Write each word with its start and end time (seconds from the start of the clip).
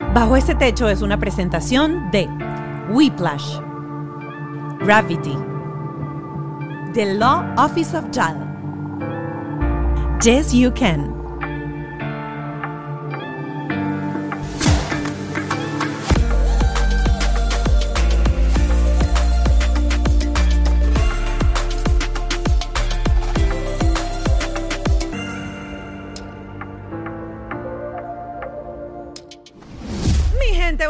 Bajo 0.00 0.36
este 0.36 0.56
techo 0.56 0.88
es 0.88 1.02
una 1.02 1.18
presentación 1.18 2.10
de 2.10 2.28
Whiplash, 2.90 3.60
Gravity, 4.80 5.38
The 6.94 7.14
Law 7.14 7.44
Office 7.56 7.96
of 7.96 8.06
JAL, 8.10 8.36
Yes 10.20 10.52
You 10.52 10.72
Can. 10.74 11.23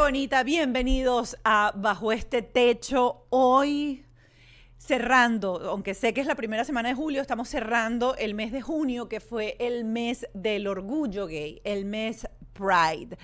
Bonita, 0.04 0.42
bienvenidos 0.42 1.38
a 1.44 1.72
Bajo 1.74 2.12
este 2.12 2.42
techo. 2.42 3.24
Hoy 3.30 4.04
cerrando, 4.76 5.58
aunque 5.70 5.94
sé 5.94 6.12
que 6.12 6.20
es 6.20 6.26
la 6.26 6.34
primera 6.34 6.62
semana 6.62 6.90
de 6.90 6.94
julio, 6.94 7.22
estamos 7.22 7.48
cerrando 7.48 8.14
el 8.16 8.34
mes 8.34 8.52
de 8.52 8.60
junio, 8.60 9.08
que 9.08 9.20
fue 9.20 9.56
el 9.58 9.86
mes 9.86 10.28
del 10.34 10.66
orgullo 10.66 11.26
gay, 11.26 11.62
el 11.64 11.86
mes 11.86 12.28
Pride. 12.54 13.18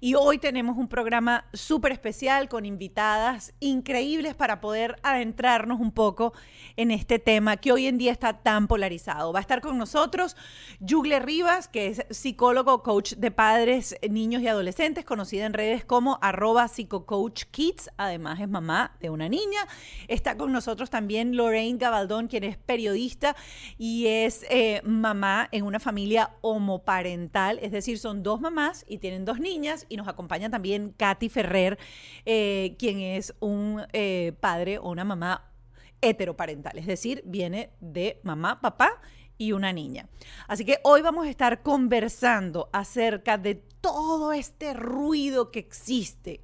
Y 0.00 0.14
hoy 0.14 0.38
tenemos 0.38 0.76
un 0.76 0.86
programa 0.86 1.46
súper 1.52 1.92
especial 1.92 2.48
con 2.48 2.66
invitadas 2.66 3.54
increíbles 3.58 4.34
para 4.34 4.60
poder 4.60 4.96
adentrarnos 5.02 5.80
un 5.80 5.90
poco 5.90 6.34
en 6.76 6.90
este 6.90 7.18
tema 7.18 7.56
que 7.56 7.72
hoy 7.72 7.86
en 7.86 7.98
día 7.98 8.12
está 8.12 8.42
tan 8.42 8.68
polarizado. 8.68 9.32
Va 9.32 9.38
a 9.38 9.42
estar 9.42 9.60
con 9.60 9.78
nosotros 9.78 10.36
Yugle 10.80 11.20
Rivas, 11.20 11.68
que 11.68 11.88
es 11.88 12.04
psicólogo, 12.10 12.82
coach 12.82 13.14
de 13.14 13.30
padres, 13.30 13.96
niños 14.08 14.42
y 14.42 14.48
adolescentes, 14.48 15.04
conocida 15.04 15.46
en 15.46 15.54
redes 15.54 15.84
como 15.84 16.18
arroba 16.20 16.68
psicocoachkids. 16.68 17.90
Además 17.96 18.40
es 18.40 18.48
mamá 18.48 18.96
de 19.00 19.10
una 19.10 19.28
niña. 19.28 19.60
Está 20.08 20.36
con 20.36 20.52
nosotros 20.52 20.90
también 20.90 21.36
Lorraine 21.36 21.78
Gabaldón, 21.78 22.28
quien 22.28 22.44
es 22.44 22.58
periodista 22.58 23.34
y 23.78 24.06
es 24.06 24.44
eh, 24.50 24.82
mamá 24.84 25.48
en 25.50 25.64
una 25.64 25.80
familia 25.80 26.30
homoparental, 26.42 27.58
es 27.62 27.72
decir, 27.72 27.98
son 27.98 28.22
dos 28.22 28.40
mamás 28.40 28.73
y 28.88 28.98
tienen 28.98 29.24
dos 29.24 29.38
niñas 29.38 29.86
y 29.88 29.96
nos 29.96 30.08
acompaña 30.08 30.50
también 30.50 30.94
Katy 30.96 31.28
Ferrer, 31.28 31.78
eh, 32.24 32.74
quien 32.78 33.00
es 33.00 33.34
un 33.40 33.82
eh, 33.92 34.32
padre 34.40 34.78
o 34.78 34.90
una 34.90 35.04
mamá 35.04 35.52
heteroparental, 36.00 36.78
es 36.78 36.86
decir, 36.86 37.22
viene 37.24 37.70
de 37.80 38.20
mamá, 38.24 38.60
papá 38.60 39.00
y 39.38 39.52
una 39.52 39.72
niña. 39.72 40.08
Así 40.48 40.64
que 40.64 40.78
hoy 40.84 41.02
vamos 41.02 41.26
a 41.26 41.30
estar 41.30 41.62
conversando 41.62 42.68
acerca 42.72 43.38
de 43.38 43.56
todo 43.80 44.32
este 44.32 44.74
ruido 44.74 45.50
que 45.50 45.58
existe 45.58 46.40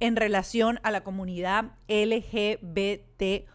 en 0.00 0.16
relación 0.16 0.80
a 0.82 0.90
la 0.90 1.02
comunidad 1.02 1.72
LGBT. 1.88 3.48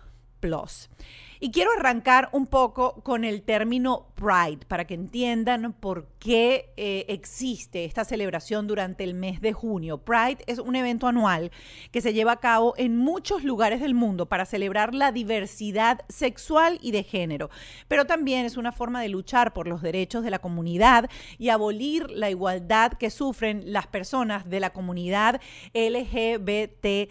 Y 1.41 1.51
quiero 1.51 1.71
arrancar 1.71 2.27
un 2.33 2.47
poco 2.47 3.01
con 3.01 3.23
el 3.23 3.43
término 3.43 4.07
Pride 4.15 4.65
para 4.67 4.85
que 4.85 4.93
entiendan 4.93 5.71
por 5.71 6.09
qué 6.19 6.73
eh, 6.75 7.05
existe 7.07 7.85
esta 7.85 8.03
celebración 8.03 8.67
durante 8.67 9.05
el 9.05 9.13
mes 9.13 9.39
de 9.39 9.53
junio. 9.53 9.99
Pride 9.99 10.43
es 10.47 10.59
un 10.59 10.75
evento 10.75 11.07
anual 11.07 11.51
que 11.91 12.01
se 12.01 12.11
lleva 12.13 12.33
a 12.33 12.39
cabo 12.41 12.73
en 12.75 12.97
muchos 12.97 13.45
lugares 13.45 13.79
del 13.79 13.93
mundo 13.93 14.25
para 14.25 14.45
celebrar 14.45 14.93
la 14.93 15.13
diversidad 15.13 16.01
sexual 16.09 16.77
y 16.81 16.91
de 16.91 17.03
género, 17.03 17.49
pero 17.87 18.03
también 18.03 18.45
es 18.45 18.57
una 18.57 18.73
forma 18.73 19.01
de 19.01 19.07
luchar 19.07 19.53
por 19.53 19.65
los 19.65 19.81
derechos 19.81 20.25
de 20.25 20.31
la 20.31 20.39
comunidad 20.39 21.09
y 21.37 21.47
abolir 21.49 22.09
la 22.11 22.29
igualdad 22.29 22.91
que 22.93 23.09
sufren 23.09 23.71
las 23.71 23.87
personas 23.87 24.49
de 24.49 24.59
la 24.59 24.71
comunidad 24.71 25.39
LGBTIQ. 25.73 27.09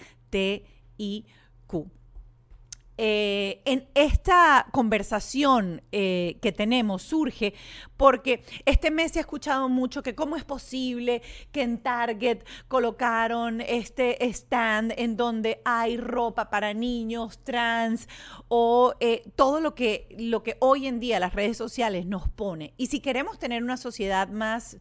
Eh, 3.00 3.62
en 3.64 3.86
esta 3.94 4.66
conversación 4.72 5.82
eh, 5.92 6.36
que 6.42 6.50
tenemos 6.50 7.02
surge 7.02 7.54
porque 7.96 8.42
este 8.66 8.90
mes 8.90 9.12
se 9.12 9.20
ha 9.20 9.22
escuchado 9.22 9.68
mucho 9.68 10.02
que 10.02 10.16
cómo 10.16 10.34
es 10.34 10.42
posible 10.42 11.22
que 11.52 11.62
en 11.62 11.78
Target 11.78 12.40
colocaron 12.66 13.60
este 13.60 14.28
stand 14.28 14.94
en 14.96 15.16
donde 15.16 15.62
hay 15.64 15.96
ropa 15.96 16.50
para 16.50 16.74
niños 16.74 17.38
trans 17.44 18.08
o 18.48 18.94
eh, 18.98 19.22
todo 19.36 19.60
lo 19.60 19.76
que, 19.76 20.08
lo 20.18 20.42
que 20.42 20.56
hoy 20.58 20.88
en 20.88 20.98
día 20.98 21.20
las 21.20 21.34
redes 21.34 21.56
sociales 21.56 22.04
nos 22.04 22.28
pone. 22.28 22.74
Y 22.78 22.86
si 22.86 22.98
queremos 22.98 23.38
tener 23.38 23.62
una 23.62 23.76
sociedad 23.76 24.28
más 24.28 24.78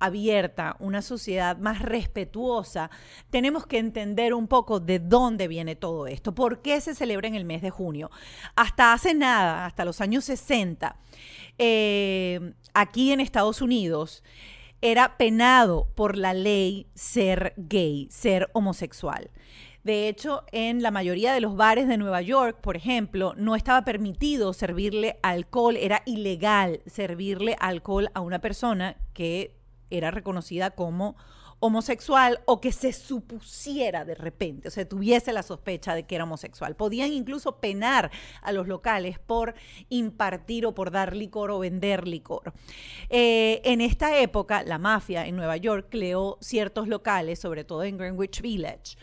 abierta, 0.00 0.76
una 0.80 1.02
sociedad 1.02 1.58
más 1.58 1.80
respetuosa, 1.80 2.90
tenemos 3.30 3.66
que 3.66 3.78
entender 3.78 4.34
un 4.34 4.48
poco 4.48 4.80
de 4.80 4.98
dónde 4.98 5.46
viene 5.46 5.76
todo 5.76 6.06
esto, 6.06 6.34
por 6.34 6.62
qué 6.62 6.80
se 6.80 6.94
celebra 6.94 7.28
en 7.28 7.34
el 7.34 7.44
mes 7.44 7.62
de 7.62 7.70
junio. 7.70 8.10
Hasta 8.56 8.92
hace 8.92 9.14
nada, 9.14 9.66
hasta 9.66 9.84
los 9.84 10.00
años 10.00 10.24
60, 10.24 10.96
eh, 11.58 12.54
aquí 12.74 13.12
en 13.12 13.20
Estados 13.20 13.62
Unidos, 13.62 14.24
era 14.82 15.18
penado 15.18 15.88
por 15.94 16.16
la 16.16 16.32
ley 16.32 16.86
ser 16.94 17.52
gay, 17.56 18.08
ser 18.10 18.48
homosexual. 18.54 19.30
De 19.82 20.08
hecho, 20.08 20.44
en 20.52 20.82
la 20.82 20.90
mayoría 20.90 21.32
de 21.32 21.40
los 21.40 21.56
bares 21.56 21.88
de 21.88 21.96
Nueva 21.96 22.20
York, 22.20 22.58
por 22.60 22.76
ejemplo, 22.76 23.34
no 23.36 23.56
estaba 23.56 23.82
permitido 23.82 24.52
servirle 24.52 25.18
alcohol, 25.22 25.76
era 25.76 26.02
ilegal 26.04 26.82
servirle 26.86 27.56
alcohol 27.58 28.10
a 28.12 28.20
una 28.20 28.40
persona 28.40 28.96
que 29.14 29.59
era 29.90 30.10
reconocida 30.10 30.70
como 30.70 31.16
homosexual 31.60 32.40
o 32.46 32.60
que 32.60 32.72
se 32.72 32.92
supusiera 32.92 34.04
de 34.04 34.14
repente, 34.14 34.68
o 34.68 34.70
sea, 34.70 34.88
tuviese 34.88 35.32
la 35.32 35.42
sospecha 35.42 35.94
de 35.94 36.04
que 36.04 36.14
era 36.14 36.24
homosexual. 36.24 36.74
Podían 36.74 37.12
incluso 37.12 37.60
penar 37.60 38.10
a 38.42 38.52
los 38.52 38.66
locales 38.66 39.18
por 39.18 39.54
impartir 39.90 40.66
o 40.66 40.74
por 40.74 40.90
dar 40.90 41.14
licor 41.14 41.50
o 41.50 41.58
vender 41.58 42.08
licor. 42.08 42.52
Eh, 43.10 43.60
en 43.64 43.82
esta 43.82 44.18
época, 44.18 44.62
la 44.62 44.78
mafia 44.78 45.26
en 45.26 45.36
Nueva 45.36 45.58
York 45.58 45.88
creó 45.90 46.38
ciertos 46.40 46.88
locales, 46.88 47.38
sobre 47.38 47.64
todo 47.64 47.84
en 47.84 47.98
Greenwich 47.98 48.40
Village, 48.40 48.96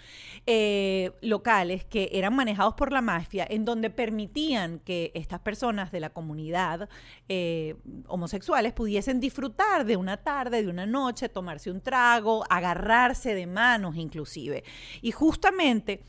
eh, 0.48 1.12
locales 1.22 1.86
que 1.86 2.10
eran 2.14 2.36
manejados 2.36 2.74
por 2.74 2.92
la 2.92 3.02
mafia, 3.02 3.46
en 3.48 3.66
donde 3.66 3.90
permitían 3.90 4.80
que 4.80 5.12
estas 5.14 5.42
personas 5.42 5.92
de 5.92 6.00
la 6.00 6.10
comunidad 6.10 6.90
eh, 7.30 7.76
homosexuales 8.08 8.74
pudiesen 8.74 9.20
disfrutar 9.20 9.86
de 9.86 9.98
una 9.98 10.18
tarde, 10.18 10.64
de 10.64 10.70
una 10.70 10.86
noche, 10.86 11.30
tomarse 11.30 11.70
un 11.70 11.82
trago, 11.82 12.44
agarrarse 12.50 13.34
de 13.36 13.48
manos 13.48 13.96
inclusive. 13.96 14.64
Y 15.02 15.12
justamente 15.12 16.02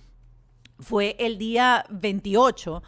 fue 0.78 1.16
el 1.18 1.38
día 1.38 1.84
28 1.90 2.82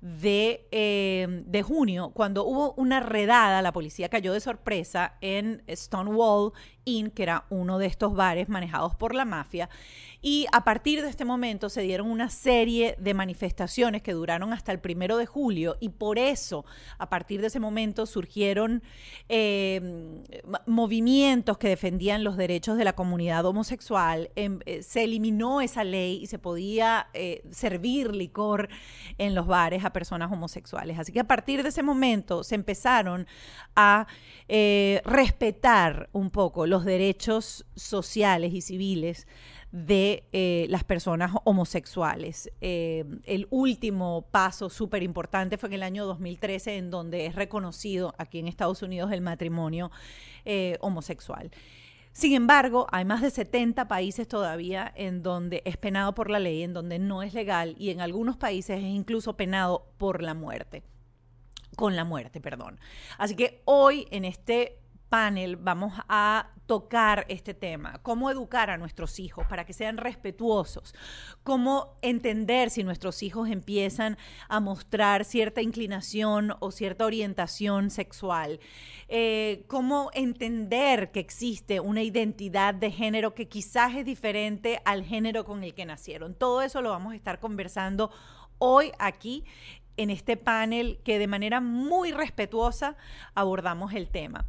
de, 0.00 0.68
eh, 0.70 1.26
de, 1.46 1.62
junio, 1.62 2.10
cuando 2.10 2.44
hubo 2.44 2.74
una 2.74 3.00
redada, 3.00 3.62
la 3.62 3.72
policía 3.72 4.10
cayó 4.10 4.34
de 4.34 4.40
sorpresa 4.40 5.14
en 5.22 5.62
Stonewall 5.66 6.52
Inn, 6.84 7.10
que 7.10 7.22
era 7.22 7.44
uno 7.50 7.78
de 7.78 7.86
estos 7.86 8.14
bares 8.14 8.48
manejados 8.48 8.94
por 8.94 9.14
la 9.14 9.24
mafia. 9.24 9.68
Y 10.26 10.46
a 10.52 10.64
partir 10.64 11.02
de 11.02 11.10
este 11.10 11.26
momento 11.26 11.68
se 11.68 11.82
dieron 11.82 12.10
una 12.10 12.30
serie 12.30 12.96
de 12.98 13.12
manifestaciones 13.12 14.00
que 14.00 14.14
duraron 14.14 14.54
hasta 14.54 14.72
el 14.72 14.78
primero 14.78 15.18
de 15.18 15.26
julio 15.26 15.76
y 15.80 15.90
por 15.90 16.18
eso 16.18 16.64
a 16.96 17.10
partir 17.10 17.42
de 17.42 17.48
ese 17.48 17.60
momento 17.60 18.06
surgieron 18.06 18.82
eh, 19.28 20.22
movimientos 20.66 21.58
que 21.58 21.68
defendían 21.68 22.24
los 22.24 22.38
derechos 22.38 22.78
de 22.78 22.84
la 22.84 22.94
comunidad 22.94 23.44
homosexual. 23.44 24.30
Em, 24.34 24.60
eh, 24.64 24.82
se 24.82 25.04
eliminó 25.04 25.60
esa 25.60 25.84
ley 25.84 26.20
y 26.22 26.26
se 26.26 26.38
podía 26.38 27.08
eh, 27.12 27.42
servir 27.50 28.14
licor 28.14 28.70
en 29.18 29.34
los 29.34 29.46
bares 29.46 29.84
a 29.84 29.92
personas 29.92 30.32
homosexuales. 30.32 30.98
Así 30.98 31.12
que 31.12 31.20
a 31.20 31.24
partir 31.24 31.62
de 31.62 31.68
ese 31.68 31.82
momento 31.82 32.44
se 32.44 32.54
empezaron 32.54 33.26
a 33.76 34.06
respetar 35.04 36.08
un 36.12 36.30
poco 36.30 36.66
los 36.74 36.84
derechos 36.84 37.64
sociales 37.76 38.52
y 38.52 38.60
civiles 38.60 39.28
de 39.70 40.24
eh, 40.32 40.66
las 40.70 40.82
personas 40.82 41.30
homosexuales. 41.44 42.50
Eh, 42.60 43.04
el 43.26 43.46
último 43.50 44.26
paso 44.32 44.68
súper 44.68 45.04
importante 45.04 45.56
fue 45.56 45.68
en 45.68 45.74
el 45.74 45.82
año 45.84 46.04
2013, 46.04 46.76
en 46.76 46.90
donde 46.90 47.26
es 47.26 47.36
reconocido 47.36 48.12
aquí 48.18 48.40
en 48.40 48.48
Estados 48.48 48.82
Unidos 48.82 49.12
el 49.12 49.20
matrimonio 49.20 49.92
eh, 50.44 50.76
homosexual. 50.80 51.52
Sin 52.10 52.34
embargo, 52.34 52.88
hay 52.90 53.04
más 53.04 53.22
de 53.22 53.30
70 53.30 53.86
países 53.86 54.26
todavía 54.26 54.92
en 54.96 55.22
donde 55.22 55.62
es 55.64 55.76
penado 55.76 56.12
por 56.12 56.28
la 56.28 56.40
ley, 56.40 56.64
en 56.64 56.72
donde 56.72 56.98
no 56.98 57.22
es 57.22 57.34
legal 57.34 57.76
y 57.78 57.90
en 57.90 58.00
algunos 58.00 58.36
países 58.36 58.78
es 58.78 58.84
incluso 58.84 59.36
penado 59.36 59.86
por 59.96 60.24
la 60.24 60.34
muerte. 60.34 60.82
Con 61.76 61.94
la 61.94 62.04
muerte, 62.04 62.40
perdón. 62.40 62.80
Así 63.16 63.36
que 63.36 63.62
hoy 63.64 64.08
en 64.10 64.24
este 64.24 64.83
panel 65.14 65.54
vamos 65.54 65.92
a 66.08 66.50
tocar 66.66 67.24
este 67.28 67.54
tema, 67.54 68.00
cómo 68.02 68.32
educar 68.32 68.68
a 68.68 68.78
nuestros 68.78 69.20
hijos 69.20 69.46
para 69.46 69.64
que 69.64 69.72
sean 69.72 69.96
respetuosos, 69.96 70.92
cómo 71.44 72.00
entender 72.02 72.68
si 72.68 72.82
nuestros 72.82 73.22
hijos 73.22 73.48
empiezan 73.48 74.18
a 74.48 74.58
mostrar 74.58 75.24
cierta 75.24 75.62
inclinación 75.62 76.56
o 76.58 76.72
cierta 76.72 77.06
orientación 77.06 77.90
sexual, 77.90 78.58
eh, 79.06 79.64
cómo 79.68 80.10
entender 80.14 81.12
que 81.12 81.20
existe 81.20 81.78
una 81.78 82.02
identidad 82.02 82.74
de 82.74 82.90
género 82.90 83.36
que 83.36 83.46
quizás 83.46 83.94
es 83.94 84.04
diferente 84.04 84.80
al 84.84 85.04
género 85.04 85.44
con 85.44 85.62
el 85.62 85.74
que 85.74 85.86
nacieron. 85.86 86.34
Todo 86.34 86.60
eso 86.60 86.82
lo 86.82 86.90
vamos 86.90 87.12
a 87.12 87.16
estar 87.16 87.38
conversando 87.38 88.10
hoy 88.58 88.90
aquí 88.98 89.44
en 89.96 90.10
este 90.10 90.36
panel 90.36 90.98
que 91.04 91.20
de 91.20 91.28
manera 91.28 91.60
muy 91.60 92.10
respetuosa 92.10 92.96
abordamos 93.36 93.92
el 93.92 94.08
tema. 94.08 94.44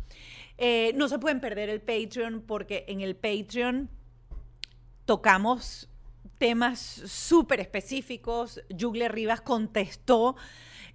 Eh, 0.57 0.94
no 0.96 1.07
se 1.07 1.19
pueden 1.19 1.42
perder 1.42 1.69
el 1.69 1.81
Patreon 1.81 2.42
porque 2.42 2.86
en 2.88 3.02
el 3.02 3.16
Patreon 3.16 3.90
tocamos 5.06 5.90
temas 6.38 6.80
súper 6.80 7.60
específicos. 7.60 8.62
Jugle 8.78 9.07
Rivas 9.07 9.42
contestó 9.42 10.36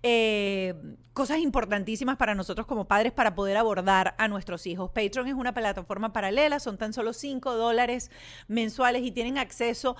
eh, 0.03 0.75
cosas 1.12 1.39
importantísimas 1.39 2.17
para 2.17 2.35
nosotros 2.35 2.67
como 2.67 2.89
padres 2.89 3.12
para 3.12 3.35
poder 3.35 3.57
abordar 3.57 4.15
a 4.19 4.29
nuestros 4.29 4.67
hijos. 4.67 4.91
Patreon 4.91 5.29
es 5.29 5.35
una 5.35 5.53
plataforma 5.53 6.12
paralela, 6.12 6.59
son 6.59 6.79
tan 6.79 6.93
solo 6.93 7.12
5 7.12 7.55
dólares 7.55 8.11
mensuales 8.49 9.03
y 9.03 9.11
tienen 9.11 9.37
acceso 9.37 9.97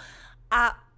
a 0.51 0.90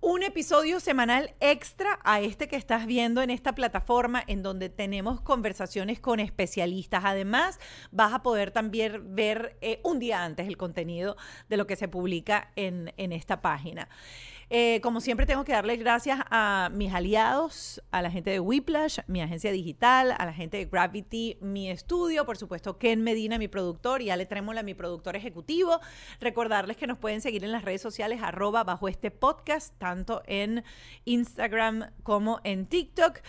un 0.00 0.22
episodio 0.22 0.78
semanal 0.78 1.34
extra 1.40 1.98
a 2.04 2.20
este 2.20 2.46
que 2.46 2.56
estás 2.56 2.86
viendo 2.86 3.20
en 3.20 3.30
esta 3.30 3.54
plataforma 3.54 4.22
en 4.26 4.42
donde 4.42 4.68
tenemos 4.68 5.20
conversaciones 5.20 5.98
con 5.98 6.20
especialistas. 6.20 7.02
Además, 7.04 7.58
vas 7.90 8.12
a 8.12 8.22
poder 8.22 8.52
también 8.52 9.14
ver 9.14 9.56
eh, 9.60 9.80
un 9.82 9.98
día 9.98 10.24
antes 10.24 10.46
el 10.46 10.56
contenido 10.56 11.16
de 11.48 11.56
lo 11.56 11.66
que 11.66 11.76
se 11.76 11.88
publica 11.88 12.52
en, 12.54 12.92
en 12.96 13.12
esta 13.12 13.40
página. 13.40 13.88
Eh, 14.50 14.80
como 14.82 15.02
siempre, 15.02 15.26
tengo 15.26 15.44
que 15.44 15.52
darle 15.52 15.76
gracias 15.76 16.20
a 16.30 16.70
mis 16.72 16.92
aliados, 16.94 17.82
a 17.90 18.00
la 18.00 18.10
gente 18.10 18.30
de 18.30 18.40
Whiplash, 18.40 19.00
mi 19.06 19.20
agencia 19.20 19.52
digital, 19.52 20.14
a 20.16 20.24
la 20.24 20.32
gente 20.32 20.56
de 20.56 20.64
Gravity, 20.64 21.36
mi 21.42 21.70
estudio, 21.70 22.24
por 22.24 22.38
supuesto, 22.38 22.78
Ken 22.78 23.02
Medina, 23.02 23.36
mi 23.36 23.48
productor, 23.48 24.00
y 24.00 24.08
Ale 24.08 24.24
Trémola, 24.24 24.62
mi 24.62 24.72
productor 24.72 25.16
ejecutivo. 25.16 25.80
Recordarles 26.18 26.78
que 26.78 26.86
nos 26.86 26.96
pueden 26.96 27.20
seguir 27.20 27.44
en 27.44 27.52
las 27.52 27.62
redes 27.62 27.82
sociales, 27.82 28.20
arroba 28.22 28.64
bajo 28.64 28.88
este 28.88 29.10
podcast, 29.10 29.74
tanto 29.78 30.22
en 30.26 30.64
Instagram 31.04 31.90
como 32.02 32.40
en 32.42 32.66
TikTok. 32.66 33.20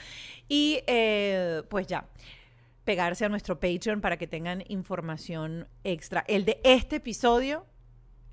Y 0.48 0.80
eh, 0.88 1.63
pues 1.69 1.88
ya 1.88 2.07
pegarse 2.86 3.25
a 3.25 3.30
nuestro 3.30 3.60
Patreon 3.60 4.00
para 4.00 4.18
que 4.18 4.25
tengan 4.25 4.63
información 4.69 5.68
extra. 5.83 6.24
El 6.27 6.45
de 6.45 6.62
este 6.63 6.95
episodio 6.95 7.66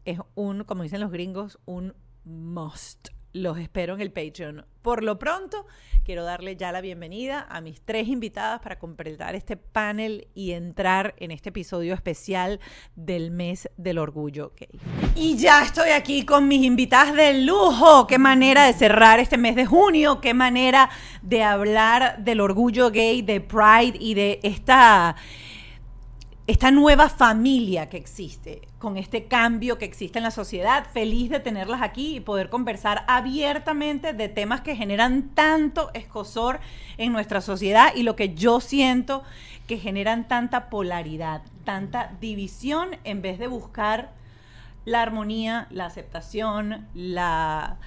es 0.04 0.20
un, 0.34 0.64
como 0.64 0.84
dicen 0.84 1.00
los 1.00 1.10
gringos, 1.10 1.58
un 1.66 1.94
must. 2.26 3.08
Los 3.32 3.58
espero 3.58 3.94
en 3.94 4.00
el 4.00 4.10
Patreon. 4.10 4.64
Por 4.80 5.02
lo 5.02 5.18
pronto, 5.18 5.66
quiero 6.04 6.24
darle 6.24 6.56
ya 6.56 6.72
la 6.72 6.80
bienvenida 6.80 7.46
a 7.50 7.60
mis 7.60 7.82
tres 7.82 8.08
invitadas 8.08 8.60
para 8.60 8.78
completar 8.78 9.34
este 9.34 9.58
panel 9.58 10.28
y 10.34 10.52
entrar 10.52 11.14
en 11.18 11.30
este 11.30 11.50
episodio 11.50 11.92
especial 11.92 12.60
del 12.94 13.30
mes 13.30 13.68
del 13.76 13.98
orgullo 13.98 14.52
gay. 14.56 14.80
Y 15.14 15.36
ya 15.36 15.62
estoy 15.62 15.90
aquí 15.90 16.24
con 16.24 16.48
mis 16.48 16.64
invitadas 16.64 17.14
de 17.14 17.42
lujo. 17.42 18.06
Qué 18.06 18.18
manera 18.18 18.64
de 18.64 18.72
cerrar 18.72 19.20
este 19.20 19.36
mes 19.36 19.54
de 19.54 19.66
junio, 19.66 20.20
qué 20.22 20.32
manera 20.32 20.88
de 21.20 21.42
hablar 21.42 22.24
del 22.24 22.40
orgullo 22.40 22.90
gay, 22.90 23.20
de 23.20 23.42
Pride 23.42 23.98
y 24.00 24.14
de 24.14 24.40
esta 24.42 25.16
esta 26.46 26.70
nueva 26.70 27.08
familia 27.08 27.88
que 27.88 27.96
existe, 27.96 28.68
con 28.78 28.96
este 28.96 29.24
cambio 29.24 29.78
que 29.78 29.84
existe 29.84 30.18
en 30.18 30.22
la 30.22 30.30
sociedad. 30.30 30.86
Feliz 30.92 31.28
de 31.28 31.40
tenerlas 31.40 31.82
aquí 31.82 32.16
y 32.16 32.20
poder 32.20 32.50
conversar 32.50 33.04
abiertamente 33.08 34.12
de 34.12 34.28
temas 34.28 34.60
que 34.60 34.76
generan 34.76 35.30
tanto 35.30 35.90
escosor 35.92 36.60
en 36.98 37.12
nuestra 37.12 37.40
sociedad 37.40 37.92
y 37.96 38.04
lo 38.04 38.14
que 38.14 38.34
yo 38.34 38.60
siento 38.60 39.24
que 39.66 39.78
generan 39.78 40.28
tanta 40.28 40.70
polaridad, 40.70 41.42
tanta 41.64 42.12
división 42.20 42.90
en 43.02 43.22
vez 43.22 43.40
de 43.40 43.48
buscar 43.48 44.12
la 44.84 45.02
armonía, 45.02 45.66
la 45.70 45.86
aceptación, 45.86 46.86
la, 46.94 47.78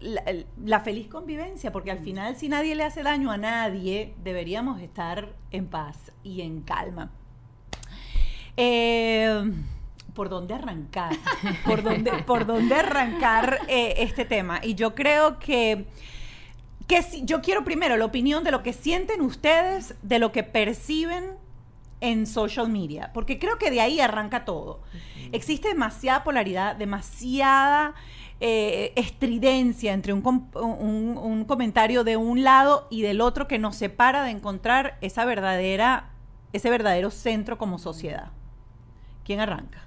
la, 0.00 0.80
feliz 0.80 1.08
convivencia, 1.08 1.70
porque 1.70 1.90
al 1.90 1.98
final 1.98 2.36
si 2.36 2.48
nadie 2.48 2.74
le 2.74 2.84
hace 2.84 3.02
daño 3.02 3.30
a 3.30 3.36
nadie, 3.36 4.14
deberíamos 4.24 4.80
estar 4.80 5.34
en 5.50 5.66
paz 5.66 6.12
y 6.22 6.40
en 6.40 6.62
calma. 6.62 7.10
Eh, 8.56 9.52
¿Por 10.14 10.28
dónde 10.28 10.54
arrancar? 10.54 11.12
¿Por 11.66 11.82
dónde, 11.82 12.12
por 12.24 12.46
dónde 12.46 12.74
arrancar 12.76 13.58
eh, 13.68 13.94
este 13.98 14.24
tema? 14.24 14.60
Y 14.62 14.74
yo 14.74 14.94
creo 14.94 15.38
que, 15.40 15.86
que 16.86 17.02
si, 17.02 17.24
yo 17.24 17.42
quiero 17.42 17.64
primero 17.64 17.96
la 17.96 18.04
opinión 18.04 18.44
de 18.44 18.52
lo 18.52 18.62
que 18.62 18.72
sienten 18.72 19.20
ustedes, 19.20 19.96
de 20.02 20.20
lo 20.20 20.30
que 20.30 20.44
perciben 20.44 21.32
en 22.00 22.26
social 22.26 22.68
media, 22.68 23.10
porque 23.12 23.38
creo 23.38 23.58
que 23.58 23.70
de 23.70 23.80
ahí 23.80 23.98
arranca 23.98 24.44
todo. 24.44 24.82
Existe 25.32 25.68
demasiada 25.68 26.22
polaridad, 26.22 26.76
demasiada 26.76 27.94
eh, 28.40 28.92
estridencia 28.94 29.92
entre 29.92 30.12
un, 30.12 30.22
un, 30.54 31.44
comentario 31.44 32.04
de 32.04 32.16
un 32.16 32.44
lado 32.44 32.86
y 32.90 33.02
del 33.02 33.20
otro 33.20 33.48
que 33.48 33.58
nos 33.58 33.74
separa 33.74 34.22
de 34.22 34.30
encontrar 34.30 34.98
esa 35.00 35.24
verdadera, 35.24 36.10
ese 36.52 36.68
verdadero 36.70 37.10
centro 37.10 37.58
como 37.58 37.78
sociedad. 37.78 38.30
¿Quién 39.24 39.40
arranca? 39.40 39.82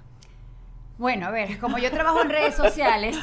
Bueno, 0.98 1.26
a 1.26 1.30
ver, 1.30 1.58
como 1.60 1.78
yo 1.78 1.92
trabajo 1.92 2.20
en 2.22 2.28
redes 2.28 2.56
sociales 2.56 3.16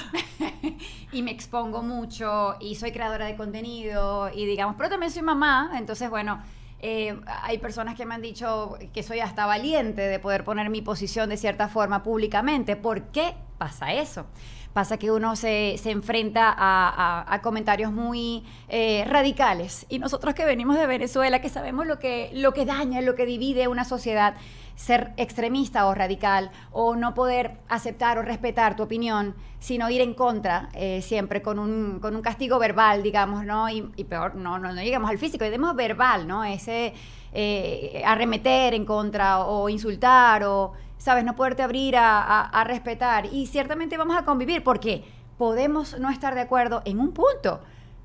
y 1.12 1.22
me 1.22 1.32
expongo 1.32 1.84
mucho 1.84 2.56
y 2.62 2.76
soy 2.76 2.94
creadora 2.94 3.26
de 3.26 3.36
contenido 3.36 4.32
y 4.34 4.46
digamos, 4.46 4.76
pero 4.78 4.90
también 4.90 5.12
soy 5.12 5.24
mamá, 5.24 5.72
entonces 5.78 6.10
bueno, 6.10 6.42
eh, 6.80 7.20
hay 7.42 7.58
personas 7.58 7.96
que 7.96 8.06
me 8.06 8.16
han 8.16 8.22
dicho 8.22 8.78
que 8.94 9.04
soy 9.04 9.20
hasta 9.20 9.46
valiente 9.46 10.02
de 10.04 10.20
poder 10.20 10.44
poner 10.44 10.70
mi 10.70 10.82
posición 10.82 11.30
de 11.30 11.38
cierta 11.38 11.68
forma 11.68 12.04
públicamente. 12.04 12.76
¿Por 12.76 13.04
qué 13.08 13.34
pasa 13.58 13.94
eso? 13.94 14.26
Pasa 14.72 14.98
que 14.98 15.10
uno 15.10 15.36
se, 15.36 15.80
enfrenta 15.90 16.54
a, 16.56 17.40
comentarios 17.42 17.92
muy 17.92 18.44
eh, 18.68 19.06
radicales 19.08 19.86
y 19.90 20.00
nosotros 20.00 20.36
que 20.36 20.46
venimos 20.46 20.78
de 20.78 20.86
Venezuela, 20.86 21.40
que 21.42 21.50
sabemos 21.50 21.88
lo 21.88 21.98
que, 21.98 22.30
lo 22.34 22.54
que 22.54 22.66
daña, 22.66 23.02
lo 23.02 23.16
que 23.16 23.26
divide 23.26 23.68
una 23.68 23.86
sociedad, 23.86 24.36
ser 24.76 25.14
extremista 25.18 25.88
o 25.88 25.96
radical 25.96 26.52
o 26.72 26.96
no 26.96 27.14
poder 27.14 27.58
aceptar 27.70 28.18
o 28.18 28.22
respetar 28.22 28.76
tu 28.76 28.84
opinión, 28.84 29.36
sino 29.60 29.90
ir 29.90 30.02
en 30.02 30.14
contra 30.14 30.70
eh, 30.74 31.02
siempre 31.02 31.42
con 31.42 31.60
un, 31.60 32.00
con 32.00 32.16
un 32.16 32.22
castigo 32.22 32.60
verbal, 32.60 33.02
digamos, 33.02 33.46
¿no? 33.46 33.70
Y, 33.70 33.82
peor, 34.04 34.36
no, 34.36 34.60
no, 34.60 34.74
no 34.74 34.82
llegamos 34.82 35.10
al 35.10 35.18
físico, 35.18 35.46
digamos 35.46 35.76
verbal, 35.76 36.28
¿no? 36.28 36.44
Ese 36.44 36.94
eh, 37.34 38.04
arremeter 38.06 38.74
en 38.74 38.86
contra 38.86 39.40
o 39.40 39.70
insultar 39.70 40.44
o, 40.44 40.74
¿sabes? 40.98 41.24
No 41.24 41.36
poderte 41.36 41.64
abrir 41.64 41.96
a, 41.96 42.42
a 42.42 42.64
respetar. 42.66 43.28
Y 43.28 43.48
ciertamente 43.48 43.98
vamos 43.98 44.18
a 44.18 44.26
convivir 44.26 44.64
porque 44.64 45.04
podemos 45.38 45.98
no 46.00 46.10
estar 46.10 46.36
de 46.36 46.42
acuerdo 46.42 46.82
en 46.86 47.00
un 47.00 47.12
punto. 47.12 47.62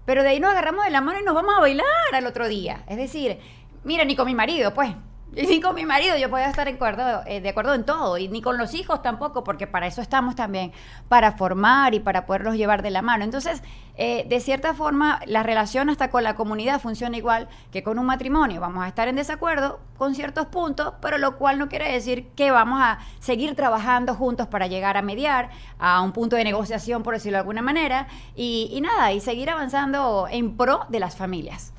Pero 0.07 0.23
de 0.23 0.31
ahí 0.31 0.41
nos 0.41 0.51
agarramos 0.51 0.85
de 0.85 0.91
la 0.91 1.01
mano 1.01 1.21
y 1.21 1.23
nos 1.23 1.35
vamos 1.35 1.55
a 1.57 1.61
bailar 1.61 1.85
al 2.13 2.27
otro 2.27 2.49
día. 2.49 2.85
Es 2.89 2.97
decir, 2.97 3.39
mira, 3.85 4.05
ni 4.05 4.17
con 4.17 4.27
mi 4.27 4.35
marido, 4.35 4.73
pues, 4.75 4.95
Y 5.37 5.47
ni 5.47 5.61
con 5.61 5.77
mi 5.77 5.87
marido 5.87 6.17
yo 6.17 6.29
puedo 6.29 6.45
estar 6.45 6.67
de 6.67 6.75
acuerdo, 6.75 7.23
eh, 7.25 7.41
de 7.41 7.49
acuerdo 7.51 7.75
en 7.75 7.85
todo, 7.85 8.19
y 8.19 8.27
ni 8.29 8.43
con 8.43 8.59
los 8.59 8.75
hijos 8.75 9.01
tampoco, 9.01 9.45
porque 9.45 9.69
para 9.69 9.87
eso 9.87 10.03
estamos 10.03 10.35
también, 10.35 10.73
para 11.09 11.33
formar 11.33 11.95
y 11.95 12.01
para 12.01 12.27
poderlos 12.27 12.57
llevar 12.57 12.83
de 12.83 12.91
la 12.91 13.01
mano. 13.01 13.23
Entonces, 13.23 13.63
eh, 13.95 14.27
de 14.29 14.41
cierta 14.41 14.75
forma, 14.75 15.21
la 15.27 15.45
relación 15.45 15.89
hasta 15.89 16.11
con 16.11 16.25
la 16.25 16.35
comunidad 16.35 16.81
funciona 16.81 17.17
igual 17.17 17.49
que 17.71 17.85
con 17.85 17.99
un 18.01 18.07
matrimonio. 18.07 18.61
Vamos 18.61 18.85
a 18.85 18.89
estar 18.89 19.07
en 19.07 19.15
desacuerdo 19.15 19.79
con 19.97 20.17
ciertos 20.17 20.47
puntos, 20.47 20.95
pero 21.01 21.17
lo 21.17 21.37
cual 21.37 21.59
no 21.59 21.69
quiere 21.69 21.93
decir 21.93 22.29
que 22.35 22.51
vamos 22.51 22.81
a 22.83 22.99
seguir 23.21 23.55
trabajando 23.55 24.15
juntos 24.15 24.49
para 24.49 24.67
llegar 24.67 24.97
a 24.97 25.03
mediar 25.03 25.51
a 25.79 26.01
un 26.01 26.11
punto 26.11 26.35
de 26.35 26.43
negociación, 26.43 27.05
por 27.05 27.15
decirlo 27.15 27.37
de 27.37 27.41
alguna 27.41 27.63
manera, 27.63 28.09
y, 28.35 28.81
nada, 28.83 29.13
y 29.13 29.21
seguir 29.21 29.49
avanzando 29.49 30.27
en 30.29 30.57
pro 30.57 30.87
de 30.89 30.99
las 30.99 31.15
familias. 31.15 31.73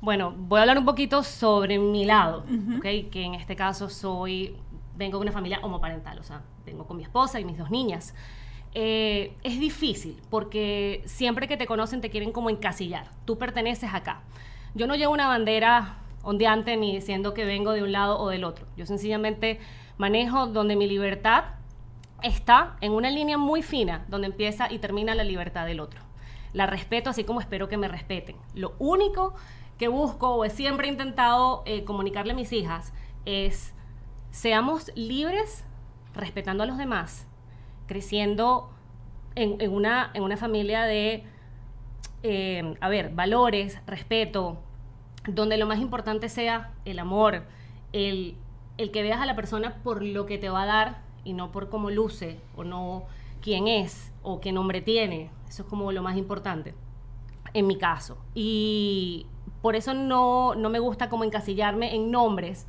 Bueno, 0.00 0.34
voy 0.36 0.58
a 0.58 0.62
hablar 0.62 0.78
un 0.78 0.84
poquito 0.84 1.22
sobre 1.22 1.78
mi 1.78 2.04
lado, 2.04 2.44
¿ok? 2.76 3.10
Que 3.10 3.24
en 3.24 3.34
este 3.34 3.56
caso 3.56 3.88
soy, 3.88 4.56
vengo 4.94 5.18
de 5.18 5.22
una 5.22 5.32
familia 5.32 5.60
homoparental, 5.62 6.18
o 6.18 6.22
sea, 6.22 6.42
vengo 6.64 6.86
con 6.86 6.96
mi 6.96 7.02
esposa 7.02 7.40
y 7.40 7.44
mis 7.44 7.58
dos 7.58 7.70
niñas. 7.70 8.14
Eh, 8.74 9.34
es 9.42 9.58
difícil 9.58 10.20
porque 10.28 11.02
siempre 11.06 11.48
que 11.48 11.56
te 11.56 11.66
conocen 11.66 12.02
te 12.02 12.10
quieren 12.10 12.30
como 12.30 12.50
encasillar. 12.50 13.08
Tú 13.24 13.38
perteneces 13.38 13.94
acá. 13.94 14.20
Yo 14.74 14.86
no 14.86 14.94
llevo 14.94 15.14
una 15.14 15.28
bandera 15.28 16.00
ondeante 16.22 16.76
ni 16.76 16.94
diciendo 16.94 17.32
que 17.32 17.46
vengo 17.46 17.72
de 17.72 17.82
un 17.82 17.92
lado 17.92 18.18
o 18.18 18.28
del 18.28 18.44
otro. 18.44 18.66
Yo 18.76 18.84
sencillamente 18.84 19.60
manejo 19.96 20.46
donde 20.46 20.76
mi 20.76 20.86
libertad 20.86 21.44
está 22.22 22.76
en 22.82 22.92
una 22.92 23.10
línea 23.10 23.38
muy 23.38 23.62
fina, 23.62 24.04
donde 24.08 24.26
empieza 24.26 24.70
y 24.70 24.78
termina 24.78 25.14
la 25.14 25.24
libertad 25.24 25.64
del 25.64 25.80
otro. 25.80 26.00
La 26.52 26.66
respeto 26.66 27.10
así 27.10 27.24
como 27.24 27.40
espero 27.40 27.68
que 27.68 27.76
me 27.78 27.88
respeten. 27.88 28.36
Lo 28.54 28.74
único 28.78 29.34
que 29.78 29.88
busco 29.88 30.30
o 30.30 30.44
he 30.44 30.50
siempre 30.50 30.88
intentado 30.88 31.62
eh, 31.66 31.84
comunicarle 31.84 32.32
a 32.32 32.36
mis 32.36 32.52
hijas 32.52 32.92
es 33.24 33.74
seamos 34.30 34.90
libres 34.94 35.64
respetando 36.14 36.62
a 36.62 36.66
los 36.66 36.78
demás, 36.78 37.26
creciendo 37.86 38.70
en, 39.34 39.60
en 39.60 39.72
una, 39.72 40.10
en 40.14 40.22
una 40.22 40.36
familia 40.36 40.84
de, 40.84 41.24
eh, 42.22 42.74
a 42.80 42.88
ver, 42.88 43.14
valores, 43.14 43.80
respeto, 43.86 44.58
donde 45.26 45.58
lo 45.58 45.66
más 45.66 45.78
importante 45.78 46.28
sea 46.28 46.72
el 46.84 46.98
amor, 46.98 47.44
el, 47.92 48.36
el 48.78 48.90
que 48.90 49.02
veas 49.02 49.20
a 49.20 49.26
la 49.26 49.36
persona 49.36 49.82
por 49.82 50.02
lo 50.02 50.26
que 50.26 50.38
te 50.38 50.48
va 50.48 50.62
a 50.62 50.66
dar 50.66 51.02
y 51.24 51.32
no 51.32 51.50
por 51.50 51.68
cómo 51.68 51.90
luce 51.90 52.40
o 52.56 52.64
no 52.64 53.04
quién 53.42 53.68
es 53.68 54.12
o 54.22 54.40
qué 54.40 54.52
nombre 54.52 54.80
tiene. 54.80 55.30
Eso 55.48 55.64
es 55.64 55.68
como 55.68 55.92
lo 55.92 56.02
más 56.02 56.16
importante 56.16 56.74
en 57.54 57.66
mi 57.66 57.78
caso. 57.78 58.18
Y 58.34 59.26
por 59.66 59.74
eso 59.74 59.94
no, 59.94 60.54
no 60.54 60.70
me 60.70 60.78
gusta 60.78 61.08
como 61.08 61.24
encasillarme 61.24 61.92
en 61.96 62.12
nombres. 62.12 62.68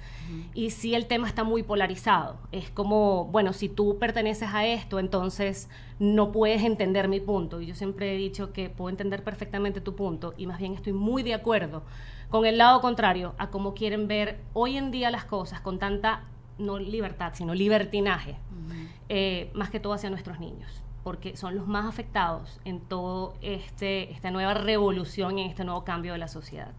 Y 0.56 0.72
sí 0.72 0.96
el 0.96 1.06
tema 1.06 1.28
está 1.28 1.44
muy 1.44 1.62
polarizado. 1.62 2.38
Es 2.52 2.72
como, 2.72 3.26
bueno, 3.26 3.54
si 3.54 3.70
tú 3.70 4.00
perteneces 4.00 4.50
a 4.52 4.66
esto, 4.66 4.98
entonces 4.98 5.70
no 6.00 6.32
puedes 6.32 6.64
entender 6.64 7.08
mi 7.08 7.20
punto. 7.20 7.62
Y 7.62 7.68
yo 7.68 7.76
siempre 7.76 8.16
he 8.16 8.18
dicho 8.18 8.52
que 8.52 8.72
puedo 8.72 8.90
entender 8.90 9.24
perfectamente 9.24 9.80
tu 9.80 9.96
punto 9.96 10.34
y 10.38 10.48
más 10.48 10.58
bien 10.58 10.74
estoy 10.74 10.92
muy 10.92 11.22
de 11.22 11.36
acuerdo 11.36 11.84
con 12.32 12.48
el 12.48 12.58
lado 12.58 12.82
contrario 12.82 13.36
a 13.38 13.52
cómo 13.52 13.76
quieren 13.76 14.08
ver 14.08 14.40
hoy 14.54 14.76
en 14.76 14.90
día 14.90 15.12
las 15.12 15.26
cosas 15.26 15.62
con 15.62 15.78
tanta, 15.78 16.24
no 16.58 16.80
libertad, 16.80 17.34
sino 17.36 17.54
libertinaje, 17.54 18.38
eh, 19.08 19.52
más 19.54 19.70
que 19.70 19.80
todo 19.80 19.94
hacia 19.94 20.10
nuestros 20.10 20.40
niños 20.40 20.82
porque 21.08 21.38
son 21.38 21.56
los 21.56 21.68
más 21.68 21.86
afectados 21.86 22.60
en 22.66 22.82
todo 22.82 23.34
este 23.42 24.12
esta 24.12 24.30
nueva 24.30 24.54
revolución 24.56 25.40
y 25.40 25.44
en 25.44 25.50
este 25.50 25.64
nuevo 25.64 25.86
cambio 25.86 26.12
de 26.12 26.18
la 26.18 26.28
sociedad. 26.28 26.74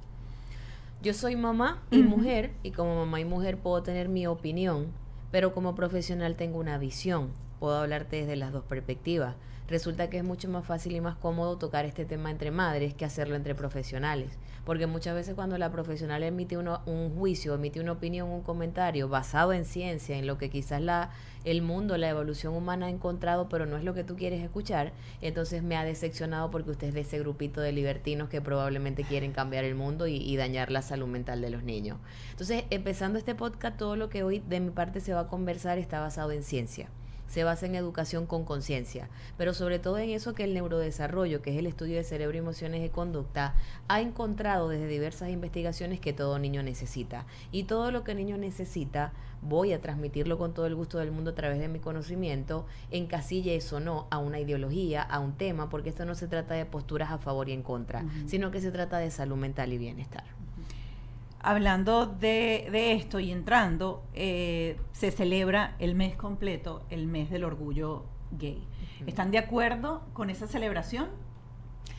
Yo 1.00 1.14
soy 1.14 1.36
mamá 1.36 1.80
y 1.92 1.98
mujer 1.98 2.50
y 2.64 2.72
como 2.72 2.96
mamá 2.96 3.20
y 3.20 3.24
mujer 3.24 3.56
puedo 3.56 3.84
tener 3.84 4.08
mi 4.08 4.26
opinión, 4.26 4.88
pero 5.30 5.54
como 5.54 5.76
profesional 5.76 6.34
tengo 6.34 6.58
una 6.58 6.76
visión. 6.76 7.30
Puedo 7.60 7.78
hablarte 7.78 8.16
desde 8.16 8.34
las 8.34 8.52
dos 8.52 8.64
perspectivas. 8.64 9.36
Resulta 9.68 10.10
que 10.10 10.18
es 10.18 10.24
mucho 10.24 10.48
más 10.48 10.66
fácil 10.66 10.96
y 10.96 11.00
más 11.00 11.14
cómodo 11.14 11.56
tocar 11.56 11.84
este 11.84 12.04
tema 12.04 12.32
entre 12.32 12.50
madres 12.50 12.94
que 12.94 13.04
hacerlo 13.04 13.36
entre 13.36 13.54
profesionales. 13.54 14.38
Porque 14.68 14.86
muchas 14.86 15.14
veces 15.14 15.34
cuando 15.34 15.56
la 15.56 15.72
profesional 15.72 16.22
emite 16.22 16.58
un 16.58 17.14
juicio, 17.16 17.54
emite 17.54 17.80
una 17.80 17.92
opinión, 17.92 18.28
un 18.28 18.42
comentario 18.42 19.08
basado 19.08 19.54
en 19.54 19.64
ciencia, 19.64 20.18
en 20.18 20.26
lo 20.26 20.36
que 20.36 20.50
quizás 20.50 20.82
la, 20.82 21.08
el 21.44 21.62
mundo, 21.62 21.96
la 21.96 22.10
evolución 22.10 22.52
humana 22.52 22.84
ha 22.84 22.90
encontrado, 22.90 23.48
pero 23.48 23.64
no 23.64 23.78
es 23.78 23.82
lo 23.82 23.94
que 23.94 24.04
tú 24.04 24.14
quieres 24.14 24.42
escuchar, 24.42 24.92
entonces 25.22 25.62
me 25.62 25.74
ha 25.78 25.84
decepcionado 25.84 26.50
porque 26.50 26.72
usted 26.72 26.88
es 26.88 26.92
de 26.92 27.00
ese 27.00 27.18
grupito 27.18 27.62
de 27.62 27.72
libertinos 27.72 28.28
que 28.28 28.42
probablemente 28.42 29.04
quieren 29.04 29.32
cambiar 29.32 29.64
el 29.64 29.74
mundo 29.74 30.06
y, 30.06 30.16
y 30.16 30.36
dañar 30.36 30.70
la 30.70 30.82
salud 30.82 31.06
mental 31.06 31.40
de 31.40 31.48
los 31.48 31.62
niños. 31.62 31.96
Entonces, 32.32 32.64
empezando 32.68 33.18
este 33.18 33.34
podcast, 33.34 33.78
todo 33.78 33.96
lo 33.96 34.10
que 34.10 34.22
hoy 34.22 34.40
de 34.40 34.60
mi 34.60 34.68
parte 34.68 35.00
se 35.00 35.14
va 35.14 35.20
a 35.20 35.28
conversar 35.28 35.78
está 35.78 35.98
basado 36.00 36.30
en 36.32 36.42
ciencia 36.42 36.90
se 37.28 37.44
basa 37.44 37.66
en 37.66 37.74
educación 37.74 38.26
con 38.26 38.44
conciencia, 38.44 39.08
pero 39.36 39.54
sobre 39.54 39.78
todo 39.78 39.98
en 39.98 40.10
eso 40.10 40.34
que 40.34 40.44
el 40.44 40.54
neurodesarrollo, 40.54 41.42
que 41.42 41.52
es 41.52 41.58
el 41.58 41.66
estudio 41.66 41.96
de 41.96 42.04
cerebro, 42.04 42.36
emociones 42.36 42.84
y 42.84 42.88
conducta, 42.88 43.54
ha 43.86 44.00
encontrado 44.00 44.68
desde 44.68 44.88
diversas 44.88 45.30
investigaciones 45.30 46.00
que 46.00 46.12
todo 46.12 46.38
niño 46.38 46.62
necesita. 46.62 47.26
Y 47.52 47.64
todo 47.64 47.92
lo 47.92 48.02
que 48.02 48.12
el 48.12 48.18
niño 48.18 48.36
necesita, 48.38 49.12
voy 49.42 49.72
a 49.72 49.80
transmitirlo 49.80 50.38
con 50.38 50.54
todo 50.54 50.66
el 50.66 50.74
gusto 50.74 50.98
del 50.98 51.12
mundo 51.12 51.30
a 51.30 51.34
través 51.34 51.60
de 51.60 51.68
mi 51.68 51.78
conocimiento, 51.78 52.66
encasille 52.90 53.54
eso 53.54 53.78
no 53.78 54.08
a 54.10 54.18
una 54.18 54.40
ideología, 54.40 55.02
a 55.02 55.20
un 55.20 55.36
tema, 55.36 55.68
porque 55.68 55.90
esto 55.90 56.04
no 56.04 56.14
se 56.14 56.26
trata 56.26 56.54
de 56.54 56.64
posturas 56.64 57.10
a 57.10 57.18
favor 57.18 57.48
y 57.48 57.52
en 57.52 57.62
contra, 57.62 58.04
sino 58.26 58.50
que 58.50 58.60
se 58.60 58.72
trata 58.72 58.98
de 58.98 59.10
salud 59.10 59.36
mental 59.36 59.72
y 59.72 59.78
bienestar 59.78 60.37
hablando 61.40 62.06
de, 62.06 62.68
de, 62.70 62.92
esto 62.92 63.20
y 63.20 63.30
entrando, 63.30 64.04
eh, 64.14 64.80
se 64.92 65.10
celebra 65.10 65.76
el 65.78 65.94
mes 65.94 66.16
completo, 66.16 66.84
el 66.90 67.06
mes 67.06 67.30
del 67.30 67.44
orgullo 67.44 68.04
gay. 68.32 68.66
¿Están 69.06 69.30
de 69.30 69.38
acuerdo 69.38 70.02
con 70.12 70.30
esa 70.30 70.46
celebración? 70.46 71.08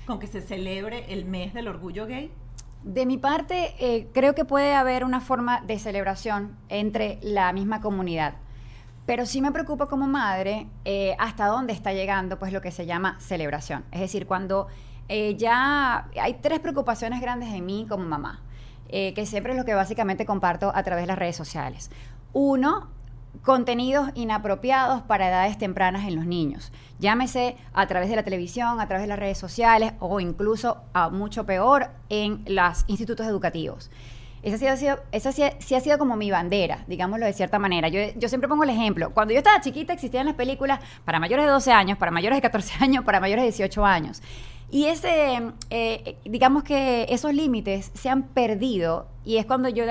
¿Con 0.06 0.20
que 0.20 0.28
se 0.28 0.42
celebre 0.42 1.12
el 1.14 1.26
mes 1.26 1.54
del 1.54 1.68
orgullo 1.68 2.06
gay? 2.06 2.32
De 2.84 3.06
mi 3.06 3.18
parte, 3.18 3.76
eh, 3.80 4.10
creo 4.14 4.36
que 4.36 4.46
puede 4.46 4.74
haber 4.74 5.04
una 5.04 5.20
forma 5.20 5.62
de 5.62 5.80
celebración 5.80 6.56
entre 6.70 7.20
la 7.22 7.52
misma 7.52 7.82
comunidad. 7.82 8.36
Pero 9.06 9.26
sí 9.26 9.42
me 9.42 9.52
preocupa 9.52 9.88
como 9.88 10.08
madre 10.08 10.68
eh, 10.86 11.16
hasta 11.20 11.48
dónde 11.48 11.74
está 11.74 11.94
llegando 11.94 12.40
pues 12.40 12.54
lo 12.54 12.62
que 12.62 12.72
se 12.72 12.86
llama 12.86 13.20
celebración. 13.20 13.84
Es 13.92 14.00
decir, 14.00 14.28
cuando 14.28 14.68
eh, 15.10 15.36
ya 15.36 16.10
hay 16.22 16.36
tres 16.36 16.60
preocupaciones 16.60 17.20
grandes 17.20 17.50
en 17.50 17.66
mí 17.66 17.86
como 17.90 18.06
mamá. 18.06 18.44
Eh, 18.90 19.14
que 19.14 19.26
siempre 19.26 19.54
es 19.54 19.58
lo 19.58 19.66
que 19.66 19.76
básicamente 19.76 20.26
comparto 20.26 20.72
a 20.74 20.84
través 20.84 21.04
de 21.04 21.08
las 21.08 21.20
redes 21.20 21.36
sociales. 21.36 21.92
Uno, 22.34 22.90
contenidos 23.44 24.10
inapropiados 24.16 25.02
para 25.04 25.30
edades 25.30 25.58
tempranas 25.58 26.08
en 26.08 26.16
los 26.16 26.26
niños. 26.26 26.72
Llámese 27.00 27.56
a 27.74 27.88
través 27.88 28.10
de 28.10 28.16
la 28.16 28.24
televisión, 28.24 28.82
a 28.82 28.88
través 28.88 29.04
de 29.04 29.08
las 29.08 29.20
redes 29.20 29.38
sociales 29.38 29.94
o 30.00 30.20
incluso, 30.20 30.78
a 30.94 31.10
mucho 31.10 31.46
peor, 31.46 31.90
en 32.10 32.44
los 32.48 32.84
institutos 32.88 33.28
educativos. 33.28 33.92
Esa, 34.42 34.72
ha 34.72 34.78
sido, 34.78 35.00
esa 35.12 35.34
sí, 35.34 35.44
sí, 35.60 35.76
ha 35.76 35.82
sido 35.82 35.98
como 35.98 36.16
mi 36.16 36.32
bandera, 36.32 36.86
digámoslo 36.88 37.26
de 37.26 37.34
cierta 37.34 37.60
manera. 37.60 37.90
Yo, 37.90 38.00
yo, 38.16 38.30
siempre 38.30 38.48
pongo 38.48 38.64
el 38.64 38.70
ejemplo. 38.70 39.14
Cuando 39.14 39.34
yo 39.34 39.40
estaba 39.40 39.60
chiquita 39.60 39.94
existían 39.94 40.26
las 40.26 40.36
películas 40.36 40.80
para 41.04 41.20
mayores 41.20 41.46
de 41.46 41.52
12 41.52 41.72
años, 41.74 41.98
para 41.98 42.10
mayores 42.10 42.38
de 42.38 42.42
14 42.42 42.74
años, 42.84 43.04
para 43.04 43.20
mayores 43.20 43.44
de 43.44 43.52
18 43.52 43.86
años. 43.86 44.22
Y 44.72 44.86
ese, 44.86 45.42
eh, 45.70 46.18
digamos 46.26 46.64
que 46.64 47.08
esos 47.10 47.34
límites 47.34 47.92
se 47.94 48.10
han 48.10 48.24
perdido 48.24 49.08
y 49.26 49.38
es 49.38 49.46
cuando 49.46 49.70
yo 49.70 49.84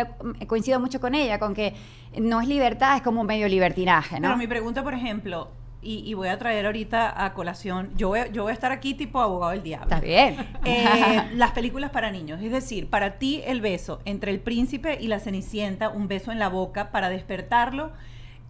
coincido 0.46 0.78
mucho 0.78 1.00
con 1.00 1.14
ella, 1.14 1.38
con 1.38 1.54
que 1.54 1.74
no 2.18 2.40
es 2.40 2.48
libertad, 2.48 2.96
es 2.96 3.02
como 3.02 3.24
medio 3.24 3.48
libertinaje, 3.48 4.20
¿no? 4.20 4.28
Pero 4.28 4.36
mi 4.36 4.46
pregunta, 4.46 4.82
por 4.82 4.94
ejemplo, 4.94 5.48
y, 5.80 6.12
voy 6.14 6.28
a 6.28 6.38
traer 6.38 6.66
ahorita 6.66 7.24
a 7.24 7.34
colación, 7.34 7.92
yo 7.96 8.08
voy, 8.08 8.20
yo 8.32 8.42
voy 8.42 8.50
a 8.50 8.52
estar 8.52 8.72
aquí 8.72 8.94
tipo 8.94 9.20
abogado 9.20 9.52
del 9.52 9.62
diablo. 9.62 9.86
Está 9.86 10.00
bien. 10.00 10.36
Eh, 10.64 11.30
las 11.34 11.52
películas 11.52 11.90
para 11.90 12.10
niños, 12.10 12.42
es 12.42 12.50
decir, 12.50 12.90
para 12.90 13.18
ti 13.18 13.42
el 13.46 13.60
beso 13.60 14.00
entre 14.04 14.32
el 14.32 14.40
príncipe 14.40 14.98
y 15.00 15.06
la 15.06 15.20
cenicienta, 15.20 15.88
un 15.88 16.08
beso 16.08 16.32
en 16.32 16.38
la 16.38 16.48
boca 16.48 16.90
para 16.90 17.08
despertarlo 17.08 17.92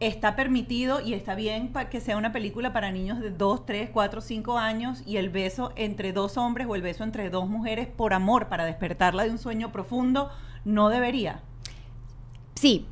está 0.00 0.36
permitido 0.36 1.00
y 1.00 1.14
está 1.14 1.34
bien 1.34 1.72
que 1.90 2.00
sea 2.00 2.16
una 2.16 2.32
película 2.32 2.72
para 2.72 2.92
niños 2.92 3.20
de 3.20 3.30
2, 3.30 3.66
3, 3.66 3.90
4, 3.92 4.20
5 4.20 4.58
años 4.58 5.02
y 5.06 5.16
el 5.16 5.28
beso 5.28 5.72
entre 5.74 6.12
dos 6.12 6.36
hombres 6.36 6.68
o 6.68 6.74
el 6.74 6.82
beso 6.82 7.02
entre 7.02 7.30
dos 7.30 7.48
mujeres 7.48 7.88
por 7.88 8.14
amor, 8.14 8.48
para 8.48 8.64
despertarla 8.64 9.24
de 9.24 9.30
un 9.30 9.38
sueño 9.38 9.72
profundo, 9.72 10.30
no 10.64 10.88
debería. 10.88 11.40
Sí, 12.54 12.86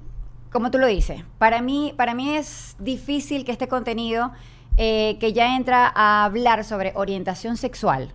como 0.50 0.70
tú 0.70 0.78
lo 0.78 0.86
dices, 0.86 1.22
para 1.38 1.62
mí, 1.62 1.94
para 1.96 2.14
mí 2.14 2.34
es 2.34 2.76
difícil 2.78 3.44
que 3.44 3.52
este 3.52 3.68
contenido 3.68 4.32
eh, 4.76 5.16
que 5.20 5.32
ya 5.32 5.56
entra 5.56 5.92
a 5.94 6.24
hablar 6.24 6.64
sobre 6.64 6.92
orientación 6.96 7.56
sexual, 7.56 8.12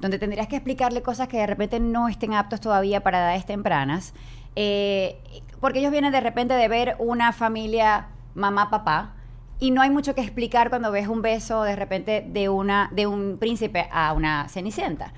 donde 0.00 0.18
tendrías 0.18 0.48
que 0.48 0.56
explicarle 0.56 1.02
cosas 1.02 1.28
que 1.28 1.38
de 1.38 1.46
repente 1.46 1.80
no 1.80 2.08
estén 2.08 2.34
aptos 2.34 2.60
todavía 2.60 3.02
para 3.02 3.18
edades 3.18 3.46
tempranas, 3.46 4.12
eh, 4.54 5.18
porque 5.60 5.80
ellos 5.80 5.92
vienen 5.92 6.12
de 6.12 6.20
repente 6.20 6.54
de 6.54 6.68
ver 6.68 6.96
una 6.98 7.32
familia 7.32 8.08
mamá, 8.34 8.70
papá. 8.70 9.14
Y 9.60 9.70
no 9.70 9.82
hay 9.82 9.90
mucho 9.90 10.14
que 10.14 10.20
explicar 10.20 10.68
cuando 10.68 10.90
ves 10.90 11.08
un 11.08 11.22
beso 11.22 11.62
de 11.62 11.76
repente 11.76 12.26
de, 12.26 12.48
una, 12.48 12.90
de 12.92 13.06
un 13.06 13.38
príncipe 13.38 13.88
a 13.92 14.12
una 14.12 14.48
cenicienta. 14.48 15.12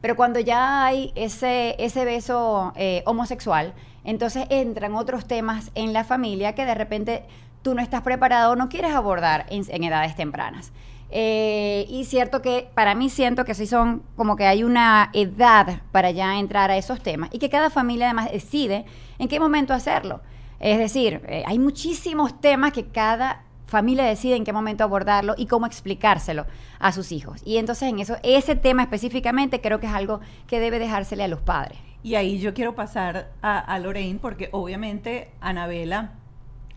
Pero 0.00 0.16
cuando 0.16 0.40
ya 0.40 0.84
hay 0.84 1.12
ese, 1.14 1.76
ese 1.78 2.04
beso 2.04 2.72
eh, 2.76 3.02
homosexual, 3.06 3.74
entonces 4.04 4.46
entran 4.50 4.94
otros 4.94 5.26
temas 5.26 5.70
en 5.74 5.92
la 5.92 6.04
familia 6.04 6.54
que 6.54 6.64
de 6.64 6.74
repente 6.74 7.24
tú 7.62 7.74
no 7.74 7.82
estás 7.82 8.02
preparado 8.02 8.52
o 8.52 8.56
no 8.56 8.68
quieres 8.68 8.94
abordar 8.94 9.46
en, 9.48 9.82
edades 9.82 10.14
tempranas. 10.14 10.72
Eh, 11.10 11.86
y 11.88 12.04
cierto 12.04 12.40
que 12.40 12.68
para 12.74 12.94
mí 12.94 13.10
siento 13.10 13.44
que 13.44 13.54
sí 13.54 13.66
son 13.66 14.02
como 14.16 14.36
que 14.36 14.46
hay 14.46 14.62
una 14.62 15.10
edad 15.12 15.80
para 15.90 16.12
ya 16.12 16.38
entrar 16.38 16.70
a 16.70 16.76
esos 16.76 17.00
temas 17.02 17.30
y 17.32 17.40
que 17.40 17.48
cada 17.48 17.70
familia 17.70 18.06
además 18.06 18.30
decide 18.30 18.84
en 19.18 19.26
qué 19.26 19.40
momento 19.40 19.74
hacerlo. 19.74 20.20
Es 20.60 20.78
decir, 20.78 21.22
eh, 21.28 21.42
hay 21.46 21.58
muchísimos 21.58 22.40
temas 22.40 22.72
que 22.72 22.86
cada 22.86 23.42
familia 23.66 24.04
decide 24.04 24.36
en 24.36 24.44
qué 24.44 24.52
momento 24.52 24.84
abordarlo 24.84 25.34
y 25.36 25.46
cómo 25.46 25.66
explicárselo 25.66 26.46
a 26.78 26.92
sus 26.92 27.10
hijos. 27.12 27.42
Y 27.44 27.56
entonces 27.58 27.88
en 27.88 27.98
eso, 27.98 28.16
ese 28.22 28.54
tema 28.56 28.82
específicamente 28.82 29.60
creo 29.60 29.80
que 29.80 29.86
es 29.86 29.92
algo 29.92 30.20
que 30.46 30.60
debe 30.60 30.78
dejársele 30.78 31.24
a 31.24 31.28
los 31.28 31.40
padres. 31.40 31.78
Y 32.02 32.14
ahí 32.14 32.38
yo 32.38 32.54
quiero 32.54 32.74
pasar 32.76 33.32
a, 33.42 33.58
a 33.58 33.78
Lorraine 33.80 34.20
porque 34.20 34.48
obviamente 34.52 35.32
Anabela 35.40 36.12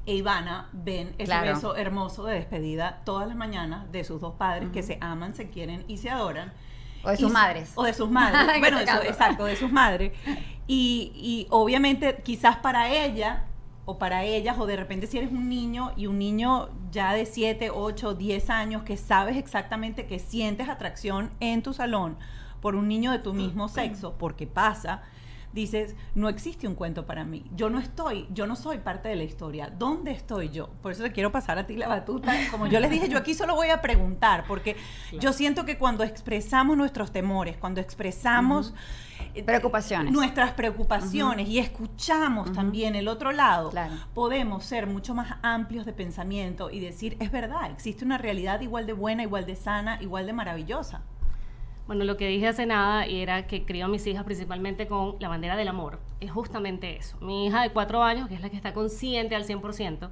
e 0.08 0.16
Ivana 0.16 0.70
ven 0.74 1.10
ese 1.20 1.26
Claro. 1.26 1.54
beso 1.54 1.76
hermoso 1.76 2.26
de 2.26 2.34
despedida 2.36 3.02
todas 3.06 3.28
las 3.28 3.38
mañanas 3.38 3.92
de 3.92 4.04
sus 4.04 4.20
dos 4.20 4.34
padres 4.34 4.70
que 4.74 4.82
se 4.82 4.98
aman, 5.02 5.36
se 5.36 5.50
quieren 5.52 5.86
y 5.88 5.98
se 5.98 6.10
adoran. 6.10 6.52
O 7.04 7.12
de 7.12 7.18
sus 7.18 7.32
madres. 7.32 7.72
O 7.76 7.84
de 7.84 7.94
sus 7.94 8.10
madres. 8.10 8.56
En 8.56 8.60
bueno, 8.62 8.80
exacto, 8.80 9.46
de 9.46 9.56
sus 9.56 9.72
madres. 9.72 10.14
Y, 10.66 11.12
y 11.16 11.48
obviamente 11.52 12.22
quizás 12.24 12.58
para 12.58 12.90
ella 12.90 13.46
o 13.90 13.98
para 13.98 14.24
ellas, 14.24 14.60
o 14.60 14.68
de 14.68 14.76
repente 14.76 15.08
si 15.08 15.18
eres 15.18 15.32
un 15.32 15.50
niño 15.50 15.94
y 15.98 16.06
un 16.06 16.20
niño 16.20 16.70
ya 16.92 17.12
de 17.14 17.26
7, 17.26 17.72
8, 17.74 18.14
10 18.14 18.50
años 18.52 18.84
que 18.84 18.98
sabes 18.98 19.36
exactamente 19.36 20.06
que 20.06 20.20
sientes 20.20 20.70
atracción 20.70 21.32
en 21.40 21.64
tu 21.64 21.74
salón 21.74 22.16
por 22.62 22.76
un 22.76 22.88
niño 22.88 23.12
de 23.12 23.18
tu 23.18 23.34
mismo 23.34 23.68
sexo, 23.68 24.16
porque 24.20 24.46
pasa, 24.46 25.02
dices, 25.54 25.96
no 26.14 26.30
existe 26.30 26.68
un 26.68 26.76
cuento 26.76 27.08
para 27.08 27.24
mí. 27.24 27.46
Yo 27.56 27.72
no 27.72 27.80
estoy, 27.80 28.28
yo 28.32 28.46
no 28.46 28.56
soy 28.56 28.78
parte 28.78 29.10
de 29.10 29.16
la 29.16 29.24
historia. 29.24 29.74
¿Dónde 29.76 30.12
estoy 30.12 30.50
yo? 30.50 30.70
Por 30.84 30.92
eso 30.92 31.02
te 31.02 31.12
quiero 31.12 31.32
pasar 31.32 31.58
a 31.58 31.66
ti 31.66 31.76
la 31.76 31.88
batuta. 31.88 32.32
Como 32.52 32.68
yo 32.68 32.80
les 32.80 32.92
dije, 32.92 33.10
yo 33.10 33.18
aquí 33.18 33.34
solo 33.34 33.56
voy 33.56 33.70
a 33.70 33.82
preguntar, 33.82 34.44
porque 34.48 34.76
yo 35.20 35.34
siento 35.34 35.66
que 35.66 35.80
cuando 35.80 36.04
expresamos 36.04 36.78
nuestros 36.78 37.12
temores, 37.12 37.58
cuando 37.58 37.82
expresamos 37.82 38.76
Preocupaciones. 39.46 40.12
nuestras 40.14 40.52
preocupaciones 40.52 41.48
y 41.48 41.60
escuchamos 41.60 42.52
también 42.54 42.96
el 42.96 43.08
otro 43.08 43.32
lado, 43.32 43.70
Claro. 43.70 43.94
podemos 44.14 44.64
ser 44.66 44.88
mucho 44.88 45.14
más 45.16 45.36
amplios 45.42 45.86
de 45.86 45.94
pensamiento 45.94 46.70
y 46.70 46.80
decir, 46.80 47.18
es 47.20 47.32
verdad, 47.32 47.72
existe 47.72 48.04
una 48.06 48.18
realidad 48.18 48.62
igual 48.62 48.86
de 48.88 48.94
buena, 48.94 49.24
igual 49.24 49.46
de 49.46 49.56
sana, 49.56 49.98
igual 50.02 50.26
de 50.26 50.34
maravillosa. 50.34 51.02
Bueno, 51.88 52.04
lo 52.06 52.18
que 52.18 52.28
dije 52.28 52.48
hace 52.48 52.68
nada 52.68 53.08
y 53.08 53.20
era 53.22 53.48
que 53.48 53.66
crío 53.66 53.86
a 53.86 53.88
mis 53.88 54.06
hijas 54.06 54.24
principalmente 54.24 54.88
con 54.88 55.16
la 55.20 55.28
bandera 55.28 55.56
del 55.56 55.68
amor. 55.70 56.00
Es 56.20 56.30
justamente 56.32 56.96
eso. 56.98 57.18
Mi 57.20 57.48
hija 57.48 57.64
de 57.64 57.72
cuatro 57.72 58.04
años, 58.04 58.28
que 58.28 58.36
es 58.36 58.42
la 58.42 58.50
que 58.52 58.56
está 58.58 58.74
consciente 58.76 59.36
al 59.36 59.44
100%, 59.46 60.10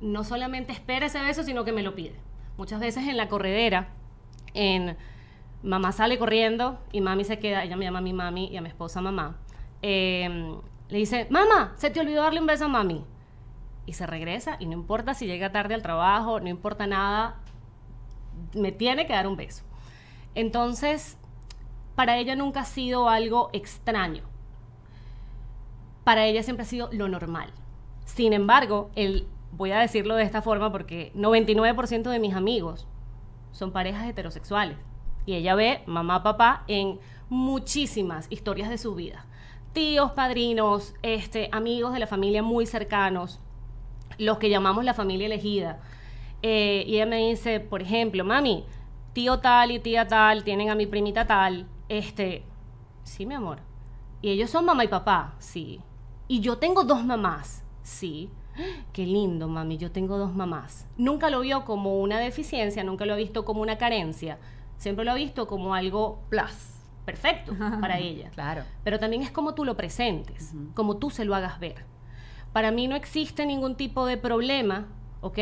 no 0.00 0.24
solamente 0.24 0.72
espera 0.72 1.06
ese 1.06 1.20
beso, 1.20 1.42
sino 1.42 1.64
que 1.64 1.72
me 1.72 1.82
lo 1.82 1.94
pide. 1.94 2.14
Muchas 2.56 2.80
veces 2.80 3.06
en 3.08 3.18
la 3.18 3.28
corredera, 3.28 3.88
en 4.54 4.96
mamá 5.62 5.92
sale 5.92 6.18
corriendo 6.18 6.78
y 6.92 7.00
mami 7.00 7.24
se 7.24 7.38
queda, 7.38 7.64
ella 7.64 7.76
me 7.76 7.84
llama 7.84 8.00
a 8.00 8.02
mi 8.02 8.12
mami 8.12 8.46
y 8.48 8.56
a 8.56 8.60
mi 8.60 8.68
esposa 8.68 9.00
mamá, 9.00 9.36
eh, 9.82 10.56
le 10.88 10.98
dice, 10.98 11.26
mamá, 11.30 11.72
se 11.76 11.90
te 11.90 12.00
olvidó 12.00 12.22
darle 12.22 12.40
un 12.40 12.46
beso 12.46 12.66
a 12.66 12.68
mami. 12.68 13.04
Y 13.86 13.94
se 13.94 14.06
regresa 14.06 14.56
y 14.60 14.66
no 14.66 14.74
importa 14.74 15.14
si 15.14 15.26
llega 15.26 15.50
tarde 15.50 15.74
al 15.74 15.82
trabajo, 15.82 16.38
no 16.38 16.48
importa 16.48 16.86
nada, 16.86 17.40
me 18.54 18.72
tiene 18.72 19.06
que 19.06 19.12
dar 19.12 19.26
un 19.26 19.36
beso. 19.36 19.64
Entonces, 20.34 21.18
para 21.94 22.18
ella 22.18 22.36
nunca 22.36 22.60
ha 22.60 22.64
sido 22.64 23.08
algo 23.08 23.50
extraño. 23.52 24.22
Para 26.04 26.26
ella 26.26 26.42
siempre 26.42 26.64
ha 26.64 26.66
sido 26.66 26.88
lo 26.92 27.08
normal. 27.08 27.52
Sin 28.04 28.32
embargo, 28.32 28.90
el, 28.94 29.26
voy 29.52 29.72
a 29.72 29.78
decirlo 29.78 30.16
de 30.16 30.24
esta 30.24 30.42
forma 30.42 30.70
porque 30.70 31.12
99% 31.14 32.10
de 32.10 32.18
mis 32.18 32.34
amigos 32.34 32.86
son 33.52 33.72
parejas 33.72 34.08
heterosexuales. 34.08 34.76
Y 35.26 35.34
ella 35.34 35.54
ve 35.54 35.82
mamá, 35.86 36.22
papá 36.22 36.64
en 36.66 36.98
muchísimas 37.28 38.26
historias 38.30 38.68
de 38.68 38.78
su 38.78 38.94
vida. 38.94 39.26
Tíos, 39.72 40.12
padrinos, 40.12 40.94
este, 41.02 41.48
amigos 41.52 41.92
de 41.92 41.98
la 41.98 42.06
familia 42.06 42.42
muy 42.42 42.66
cercanos, 42.66 43.40
los 44.18 44.38
que 44.38 44.50
llamamos 44.50 44.84
la 44.84 44.94
familia 44.94 45.26
elegida. 45.26 45.80
Eh, 46.42 46.84
y 46.86 46.96
ella 46.96 47.06
me 47.06 47.28
dice, 47.28 47.60
por 47.60 47.82
ejemplo, 47.82 48.24
mami, 48.24 48.64
tío 49.12 49.38
tal 49.38 49.70
y 49.70 49.78
tía 49.78 50.06
tal 50.08 50.44
tienen 50.44 50.70
a 50.70 50.74
mi 50.74 50.86
primita 50.86 51.26
tal. 51.26 51.66
Este, 51.88 52.42
sí, 53.04 53.26
mi 53.26 53.34
amor. 53.34 53.58
Y 54.20 54.30
ellos 54.30 54.50
son 54.50 54.64
mamá 54.64 54.84
y 54.84 54.88
papá, 54.88 55.34
sí. 55.38 55.80
Y 56.28 56.40
yo 56.40 56.58
tengo 56.58 56.84
dos 56.84 57.04
mamás, 57.04 57.64
sí. 57.82 58.30
Qué 58.92 59.06
lindo, 59.06 59.48
mami, 59.48 59.78
yo 59.78 59.90
tengo 59.90 60.18
dos 60.18 60.34
mamás. 60.34 60.86
Nunca 60.96 61.30
lo 61.30 61.40
vio 61.40 61.64
como 61.64 62.00
una 62.00 62.18
deficiencia, 62.18 62.84
nunca 62.84 63.06
lo 63.06 63.14
ha 63.14 63.16
visto 63.16 63.44
como 63.44 63.62
una 63.62 63.78
carencia. 63.78 64.38
Siempre 64.82 65.04
lo 65.04 65.12
ha 65.12 65.14
visto 65.14 65.46
como 65.46 65.76
algo 65.76 66.24
Plus. 66.28 66.82
perfecto 67.04 67.54
para 67.80 68.00
ella. 68.00 68.30
Claro. 68.30 68.64
Pero 68.82 68.98
también 68.98 69.22
es 69.22 69.30
como 69.30 69.54
tú 69.54 69.64
lo 69.64 69.76
presentes, 69.76 70.54
como 70.74 70.96
tú 70.96 71.08
se 71.08 71.24
lo 71.24 71.36
hagas 71.36 71.60
ver. 71.60 71.84
Para 72.52 72.72
mí 72.72 72.88
no 72.88 72.96
existe 72.96 73.46
ningún 73.46 73.76
tipo 73.76 74.06
de 74.06 74.16
problema, 74.16 74.88
¿ok? 75.20 75.38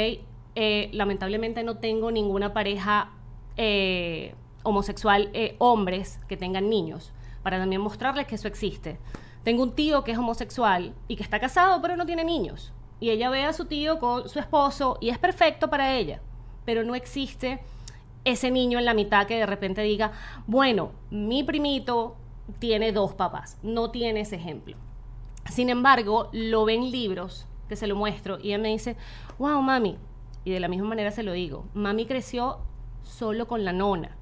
Eh, 0.56 0.90
lamentablemente 0.92 1.62
no 1.62 1.78
tengo 1.78 2.10
ninguna 2.10 2.52
pareja 2.52 3.12
eh, 3.56 4.34
homosexual, 4.62 5.30
eh, 5.32 5.56
hombres 5.56 6.20
que 6.28 6.36
tengan 6.36 6.68
niños, 6.68 7.14
para 7.42 7.58
también 7.58 7.80
mostrarles 7.80 8.26
que 8.26 8.34
eso 8.34 8.46
existe. 8.46 8.98
Tengo 9.42 9.62
un 9.62 9.74
tío 9.74 10.04
que 10.04 10.12
es 10.12 10.18
homosexual 10.18 10.94
y 11.08 11.16
que 11.16 11.22
está 11.22 11.40
casado, 11.40 11.80
pero 11.80 11.96
no 11.96 12.04
tiene 12.04 12.24
niños. 12.24 12.74
Y 13.00 13.08
ella 13.08 13.30
ve 13.30 13.46
a 13.46 13.54
su 13.54 13.64
tío 13.64 14.00
con 14.00 14.28
su 14.28 14.38
esposo 14.38 14.98
y 15.00 15.08
es 15.08 15.16
perfecto 15.16 15.70
para 15.70 15.94
ella, 15.94 16.20
pero 16.66 16.84
no 16.84 16.94
existe 16.94 17.60
ese 18.24 18.50
niño 18.50 18.78
en 18.78 18.84
la 18.84 18.94
mitad 18.94 19.26
que 19.26 19.38
de 19.38 19.46
repente 19.46 19.82
diga, 19.82 20.12
bueno, 20.46 20.92
mi 21.10 21.42
primito 21.42 22.16
tiene 22.58 22.92
dos 22.92 23.14
papás, 23.14 23.58
no 23.62 23.90
tiene 23.90 24.20
ese 24.20 24.36
ejemplo. 24.36 24.76
Sin 25.50 25.70
embargo, 25.70 26.28
lo 26.32 26.64
ve 26.64 26.74
en 26.74 26.90
libros 26.90 27.46
que 27.68 27.76
se 27.76 27.86
lo 27.86 27.96
muestro 27.96 28.38
y 28.40 28.48
ella 28.48 28.58
me 28.58 28.68
dice, 28.68 28.96
wow, 29.38 29.62
mami, 29.62 29.96
y 30.44 30.50
de 30.50 30.60
la 30.60 30.68
misma 30.68 30.88
manera 30.88 31.10
se 31.10 31.22
lo 31.22 31.32
digo, 31.32 31.66
mami 31.74 32.06
creció 32.06 32.58
solo 33.02 33.46
con 33.46 33.64
la 33.64 33.72
nona, 33.72 34.16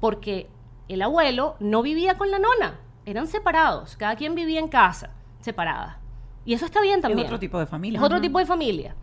porque 0.00 0.48
el 0.88 1.02
abuelo 1.02 1.56
no 1.60 1.82
vivía 1.82 2.16
con 2.18 2.30
la 2.30 2.38
nona, 2.38 2.80
eran 3.04 3.26
separados, 3.26 3.96
cada 3.96 4.16
quien 4.16 4.34
vivía 4.34 4.60
en 4.60 4.68
casa, 4.68 5.10
separada. 5.40 5.98
Y 6.44 6.54
eso 6.54 6.66
está 6.66 6.80
bien 6.80 7.00
también. 7.00 7.20
Es 7.20 7.26
otro 7.26 7.38
tipo 7.38 7.58
de 7.58 7.66
familia. 7.66 7.98
Es 7.98 8.04
otro 8.04 8.20
tipo 8.20 8.38
de 8.38 8.46
familia. 8.46 8.96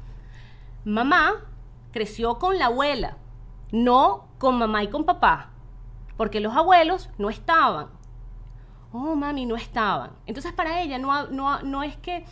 Mamá 0.83 1.45
creció 1.91 2.37
con 2.37 2.59
la 2.59 2.67
abuela, 2.67 3.17
no 3.71 4.27
con 4.37 4.57
mamá 4.57 4.83
y 4.83 4.87
con 4.89 5.05
papá, 5.05 5.51
porque 6.17 6.39
los 6.39 6.55
abuelos 6.55 7.09
no 7.17 7.29
estaban. 7.29 7.87
Oh, 8.91 9.15
mami, 9.15 9.45
no 9.45 9.55
estaban. 9.55 10.11
Entonces 10.25 10.51
para 10.53 10.81
ella 10.81 10.97
no, 10.97 11.27
no, 11.27 11.61
no 11.61 11.83
es 11.83 11.95
que 11.97 12.25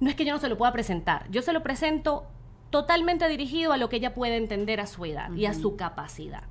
no 0.00 0.08
es 0.08 0.14
que 0.14 0.24
yo 0.24 0.32
no 0.32 0.38
se 0.38 0.48
lo 0.48 0.56
pueda 0.56 0.72
presentar. 0.72 1.28
Yo 1.30 1.42
se 1.42 1.52
lo 1.52 1.62
presento 1.62 2.24
totalmente 2.70 3.28
dirigido 3.28 3.72
a 3.72 3.76
lo 3.76 3.88
que 3.88 3.96
ella 3.96 4.14
puede 4.14 4.36
entender 4.36 4.80
a 4.80 4.86
su 4.86 5.04
edad 5.04 5.32
y 5.32 5.46
a 5.46 5.54
su 5.54 5.76
capacidad. 5.76 6.44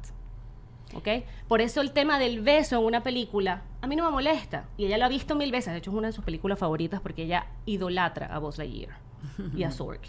¿Ok? 0.95 1.07
Por 1.47 1.61
eso 1.61 1.81
el 1.81 1.91
tema 1.91 2.17
del 2.17 2.41
beso 2.41 2.77
en 2.77 2.85
una 2.85 3.03
película 3.03 3.61
a 3.81 3.87
mí 3.87 3.95
no 3.95 4.03
me 4.05 4.11
molesta. 4.11 4.65
Y 4.77 4.85
ella 4.85 4.97
lo 4.97 5.05
ha 5.05 5.09
visto 5.09 5.35
mil 5.35 5.51
veces. 5.51 5.71
De 5.73 5.79
hecho, 5.79 5.91
es 5.91 5.97
una 5.97 6.07
de 6.07 6.13
sus 6.13 6.25
películas 6.25 6.59
favoritas 6.59 6.99
porque 7.01 7.23
ella 7.23 7.47
idolatra 7.65 8.27
a 8.27 8.39
Buzz 8.39 8.57
Lightyear 8.57 8.97
y 9.55 9.63
a 9.63 9.71
Zork. 9.71 10.01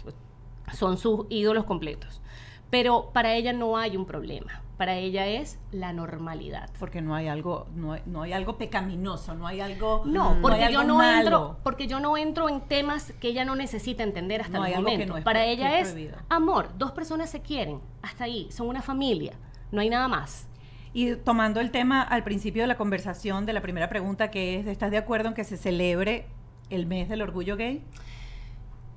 Son 0.73 0.97
sus 0.97 1.25
ídolos 1.29 1.65
completos. 1.65 2.21
Pero 2.69 3.09
para 3.13 3.33
ella 3.33 3.53
no 3.53 3.77
hay 3.77 3.97
un 3.97 4.05
problema. 4.05 4.61
Para 4.77 4.95
ella 4.95 5.27
es 5.27 5.59
la 5.71 5.91
normalidad. 5.91 6.69
Porque 6.79 7.01
no 7.01 7.13
hay 7.13 7.27
algo, 7.27 7.67
no 7.75 7.93
hay, 7.93 8.01
no 8.05 8.21
hay 8.21 8.31
algo 8.31 8.57
pecaminoso, 8.57 9.35
no 9.35 9.45
hay 9.45 9.59
algo. 9.59 10.03
No, 10.05 10.37
porque 10.41 10.63
hay 10.63 10.73
yo 10.73 10.83
no 10.85 10.95
malo. 10.95 11.19
entro, 11.19 11.57
porque 11.63 11.87
yo 11.87 11.99
no 11.99 12.15
entro 12.15 12.47
en 12.47 12.61
temas 12.61 13.11
que 13.19 13.27
ella 13.27 13.43
no 13.43 13.55
necesita 13.55 14.03
entender 14.03 14.41
hasta 14.41 14.57
No 14.57 14.65
el 14.65 14.75
momento. 14.75 15.17
es 15.17 15.23
Para 15.25 15.43
ella 15.43 15.79
es 15.79 15.95
amor, 16.29 16.69
dos 16.77 16.91
personas 16.91 17.29
se 17.29 17.41
quieren, 17.41 17.81
hasta 18.01 18.23
ahí, 18.23 18.47
son 18.51 18.67
una 18.67 18.81
familia, 18.81 19.33
no 19.71 19.81
hay 19.81 19.89
nada 19.89 20.07
más. 20.07 20.47
Y 20.93 21.15
tomando 21.15 21.59
el 21.59 21.71
tema 21.71 22.01
al 22.01 22.23
principio 22.23 22.63
de 22.63 22.67
la 22.67 22.77
conversación, 22.77 23.45
de 23.45 23.53
la 23.53 23.61
primera 23.61 23.89
pregunta, 23.89 24.31
que 24.31 24.59
es, 24.59 24.67
¿estás 24.67 24.91
de 24.91 24.97
acuerdo 24.97 25.27
en 25.27 25.33
que 25.35 25.43
se 25.43 25.57
celebre 25.57 26.27
el 26.69 26.85
mes 26.85 27.09
del 27.09 27.21
orgullo 27.21 27.57
gay? 27.57 27.83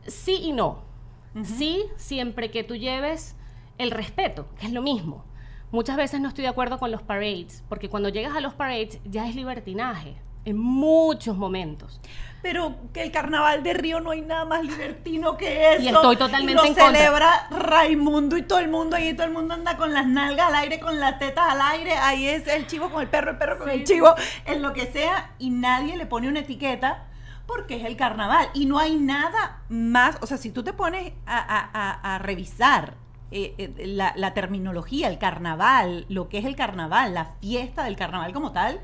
Sí 0.07 0.39
y 0.43 0.53
no. 0.53 0.83
Sí, 1.45 1.87
siempre 1.97 2.51
que 2.51 2.63
tú 2.63 2.77
lleves 2.77 3.37
el 3.79 3.91
respeto, 3.91 4.47
que 4.59 4.67
es 4.67 4.73
lo 4.73 4.83
mismo. 4.83 5.25
Muchas 5.71 5.97
veces 5.97 6.21
no 6.21 6.29
estoy 6.29 6.43
de 6.43 6.49
acuerdo 6.49 6.79
con 6.79 6.91
los 6.91 7.03
parades, 7.03 7.65
porque 7.69 7.89
cuando 7.89 8.09
llegas 8.11 8.37
a 8.37 8.41
los 8.41 8.55
parades 8.55 8.99
ya 9.05 9.29
es 9.29 9.35
libertinaje. 9.35 10.17
en 10.45 10.59
muchos 10.59 11.37
momentos. 11.37 12.01
Pero 12.43 12.75
que 12.93 13.05
el 13.05 13.13
carnaval 13.13 13.63
de 13.63 13.75
Río 13.75 14.01
no 14.01 14.11
hay 14.11 14.23
nada 14.23 14.45
más 14.45 14.65
libertino 14.65 15.37
que 15.37 15.75
eso. 15.75 15.83
Y 15.83 15.87
estoy 15.87 16.17
totalmente 16.17 16.55
lo 16.55 16.65
en 16.65 16.75
contra. 16.75 16.87
celebra 16.99 17.47
Raimundo 17.51 18.37
y 18.37 18.43
todo 18.43 18.59
el 18.59 18.69
mundo 18.69 18.97
ahí, 18.97 19.15
todo 19.15 19.25
el 19.29 19.33
mundo 19.33 19.55
anda 19.55 19.77
con 19.77 19.95
las 19.95 20.05
nalgas 20.09 20.49
al 20.49 20.57
aire, 20.57 20.81
con 20.81 20.99
las 20.99 21.21
tetas 21.21 21.45
al 21.49 21.61
aire. 21.61 21.93
Ahí 21.93 22.27
es 22.27 22.49
el 22.49 22.67
chivo 22.67 22.91
con 22.91 23.03
el 23.03 23.09
perro, 23.09 23.31
el 23.31 23.39
perro 23.39 23.57
con 23.61 23.71
el 23.71 23.85
chivo, 23.85 24.13
en 24.45 24.63
lo 24.63 24.73
que 24.73 24.87
sea. 24.87 25.31
Y 25.39 25.51
nadie 25.51 25.97
le 25.97 26.07
pone 26.07 26.27
una 26.27 26.41
etiqueta 26.41 27.05
porque 27.47 27.77
es 27.77 27.85
el 27.85 27.97
carnaval. 27.97 28.49
Y 28.53 28.67
no 28.67 28.81
hay 28.81 28.97
nada 28.97 29.63
más. 29.69 30.19
O 30.23 30.27
sea, 30.27 30.39
si 30.39 30.51
tú 30.51 30.65
te 30.65 30.73
pones 30.73 31.13
a, 31.25 31.39
a- 31.39 31.71
a- 31.73 32.17
a 32.17 32.19
revisar 32.19 32.95
eh, 33.33 33.55
eh, 33.59 33.87
la, 33.87 34.13
la 34.17 34.35
terminología, 34.35 35.09
el 35.09 35.19
carnaval, 35.19 36.05
lo 36.09 36.29
que 36.29 36.39
es 36.39 36.45
el 36.45 36.55
carnaval, 36.55 37.15
la 37.15 37.25
fiesta 37.41 37.85
del 37.85 37.97
carnaval 37.97 38.33
como 38.33 38.53
tal, 38.53 38.81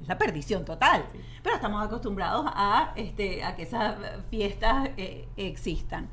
es 0.00 0.08
la 0.08 0.16
perdición 0.16 0.64
total. 0.64 1.04
Pero 1.42 1.56
estamos 1.56 1.84
acostumbrados 1.84 2.46
a, 2.46 2.92
este, 2.96 3.44
a 3.44 3.54
que 3.54 3.62
esas 3.62 3.96
fiestas 4.30 4.90
eh, 4.96 5.28
existan. 5.36 6.08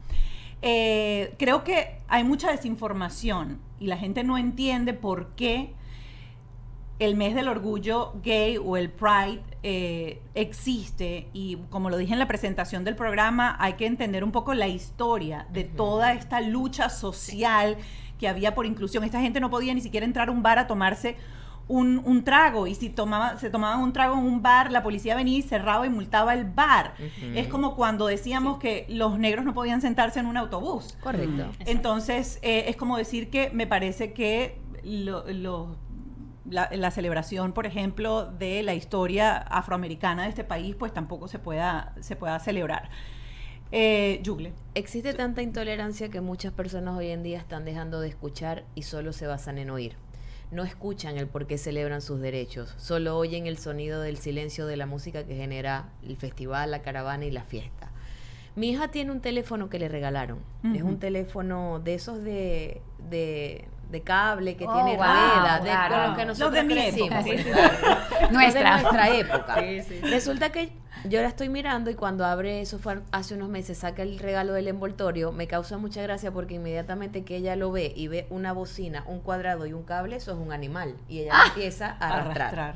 Creo 0.62 1.64
que 1.64 2.02
hay 2.08 2.24
mucha 2.24 2.52
desinformación 2.52 3.60
y 3.80 3.88
la 3.88 3.98
gente 3.98 4.24
no 4.24 4.38
entiende 4.38 4.94
por 4.94 5.30
qué 5.30 5.74
el 7.02 7.16
mes 7.16 7.34
del 7.34 7.48
orgullo 7.48 8.14
gay 8.24 8.58
o 8.64 8.78
el 8.78 8.92
Pride 8.92 9.42
eh, 9.64 10.22
existe 10.36 11.30
y 11.34 11.58
como 11.72 11.90
lo 11.90 11.98
dije 11.98 12.14
en 12.14 12.20
la 12.20 12.28
presentación 12.28 12.84
del 12.84 12.96
programa, 12.96 13.56
hay 13.60 13.74
que 13.74 13.88
entender 13.88 14.24
un 14.24 14.32
poco 14.32 14.54
la 14.54 14.68
historia 14.68 15.48
de 15.52 15.64
toda 15.64 16.14
esta 16.14 16.42
lucha 16.42 16.90
social 16.90 17.78
que 18.20 18.28
había 18.28 18.54
por 18.54 18.68
inclusión. 18.68 19.04
Esta 19.04 19.20
gente 19.20 19.40
no 19.40 19.50
podía 19.50 19.74
ni 19.74 19.82
siquiera 19.82 20.06
entrar 20.06 20.30
a 20.30 20.32
un 20.32 20.44
bar 20.44 20.60
a 20.60 20.68
tomarse 20.68 21.16
un, 21.68 22.04
un 22.06 22.24
trago 22.24 22.68
y 22.68 22.76
si 22.76 22.90
tomaba, 22.90 23.38
se 23.40 23.50
tomaban 23.50 23.80
un 23.82 23.94
trago 23.94 24.16
en 24.20 24.24
un 24.26 24.44
bar, 24.44 24.72
la 24.72 24.84
policía 24.84 25.16
venía 25.16 25.40
y 25.40 25.42
cerraba 25.42 25.88
y 25.88 25.90
multaba 25.90 26.36
el 26.36 26.46
bar. 26.46 26.94
Es 27.34 27.48
como 27.48 27.76
cuando 27.76 28.06
decíamos 28.06 28.60
que 28.60 28.86
los 28.90 29.18
negros 29.18 29.44
no 29.44 29.56
podían 29.56 29.82
sentarse 29.82 30.20
en 30.20 30.28
un 30.28 30.38
autobús. 30.38 30.98
Correcto. 31.02 31.46
Entonces, 31.66 32.38
eh, 32.44 32.66
es 32.68 32.76
como 32.76 32.96
decir 32.98 33.32
que 33.32 33.50
me 33.52 33.66
parece 33.66 34.14
que 34.14 34.60
lo- 34.84 35.24
lo- 35.32 35.78
la, 36.52 36.70
la 36.72 36.92
celebración, 36.92 37.54
por 37.54 37.66
ejemplo, 37.66 38.26
de 38.26 38.62
la 38.62 38.76
historia 38.76 39.38
afroamericana 39.38 40.24
de 40.24 40.30
este 40.30 40.44
país, 40.44 40.76
pues 40.76 40.94
tampoco 40.94 41.28
se 41.28 41.40
pueda, 41.40 41.96
se 42.02 42.16
pueda 42.16 42.38
celebrar. 42.40 42.90
Eh, 43.72 44.20
Yugle. 44.22 44.54
Existe 44.76 45.14
tanta 45.14 45.42
intolerancia 45.42 46.10
que 46.10 46.20
muchas 46.20 46.52
personas 46.52 46.98
hoy 46.98 47.08
en 47.08 47.24
día 47.24 47.38
están 47.38 47.64
dejando 47.64 48.02
de 48.02 48.10
escuchar 48.10 48.66
y 48.76 48.84
solo 48.84 49.14
se 49.14 49.28
basan 49.28 49.58
en 49.58 49.70
oír. 49.70 49.96
No 50.52 50.64
escuchan 50.66 51.18
el 51.18 51.28
por 51.28 51.48
qué 51.48 51.58
celebran 51.58 52.02
sus 52.02 52.20
derechos, 52.20 52.76
solo 52.78 53.18
oyen 53.18 53.48
el 53.48 53.58
sonido 53.58 54.02
del 54.02 54.18
silencio 54.18 54.66
de 54.66 54.76
la 54.76 54.86
música 54.86 55.24
que 55.26 55.38
genera 55.38 55.94
el 56.04 56.18
festival, 56.18 56.72
la 56.72 56.82
caravana 56.82 57.24
y 57.26 57.32
la 57.32 57.44
fiesta. 57.44 57.90
Mi 58.58 58.72
hija 58.72 58.90
tiene 58.90 59.12
un 59.12 59.22
teléfono 59.22 59.70
que 59.70 59.80
le 59.80 59.88
regalaron. 59.88 60.40
Es 60.76 60.82
un 60.82 61.00
teléfono 61.00 61.80
de 61.80 61.94
esos 61.94 62.22
de, 62.22 62.82
de, 63.10 63.66
de 63.92 64.02
cable 64.02 64.56
que 64.56 64.66
Oh, 64.68 64.74
tiene 64.74 64.96
wow, 64.96 65.06
ruedas, 65.06 65.64
de, 65.64 65.70
claro. 65.70 65.96
con 65.96 66.04
los 66.08 66.18
que 66.18 66.26
Los 66.26 66.40
nosotros 66.40 66.66
mi 66.66 66.74
pues. 66.76 67.46
Nuestra. 68.32 68.78
de 68.78 68.82
nuestra 68.82 69.10
época. 69.18 69.56
Resulta 70.04 70.52
que 70.52 70.72
yo 71.06 71.20
la 71.22 71.28
estoy 71.28 71.50
mirando 71.50 71.90
y 71.90 71.96
cuando 71.96 72.26
abre 72.26 72.62
eso 72.62 72.78
fue 72.78 73.02
hace 73.12 73.34
unos 73.34 73.50
meses, 73.50 73.80
saca 73.80 74.04
el 74.04 74.20
regalo 74.20 74.54
del 74.54 74.68
envoltorio, 74.68 75.32
me 75.32 75.48
causa 75.48 75.78
mucha 75.78 76.02
gracia 76.04 76.32
porque 76.32 76.56
inmediatamente 76.56 77.24
que 77.24 77.38
ella 77.38 77.56
lo 77.56 77.72
ve 77.72 77.92
y 77.96 78.08
ve 78.08 78.28
una 78.30 78.54
bocina, 78.54 79.04
un 79.08 79.20
cuadrado 79.20 79.66
y 79.66 79.74
un 79.74 79.84
cable, 79.84 80.16
eso 80.18 80.32
es 80.32 80.38
un 80.38 80.52
animal. 80.54 80.96
Y 81.10 81.20
ella 81.22 81.38
lo 81.40 81.46
empieza 81.48 81.98
a 82.00 82.20
arrastrar. 82.20 82.76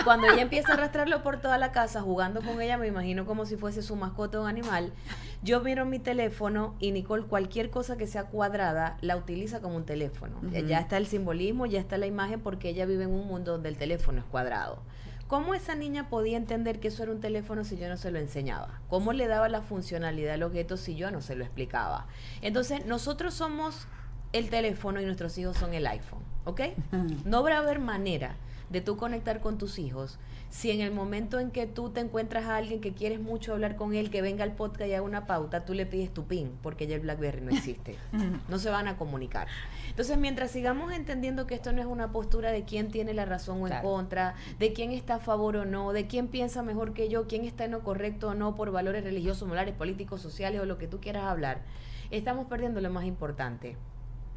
Y 0.00 0.02
cuando 0.04 0.26
ella 0.28 0.42
empieza 0.42 0.72
a 0.72 0.74
arrastrarlo 0.74 1.22
por 1.22 1.40
toda 1.40 1.56
la 1.58 1.70
casa, 1.72 2.00
jugando 2.00 2.42
con 2.42 2.60
ella, 2.60 2.76
me 2.78 2.88
imagino 2.88 3.24
como 3.24 3.46
si 3.46 3.56
fuese 3.56 3.82
su 3.82 3.94
mascota 3.96 4.38
o 4.40 4.42
un 4.42 4.48
animal. 4.48 4.92
Yo 5.42 5.60
miro 5.62 5.86
mi 5.86 5.98
teléfono 5.98 6.74
y 6.80 6.92
Nicole, 6.92 7.24
cualquier 7.24 7.70
cosa 7.70 7.96
que 7.96 8.06
sea 8.06 8.24
cuadrada, 8.24 8.98
la 9.00 9.16
utiliza 9.16 9.60
como 9.60 9.76
un 9.76 9.84
teléfono. 9.86 10.36
Ya- 10.52 10.60
Ya 10.60 10.80
está 10.80 10.96
el 10.98 11.06
simbolismo, 11.06 11.64
ya 11.66 11.80
está 11.80 11.96
la 11.96 12.06
imagen, 12.06 12.40
porque 12.40 12.68
ella 12.68 12.84
vive 12.86 13.04
en 13.04 13.10
un 13.10 13.26
mundo 13.26 13.52
donde 13.52 13.70
el 13.70 13.76
teléfono 13.76 14.18
es 14.18 14.24
cuadrado. 14.26 14.82
¿Cómo 15.28 15.54
esa 15.54 15.74
niña 15.76 16.08
podía 16.10 16.36
entender 16.36 16.80
que 16.80 16.88
eso 16.88 17.04
era 17.04 17.12
un 17.12 17.20
teléfono 17.20 17.64
si 17.64 17.76
yo 17.78 17.88
no 17.88 17.96
se 17.96 18.10
lo 18.10 18.18
enseñaba? 18.18 18.80
¿Cómo 18.88 19.12
le 19.12 19.28
daba 19.28 19.48
la 19.48 19.62
funcionalidad 19.62 20.34
al 20.34 20.42
objeto 20.42 20.76
si 20.76 20.96
yo 20.96 21.10
no 21.10 21.20
se 21.22 21.36
lo 21.36 21.44
explicaba? 21.44 22.06
Entonces, 22.42 22.84
nosotros 22.84 23.32
somos 23.34 23.86
el 24.32 24.50
teléfono 24.50 25.00
y 25.00 25.04
nuestros 25.04 25.38
hijos 25.38 25.56
son 25.56 25.72
el 25.72 25.86
iPhone, 25.86 26.22
¿ok? 26.44 26.60
No 27.24 27.42
va 27.42 27.54
a 27.54 27.58
haber 27.58 27.78
manera 27.78 28.34
de 28.70 28.80
tú 28.80 28.96
conectar 28.96 29.40
con 29.40 29.58
tus 29.58 29.78
hijos 29.78 30.18
si 30.50 30.72
en 30.72 30.80
el 30.80 30.90
momento 30.90 31.38
en 31.38 31.52
que 31.52 31.66
tú 31.66 31.90
te 31.90 32.00
encuentras 32.00 32.46
a 32.46 32.56
alguien 32.56 32.80
que 32.80 32.92
quieres 32.92 33.20
mucho 33.20 33.52
hablar 33.52 33.76
con 33.76 33.94
él, 33.94 34.10
que 34.10 34.20
venga 34.20 34.42
al 34.42 34.52
podcast 34.52 34.90
y 34.90 34.94
haga 34.94 35.02
una 35.02 35.26
pauta, 35.26 35.64
tú 35.64 35.74
le 35.74 35.86
pides 35.86 36.12
tu 36.12 36.24
pin, 36.24 36.58
porque 36.60 36.88
ya 36.88 36.96
el 36.96 37.02
BlackBerry 37.02 37.40
no 37.40 37.50
existe. 37.50 37.96
no 38.48 38.58
se 38.58 38.68
van 38.68 38.88
a 38.88 38.96
comunicar. 38.96 39.46
Entonces, 39.88 40.18
mientras 40.18 40.50
sigamos 40.50 40.92
entendiendo 40.92 41.46
que 41.46 41.54
esto 41.54 41.72
no 41.72 41.80
es 41.80 41.86
una 41.86 42.10
postura 42.10 42.50
de 42.50 42.64
quién 42.64 42.90
tiene 42.90 43.14
la 43.14 43.24
razón 43.24 43.62
o 43.62 43.68
en 43.68 43.80
contra, 43.80 44.34
de 44.58 44.72
quién 44.72 44.90
está 44.90 45.16
a 45.16 45.20
favor 45.20 45.56
o 45.56 45.64
no, 45.64 45.92
de 45.92 46.08
quién 46.08 46.26
piensa 46.26 46.62
mejor 46.62 46.94
que 46.94 47.08
yo, 47.08 47.28
quién 47.28 47.44
está 47.44 47.64
en 47.64 47.70
lo 47.70 47.84
correcto 47.84 48.30
o 48.30 48.34
no 48.34 48.56
por 48.56 48.72
valores 48.72 49.04
religiosos, 49.04 49.46
morales, 49.46 49.74
políticos, 49.74 50.20
sociales 50.20 50.60
o 50.60 50.66
lo 50.66 50.78
que 50.78 50.88
tú 50.88 51.00
quieras 51.00 51.24
hablar, 51.24 51.62
estamos 52.10 52.46
perdiendo 52.46 52.80
lo 52.80 52.90
más 52.90 53.04
importante, 53.04 53.76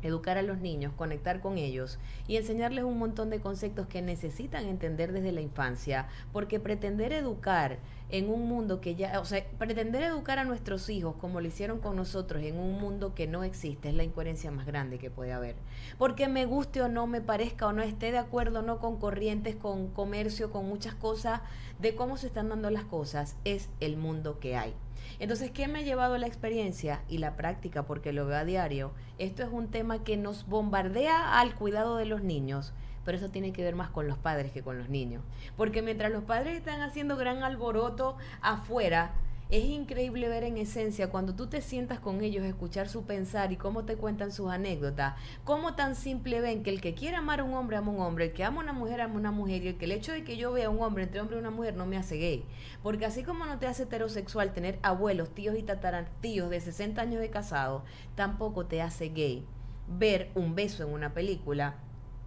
educar 0.04 0.38
a 0.38 0.44
los 0.44 0.60
niños, 0.60 0.94
conectar 0.94 1.40
con 1.40 1.58
ellos 1.58 2.00
y 2.28 2.38
enseñarles 2.38 2.84
un 2.84 2.98
montón 2.98 3.30
de 3.30 3.40
conceptos 3.40 3.88
que 3.88 4.02
necesitan 4.02 4.66
entender 4.66 5.12
desde 5.12 5.32
la 5.32 5.42
infancia, 5.42 6.08
porque 6.32 6.60
pretender 6.60 7.14
educar 7.14 7.80
en 8.10 8.30
un 8.30 8.48
mundo 8.48 8.80
que 8.80 8.96
ya, 8.96 9.20
o 9.20 9.26
sea, 9.26 9.44
pretender 9.58 10.04
educar 10.04 10.38
a 10.38 10.44
nuestros 10.44 10.88
hijos 10.90 11.16
como 11.20 11.42
lo 11.42 11.48
hicieron 11.48 11.80
con 11.80 11.96
nosotros 11.96 12.44
en 12.44 12.58
un 12.60 12.80
mundo 12.80 13.16
que 13.16 13.26
no 13.26 13.44
existe 13.44 13.90
es 13.90 13.96
la 13.96 14.04
incoherencia 14.04 14.52
más 14.52 14.68
grande 14.68 15.00
que 15.00 15.10
puede 15.10 15.34
haber. 15.34 15.56
Porque 15.98 16.28
me 16.28 16.46
guste 16.46 16.82
o 16.82 16.90
no, 16.90 17.08
me 17.08 17.22
parezca 17.22 17.66
o 17.66 17.74
no, 17.74 17.82
esté 17.82 18.12
de 18.12 18.20
acuerdo 18.20 18.62
no 18.62 18.80
con 18.80 19.00
corrientes, 19.00 19.56
con 19.56 19.88
comercio, 19.88 20.52
con 20.52 20.68
muchas 20.68 20.94
cosas, 20.94 21.42
de 21.80 21.96
cómo 21.96 22.18
se 22.18 22.28
están 22.28 22.50
dando 22.50 22.70
las 22.70 22.84
cosas, 22.84 23.36
es 23.46 23.70
el 23.80 23.98
mundo 23.98 24.40
que 24.40 24.58
hay. 24.58 24.76
Entonces, 25.20 25.52
¿qué 25.52 25.68
me 25.68 25.80
ha 25.80 25.84
llevado 25.84 26.18
la 26.18 26.28
experiencia 26.28 27.02
y 27.08 27.20
la 27.20 27.36
práctica? 27.36 27.84
Porque 27.84 28.14
lo 28.14 28.26
veo 28.26 28.38
a 28.38 28.46
diario. 28.46 28.92
Esto 29.18 29.44
es 29.44 29.50
un 29.52 29.70
tema 29.70 30.04
que 30.04 30.18
nos 30.18 30.48
bombardea 30.48 31.40
al 31.40 31.56
cuidado 31.56 31.98
de 31.98 32.06
los 32.06 32.24
niños, 32.24 32.74
pero 33.06 33.18
eso 33.18 33.30
tiene 33.30 33.54
que 33.54 33.64
ver 33.64 33.76
más 33.76 33.90
con 33.90 34.08
los 34.08 34.18
padres 34.18 34.52
que 34.52 34.64
con 34.64 34.78
los 34.78 34.90
niños. 34.90 35.24
Porque 35.58 35.82
mientras 35.82 36.12
los 36.12 36.24
padres 36.24 36.58
están 36.58 36.82
haciendo 36.82 37.18
gran 37.18 37.44
alboroto 37.44 38.18
afuera, 38.42 39.14
es 39.54 39.66
increíble 39.66 40.30
ver 40.30 40.44
en 40.46 40.58
esencia 40.58 41.12
cuando 41.12 41.36
tú 41.36 41.46
te 41.46 41.62
sientas 41.62 42.00
con 42.00 42.24
ellos, 42.24 42.44
escuchar 42.44 42.90
su 42.90 43.04
pensar 43.04 43.52
y 43.52 43.56
cómo 43.56 43.86
te 43.86 43.98
cuentan 43.98 44.32
sus 44.32 44.50
anécdotas, 44.50 45.14
cómo 45.44 45.76
tan 45.76 45.94
simple 45.94 46.42
ven 46.42 46.64
que 46.64 46.72
el 46.72 46.82
que 46.82 46.96
quiere 46.96 47.18
amar 47.18 47.40
a 47.40 47.44
un 47.44 47.54
hombre 47.54 47.78
ama 47.78 47.92
a 47.92 47.96
un 47.96 48.02
hombre, 48.02 48.26
el 48.26 48.34
que 48.34 48.44
ama 48.44 48.62
a 48.62 48.64
una 48.64 48.74
mujer 48.74 49.02
ama 49.02 49.14
a 49.14 49.18
una 49.20 49.32
mujer 49.32 49.64
y 49.64 49.68
el 49.68 49.78
que 49.78 49.86
el 49.86 49.92
hecho 49.92 50.12
de 50.12 50.24
que 50.24 50.38
yo 50.38 50.52
vea 50.54 50.72
un 50.72 50.82
hombre 50.82 51.04
entre 51.04 51.22
hombre 51.22 51.36
y 51.36 51.40
una 51.40 51.52
mujer 51.52 51.76
no 51.76 51.86
me 51.86 51.98
hace 51.98 52.18
gay. 52.18 52.44
Porque 52.82 53.06
así 53.06 53.22
como 53.22 53.46
no 53.46 53.60
te 53.60 53.68
hace 53.68 53.84
heterosexual 53.84 54.54
tener 54.54 54.80
abuelos, 54.82 55.36
tíos 55.36 55.56
y 55.56 55.62
tataratíos 55.62 56.50
de 56.50 56.60
60 56.60 57.00
años 57.00 57.22
de 57.22 57.30
casado, 57.30 57.84
tampoco 58.16 58.66
te 58.66 58.82
hace 58.82 59.10
gay 59.10 59.46
ver 59.88 60.32
un 60.34 60.56
beso 60.56 60.82
en 60.82 60.92
una 60.92 61.14
película 61.14 61.76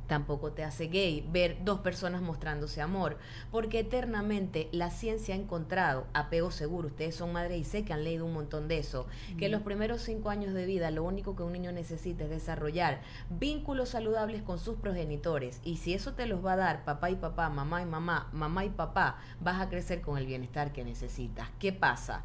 tampoco 0.06 0.52
te 0.52 0.64
hace 0.64 0.86
gay 0.86 1.26
ver 1.30 1.58
dos 1.64 1.80
personas 1.80 2.22
mostrándose 2.22 2.80
amor, 2.80 3.18
porque 3.50 3.80
eternamente 3.80 4.68
la 4.72 4.90
ciencia 4.90 5.34
ha 5.34 5.38
encontrado 5.38 6.06
apego 6.14 6.50
seguro. 6.50 6.88
Ustedes 6.88 7.14
son 7.14 7.32
madres 7.32 7.60
y 7.60 7.64
sé 7.64 7.84
que 7.84 7.92
han 7.92 8.04
leído 8.04 8.24
un 8.24 8.32
montón 8.32 8.68
de 8.68 8.78
eso, 8.78 9.06
que 9.38 9.48
los 9.48 9.62
primeros 9.62 10.02
cinco 10.02 10.30
años 10.30 10.54
de 10.54 10.66
vida 10.66 10.90
lo 10.90 11.04
único 11.04 11.36
que 11.36 11.42
un 11.42 11.52
niño 11.52 11.72
necesita 11.72 12.24
es 12.24 12.30
desarrollar 12.30 13.00
vínculos 13.30 13.90
saludables 13.90 14.42
con 14.42 14.58
sus 14.58 14.76
progenitores. 14.76 15.60
Y 15.64 15.76
si 15.76 15.94
eso 15.94 16.14
te 16.14 16.26
los 16.26 16.44
va 16.44 16.52
a 16.52 16.56
dar 16.56 16.84
papá 16.84 17.10
y 17.10 17.16
papá, 17.16 17.48
mamá 17.48 17.82
y 17.82 17.86
mamá, 17.86 18.28
mamá 18.32 18.64
y 18.64 18.70
papá, 18.70 19.18
vas 19.40 19.60
a 19.60 19.68
crecer 19.68 20.00
con 20.00 20.18
el 20.18 20.26
bienestar 20.26 20.72
que 20.72 20.84
necesitas. 20.84 21.48
¿Qué 21.58 21.72
pasa? 21.72 22.22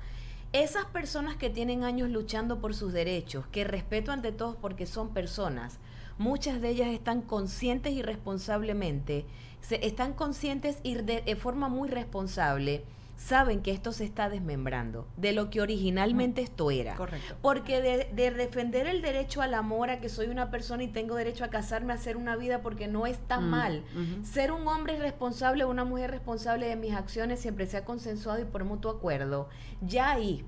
Esas 0.53 0.85
personas 0.85 1.37
que 1.37 1.49
tienen 1.49 1.85
años 1.85 2.09
luchando 2.09 2.59
por 2.59 2.75
sus 2.75 2.91
derechos, 2.91 3.47
que 3.47 3.63
respeto 3.63 4.11
ante 4.11 4.33
todos 4.33 4.57
porque 4.57 4.85
son 4.85 5.13
personas, 5.13 5.79
muchas 6.21 6.61
de 6.61 6.69
ellas 6.69 6.89
están 6.89 7.21
conscientes 7.21 7.93
y 7.93 8.01
responsablemente, 8.01 9.25
se, 9.59 9.85
están 9.85 10.13
conscientes 10.13 10.77
y 10.83 10.95
de, 10.95 11.21
de 11.21 11.35
forma 11.35 11.67
muy 11.67 11.89
responsable, 11.89 12.83
saben 13.17 13.61
que 13.61 13.71
esto 13.71 13.91
se 13.91 14.03
está 14.03 14.29
desmembrando 14.29 15.07
de 15.17 15.31
lo 15.31 15.49
que 15.49 15.61
originalmente 15.61 16.41
esto 16.41 16.71
era. 16.71 16.95
Correcto. 16.95 17.35
Porque 17.41 17.81
de, 17.81 18.09
de 18.13 18.31
defender 18.31 18.87
el 18.87 19.01
derecho 19.01 19.41
al 19.41 19.53
amor, 19.53 19.89
a 19.89 19.99
que 19.99 20.09
soy 20.09 20.27
una 20.27 20.49
persona 20.49 20.83
y 20.83 20.87
tengo 20.87 21.15
derecho 21.15 21.43
a 21.43 21.49
casarme, 21.49 21.93
a 21.93 21.95
hacer 21.95 22.17
una 22.17 22.35
vida, 22.35 22.61
porque 22.61 22.87
no 22.87 23.05
es 23.07 23.17
tan 23.27 23.49
mal. 23.49 23.83
Ser 24.23 24.51
un 24.51 24.67
hombre 24.67 24.97
responsable 24.97 25.63
o 25.63 25.69
una 25.69 25.85
mujer 25.85 26.11
responsable 26.11 26.67
de 26.67 26.75
mis 26.75 26.93
acciones 26.93 27.39
siempre 27.39 27.65
se 27.65 27.77
ha 27.77 27.85
consensuado 27.85 28.41
y 28.41 28.45
por 28.45 28.63
mutuo 28.63 28.91
acuerdo. 28.91 29.49
Ya 29.81 30.11
ahí 30.11 30.45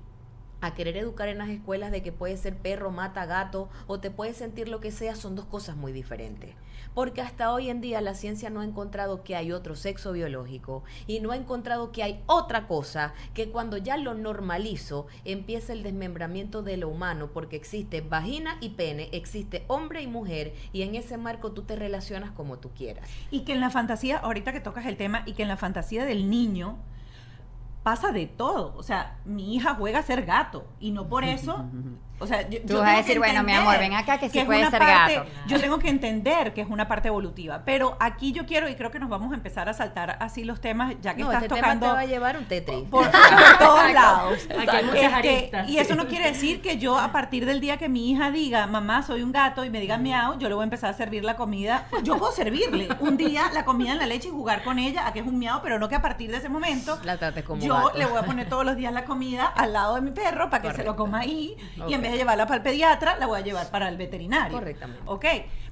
a 0.64 0.74
querer 0.74 0.96
educar 0.96 1.28
en 1.28 1.38
las 1.38 1.48
escuelas 1.48 1.90
de 1.90 2.02
que 2.02 2.12
puede 2.12 2.36
ser 2.36 2.56
perro, 2.56 2.90
mata, 2.90 3.26
gato 3.26 3.68
o 3.86 4.00
te 4.00 4.10
puede 4.10 4.32
sentir 4.32 4.68
lo 4.68 4.80
que 4.80 4.90
sea, 4.90 5.14
son 5.14 5.36
dos 5.36 5.44
cosas 5.44 5.76
muy 5.76 5.92
diferentes. 5.92 6.54
Porque 6.94 7.20
hasta 7.20 7.52
hoy 7.52 7.70
en 7.70 7.80
día 7.80 8.00
la 8.00 8.14
ciencia 8.14 8.50
no 8.50 8.60
ha 8.60 8.64
encontrado 8.64 9.24
que 9.24 9.34
hay 9.34 9.52
otro 9.52 9.74
sexo 9.74 10.12
biológico 10.12 10.84
y 11.06 11.20
no 11.20 11.32
ha 11.32 11.36
encontrado 11.36 11.90
que 11.90 12.02
hay 12.02 12.22
otra 12.26 12.66
cosa 12.68 13.14
que 13.34 13.50
cuando 13.50 13.76
ya 13.76 13.96
lo 13.96 14.14
normalizo 14.14 15.06
empieza 15.24 15.72
el 15.72 15.82
desmembramiento 15.82 16.62
de 16.62 16.76
lo 16.76 16.88
humano 16.88 17.30
porque 17.32 17.56
existe 17.56 18.00
vagina 18.00 18.58
y 18.60 18.70
pene, 18.70 19.08
existe 19.12 19.64
hombre 19.66 20.02
y 20.02 20.06
mujer 20.06 20.54
y 20.72 20.82
en 20.82 20.94
ese 20.94 21.16
marco 21.16 21.52
tú 21.52 21.62
te 21.62 21.76
relacionas 21.76 22.30
como 22.30 22.58
tú 22.58 22.70
quieras. 22.70 23.08
Y 23.30 23.40
que 23.40 23.52
en 23.52 23.60
la 23.60 23.70
fantasía, 23.70 24.18
ahorita 24.18 24.52
que 24.52 24.60
tocas 24.60 24.86
el 24.86 24.96
tema, 24.96 25.22
y 25.26 25.32
que 25.32 25.42
en 25.42 25.48
la 25.48 25.56
fantasía 25.56 26.04
del 26.04 26.30
niño 26.30 26.78
pasa 27.84 28.10
de 28.10 28.26
todo. 28.26 28.74
O 28.76 28.82
sea, 28.82 29.20
mi 29.24 29.54
hija 29.54 29.76
juega 29.76 30.00
a 30.00 30.02
ser 30.02 30.24
gato 30.24 30.66
y 30.80 30.90
no 30.90 31.08
por 31.08 31.22
eso. 31.22 31.64
O 32.20 32.26
sea, 32.28 32.48
yo, 32.48 32.60
Tú 32.62 32.74
yo 32.74 32.78
vas 32.80 32.94
a 32.94 32.96
decir, 32.98 33.18
bueno, 33.18 33.42
mi 33.42 33.52
amor, 33.52 33.76
ven 33.78 33.92
acá 33.92 34.18
que 34.18 34.30
sí 34.30 34.40
puede 34.44 34.70
ser 34.70 34.78
parte- 34.78 35.16
gato. 35.16 35.28
Yo 35.48 35.60
tengo 35.60 35.78
que 35.80 35.88
entender 35.88 36.54
que 36.54 36.60
es 36.60 36.68
una 36.70 36.86
parte 36.86 37.08
evolutiva. 37.08 37.62
Pero 37.64 37.96
aquí 37.98 38.32
yo 38.32 38.46
quiero, 38.46 38.68
y 38.68 38.76
creo 38.76 38.90
que 38.92 39.00
nos 39.00 39.08
vamos 39.10 39.32
a 39.32 39.34
empezar 39.34 39.68
a 39.68 39.74
saltar 39.74 40.16
así 40.20 40.44
los 40.44 40.60
temas, 40.60 40.94
ya 41.02 41.14
que 41.14 41.22
No, 41.22 41.30
estás 41.32 41.42
este 41.42 41.54
tocando. 41.56 41.80
tema 41.86 41.92
te 41.92 41.96
va 41.96 42.00
a 42.00 42.06
llevar 42.06 42.36
un 42.38 42.44
Tetris. 42.44 42.84
por, 42.88 43.10
por 43.10 43.10
todos 43.58 43.92
lados. 43.92 44.48
Aquí 44.58 44.76
hay 44.76 44.84
muchas 44.84 45.02
Este, 45.02 45.14
aristas, 45.28 45.68
y 45.68 45.78
eso 45.78 45.90
sí. 45.94 45.96
no 45.98 46.06
quiere 46.06 46.26
decir 46.30 46.62
que 46.62 46.78
yo 46.78 46.98
a 46.98 47.10
partir 47.10 47.46
del 47.46 47.60
día 47.60 47.76
que 47.78 47.88
mi 47.88 48.10
hija 48.10 48.30
diga, 48.30 48.66
mamá, 48.68 49.02
soy 49.02 49.22
un 49.22 49.32
gato 49.32 49.64
y 49.64 49.70
me 49.70 49.80
diga 49.80 49.98
miau, 49.98 50.38
yo 50.38 50.48
le 50.48 50.54
voy 50.54 50.62
a 50.62 50.64
empezar 50.64 50.90
a 50.90 50.94
servir 50.94 51.24
la 51.24 51.34
comida. 51.36 51.88
Yo 52.04 52.16
puedo 52.16 52.30
servirle 52.32 52.88
un 53.00 53.16
día 53.16 53.50
la 53.52 53.64
comida 53.64 53.92
en 53.92 53.98
la 53.98 54.06
leche 54.06 54.28
y 54.28 54.30
jugar 54.30 54.62
con 54.62 54.78
ella 54.78 55.06
a 55.06 55.12
que 55.12 55.18
es 55.20 55.26
un 55.26 55.38
miau, 55.38 55.60
pero 55.62 55.78
no 55.80 55.88
que 55.88 55.96
a 55.96 56.02
partir 56.02 56.30
de 56.30 56.36
ese 56.38 56.48
momento 56.48 56.98
La 57.02 57.18
trates 57.18 57.44
como 57.44 57.60
yo 57.60 57.74
gato. 57.74 57.98
le 57.98 58.06
voy 58.06 58.18
a 58.18 58.22
poner 58.22 58.48
todos 58.48 58.64
los 58.64 58.76
días 58.76 58.92
la 58.92 59.04
comida 59.04 59.46
al 59.46 59.72
lado 59.72 59.96
de 59.96 60.00
mi 60.00 60.12
perro 60.12 60.48
para 60.48 60.62
que 60.62 60.74
se 60.76 60.84
lo 60.84 60.94
coma 60.96 61.18
ahí 61.20 61.56
y 61.88 61.92
en 61.94 62.02
vez 62.02 62.13
de 62.14 62.20
llevarla 62.20 62.46
para 62.46 62.56
el 62.56 62.62
pediatra, 62.62 63.16
la 63.18 63.26
voy 63.26 63.40
a 63.40 63.44
llevar 63.44 63.70
para 63.70 63.88
el 63.88 63.96
veterinario. 63.96 64.56
Correctamente. 64.56 65.02
Ok, 65.06 65.24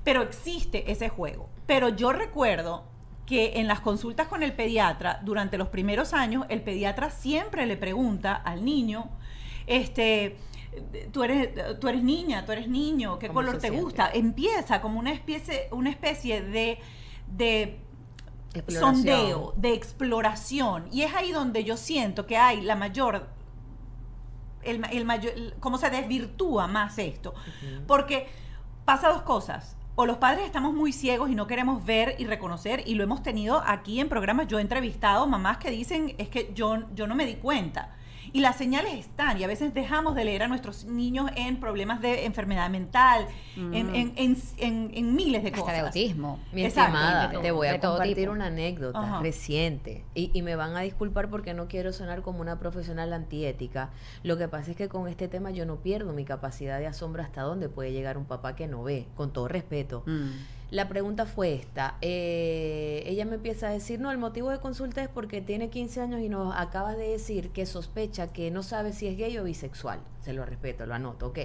pero 0.04 0.22
existe 0.22 0.90
ese 0.90 1.08
juego. 1.08 1.48
Pero 1.66 1.88
yo 1.88 2.12
recuerdo 2.12 2.84
que 3.26 3.60
en 3.60 3.68
las 3.68 3.80
consultas 3.80 4.28
con 4.28 4.42
el 4.42 4.52
pediatra, 4.52 5.20
durante 5.22 5.56
los 5.56 5.68
primeros 5.68 6.12
años, 6.12 6.44
el 6.48 6.60
pediatra 6.62 7.10
siempre 7.10 7.66
le 7.66 7.76
pregunta 7.76 8.34
al 8.34 8.64
niño, 8.64 9.10
este, 9.66 10.36
tú 11.12 11.22
eres, 11.22 11.50
tú 11.80 11.88
eres 11.88 12.02
niña, 12.02 12.44
tú 12.44 12.52
eres 12.52 12.68
niño, 12.68 13.18
¿qué 13.18 13.28
¿Cómo 13.28 13.40
color 13.40 13.54
te 13.54 13.68
siente? 13.68 13.80
gusta? 13.80 14.10
Empieza 14.12 14.80
como 14.80 14.98
una 14.98 15.12
especie, 15.12 15.68
una 15.70 15.90
especie 15.90 16.42
de, 16.42 16.78
de 17.28 17.78
sondeo, 18.68 19.54
de 19.56 19.72
exploración. 19.72 20.88
Y 20.90 21.02
es 21.02 21.14
ahí 21.14 21.32
donde 21.32 21.64
yo 21.64 21.76
siento 21.76 22.26
que 22.26 22.36
hay 22.36 22.60
la 22.60 22.76
mayor, 22.76 23.28
el, 24.62 24.84
el 24.90 25.04
mayor, 25.04 25.32
cómo 25.60 25.78
se 25.78 25.90
desvirtúa 25.90 26.66
más 26.66 26.98
esto. 26.98 27.34
Porque 27.86 28.28
pasa 28.84 29.08
dos 29.08 29.22
cosas. 29.22 29.76
O 29.94 30.06
los 30.06 30.16
padres 30.16 30.46
estamos 30.46 30.72
muy 30.72 30.92
ciegos 30.92 31.30
y 31.30 31.34
no 31.34 31.46
queremos 31.46 31.84
ver 31.84 32.16
y 32.18 32.24
reconocer, 32.24 32.82
y 32.86 32.94
lo 32.94 33.04
hemos 33.04 33.22
tenido 33.22 33.62
aquí 33.66 34.00
en 34.00 34.08
programas. 34.08 34.48
Yo 34.48 34.58
he 34.58 34.62
entrevistado 34.62 35.26
mamás 35.26 35.58
que 35.58 35.70
dicen, 35.70 36.14
es 36.16 36.28
que 36.28 36.52
yo, 36.54 36.78
yo 36.94 37.06
no 37.06 37.14
me 37.14 37.26
di 37.26 37.34
cuenta. 37.34 37.94
Y 38.34 38.40
las 38.40 38.56
señales 38.56 38.94
están, 38.94 39.38
y 39.38 39.44
a 39.44 39.46
veces 39.46 39.74
dejamos 39.74 40.14
de 40.14 40.24
leer 40.24 40.42
a 40.42 40.48
nuestros 40.48 40.86
niños 40.86 41.30
en 41.36 41.60
problemas 41.60 42.00
de 42.00 42.24
enfermedad 42.24 42.70
mental, 42.70 43.26
en, 43.56 43.94
en, 43.94 44.12
en- 44.16 44.36
en- 44.56 44.90
en 44.94 45.14
miles 45.14 45.42
de 45.42 45.48
Hasta 45.50 45.60
cosas. 45.60 45.74
de 45.74 45.80
autismo. 45.80 46.38
Mi 46.50 46.64
Exacto. 46.64 46.96
estimada, 46.96 47.42
te 47.42 47.50
voy 47.50 47.66
a 47.68 47.78
compartir 47.78 48.16
tipo. 48.16 48.32
una 48.32 48.46
anécdota 48.46 48.98
Ajá. 49.00 49.20
reciente 49.20 50.04
y, 50.14 50.30
y 50.32 50.40
me 50.40 50.56
van 50.56 50.74
a 50.76 50.80
disculpar 50.80 51.28
porque 51.28 51.52
no 51.52 51.68
quiero 51.68 51.92
sonar 51.92 52.22
como 52.22 52.40
una 52.40 52.58
profesional 52.58 53.12
antiética. 53.12 53.90
Lo 54.22 54.38
que 54.38 54.48
pasa 54.48 54.70
es 54.70 54.78
que 54.78 54.88
con 54.88 55.08
este 55.08 55.28
tema 55.28 55.50
yo 55.50 55.66
no 55.66 55.76
pierdo 55.82 56.14
mi 56.14 56.24
capacidad 56.24 56.78
de 56.78 56.86
asombro 56.86 57.22
hasta 57.22 57.42
dónde 57.42 57.68
puede 57.68 57.92
llegar 57.92 58.16
un 58.16 58.24
papá 58.24 58.56
que 58.56 58.66
no 58.66 58.82
ve, 58.82 59.08
con 59.14 59.34
todo 59.34 59.46
respeto. 59.48 60.04
Mm. 60.06 60.30
La 60.72 60.88
pregunta 60.88 61.26
fue 61.26 61.52
esta. 61.52 61.98
eh, 62.00 63.02
ella 63.04 63.26
me 63.26 63.34
empieza 63.34 63.68
a 63.68 63.72
decir, 63.72 64.00
no, 64.00 64.10
el 64.10 64.16
motivo 64.16 64.48
de 64.48 64.58
consulta 64.58 65.02
es 65.02 65.08
porque 65.10 65.42
tiene 65.42 65.68
15 65.68 66.00
años 66.00 66.20
y 66.22 66.30
nos 66.30 66.54
acabas 66.56 66.96
de 66.96 67.08
decir 67.08 67.50
que 67.50 67.66
sospecha 67.66 68.32
que 68.32 68.50
no 68.50 68.62
sabe 68.62 68.94
si 68.94 69.06
es 69.06 69.18
gay 69.18 69.36
o 69.36 69.44
bisexual. 69.44 70.00
Se 70.22 70.32
lo 70.32 70.46
respeto, 70.46 70.86
lo 70.86 70.94
anoto, 70.94 71.26
ok. 71.26 71.40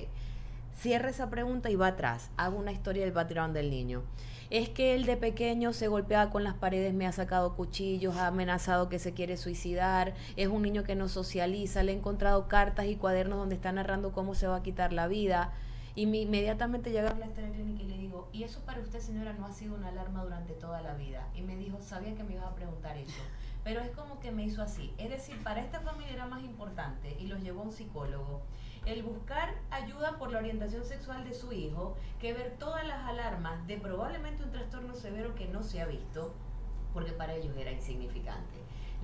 Cierra 0.79 1.09
esa 1.09 1.29
pregunta 1.29 1.69
y 1.69 1.75
va 1.75 1.87
atrás. 1.87 2.29
Hago 2.37 2.57
una 2.57 2.71
historia 2.71 3.03
del 3.03 3.11
background 3.11 3.53
del 3.53 3.69
niño. 3.69 4.03
Es 4.49 4.69
que 4.69 4.95
él 4.95 5.05
de 5.05 5.17
pequeño 5.17 5.73
se 5.73 5.89
golpeaba 5.89 6.31
con 6.31 6.45
las 6.45 6.53
paredes, 6.53 6.93
me 6.93 7.05
ha 7.05 7.11
sacado 7.11 7.53
cuchillos, 7.57 8.15
ha 8.15 8.27
amenazado 8.27 8.87
que 8.87 8.97
se 8.97 9.11
quiere 9.11 9.35
suicidar, 9.35 10.13
es 10.37 10.47
un 10.47 10.61
niño 10.61 10.85
que 10.85 10.95
no 10.95 11.09
socializa, 11.09 11.83
le 11.83 11.91
he 11.91 11.95
encontrado 11.97 12.47
cartas 12.47 12.85
y 12.85 12.95
cuadernos 12.95 13.39
donde 13.39 13.55
está 13.55 13.73
narrando 13.73 14.13
cómo 14.13 14.35
se 14.35 14.47
va 14.47 14.55
a 14.55 14.63
quitar 14.63 14.93
la 14.93 15.09
vida. 15.09 15.51
Y 15.97 16.05
mi- 16.05 16.21
inmediatamente 16.21 16.91
llegué 16.91 17.07
a 17.07 17.15
la 17.15 17.25
historia 17.25 17.49
clínica 17.49 17.81
y 17.81 17.87
le 17.87 17.97
digo, 17.97 18.29
¿y 18.31 18.43
eso 18.43 18.59
para 18.67 18.79
usted 18.81 18.99
señora 18.99 19.33
no 19.33 19.47
ha 19.47 19.51
sido 19.51 19.73
una 19.73 19.87
alarma 19.87 20.23
durante 20.23 20.53
toda 20.53 20.79
la 20.83 20.93
vida? 20.93 21.27
Y 21.33 21.41
me 21.41 21.55
dijo, 21.55 21.81
sabía 21.81 22.13
que 22.15 22.23
me 22.23 22.33
ibas 22.33 22.45
a 22.45 22.53
preguntar 22.53 22.95
eso. 22.97 23.19
Pero 23.63 23.81
es 23.81 23.89
como 23.89 24.19
que 24.19 24.31
me 24.31 24.43
hizo 24.43 24.61
así. 24.61 24.93
Es 24.99 25.09
decir, 25.09 25.41
para 25.43 25.59
esta 25.59 25.79
familia 25.79 26.13
era 26.13 26.27
más 26.27 26.43
importante 26.43 27.17
y 27.19 27.25
los 27.25 27.41
llevó 27.41 27.61
a 27.61 27.63
un 27.63 27.71
psicólogo 27.71 28.41
el 28.85 29.01
buscar 29.01 29.55
ayuda 29.71 30.19
por 30.19 30.31
la 30.31 30.37
orientación 30.37 30.85
sexual 30.85 31.25
de 31.25 31.33
su 31.33 31.51
hijo 31.51 31.95
que 32.19 32.31
ver 32.31 32.55
todas 32.59 32.85
las 32.87 33.03
alarmas 33.05 33.65
de 33.65 33.77
probablemente 33.77 34.43
un 34.43 34.51
trastorno 34.51 34.93
severo 34.93 35.33
que 35.33 35.47
no 35.47 35.63
se 35.63 35.81
ha 35.81 35.87
visto 35.87 36.31
porque 36.93 37.11
para 37.11 37.33
ellos 37.33 37.57
era 37.57 37.71
insignificante. 37.71 38.53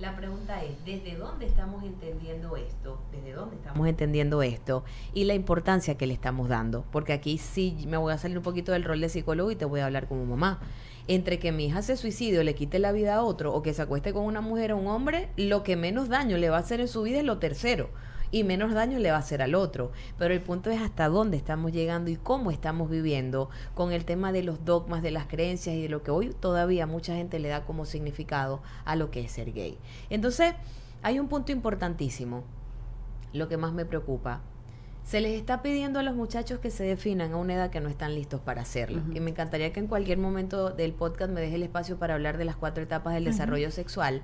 La 0.00 0.16
pregunta 0.16 0.64
es, 0.64 0.84
¿desde 0.84 1.14
dónde 1.16 1.46
estamos 1.46 1.84
entendiendo 1.84 2.56
esto? 2.56 3.00
¿Desde 3.12 3.32
dónde 3.32 3.54
estamos 3.54 3.86
entendiendo 3.86 4.42
esto? 4.42 4.82
Y 5.12 5.22
la 5.22 5.34
importancia 5.34 5.96
que 5.96 6.08
le 6.08 6.14
estamos 6.14 6.48
dando. 6.48 6.84
Porque 6.90 7.12
aquí 7.12 7.38
sí 7.38 7.84
me 7.86 7.96
voy 7.96 8.12
a 8.12 8.18
salir 8.18 8.36
un 8.36 8.42
poquito 8.42 8.72
del 8.72 8.82
rol 8.82 9.00
de 9.00 9.08
psicólogo 9.08 9.52
y 9.52 9.56
te 9.56 9.64
voy 9.64 9.80
a 9.80 9.86
hablar 9.86 10.08
como 10.08 10.24
mamá. 10.24 10.58
Entre 11.06 11.38
que 11.38 11.52
mi 11.52 11.66
hija 11.66 11.80
se 11.82 11.96
suicide 11.96 12.40
o 12.40 12.42
le 12.42 12.56
quite 12.56 12.80
la 12.80 12.90
vida 12.90 13.14
a 13.14 13.22
otro 13.22 13.54
o 13.54 13.62
que 13.62 13.72
se 13.72 13.82
acueste 13.82 14.12
con 14.12 14.24
una 14.24 14.40
mujer 14.40 14.72
o 14.72 14.78
un 14.78 14.88
hombre, 14.88 15.28
lo 15.36 15.62
que 15.62 15.76
menos 15.76 16.08
daño 16.08 16.38
le 16.38 16.50
va 16.50 16.56
a 16.56 16.60
hacer 16.60 16.80
en 16.80 16.88
su 16.88 17.02
vida 17.02 17.18
es 17.18 17.24
lo 17.24 17.38
tercero 17.38 17.90
y 18.34 18.42
menos 18.42 18.74
daño 18.74 18.98
le 18.98 19.12
va 19.12 19.16
a 19.18 19.20
hacer 19.20 19.42
al 19.42 19.54
otro. 19.54 19.92
Pero 20.18 20.34
el 20.34 20.40
punto 20.40 20.68
es 20.68 20.82
hasta 20.82 21.08
dónde 21.08 21.36
estamos 21.36 21.70
llegando 21.70 22.10
y 22.10 22.16
cómo 22.16 22.50
estamos 22.50 22.90
viviendo 22.90 23.48
con 23.74 23.92
el 23.92 24.04
tema 24.04 24.32
de 24.32 24.42
los 24.42 24.64
dogmas, 24.64 25.02
de 25.02 25.12
las 25.12 25.26
creencias 25.26 25.76
y 25.76 25.82
de 25.82 25.88
lo 25.88 26.02
que 26.02 26.10
hoy 26.10 26.34
todavía 26.40 26.88
mucha 26.88 27.14
gente 27.14 27.38
le 27.38 27.48
da 27.48 27.64
como 27.64 27.84
significado 27.84 28.60
a 28.84 28.96
lo 28.96 29.12
que 29.12 29.20
es 29.20 29.30
ser 29.30 29.52
gay. 29.52 29.78
Entonces, 30.10 30.54
hay 31.02 31.20
un 31.20 31.28
punto 31.28 31.52
importantísimo, 31.52 32.42
lo 33.32 33.46
que 33.46 33.56
más 33.56 33.72
me 33.72 33.84
preocupa. 33.84 34.40
Se 35.04 35.20
les 35.20 35.38
está 35.38 35.62
pidiendo 35.62 36.00
a 36.00 36.02
los 36.02 36.16
muchachos 36.16 36.58
que 36.58 36.72
se 36.72 36.82
definan 36.82 37.34
a 37.34 37.36
una 37.36 37.54
edad 37.54 37.70
que 37.70 37.80
no 37.80 37.88
están 37.88 38.16
listos 38.16 38.40
para 38.40 38.62
hacerlo. 38.62 39.00
Y 39.14 39.20
me 39.20 39.30
encantaría 39.30 39.72
que 39.72 39.78
en 39.78 39.86
cualquier 39.86 40.18
momento 40.18 40.70
del 40.70 40.92
podcast 40.92 41.30
me 41.30 41.40
deje 41.40 41.54
el 41.54 41.62
espacio 41.62 42.00
para 42.00 42.14
hablar 42.14 42.36
de 42.36 42.46
las 42.46 42.56
cuatro 42.56 42.82
etapas 42.82 43.14
del 43.14 43.26
desarrollo 43.26 43.70
sexual, 43.70 44.22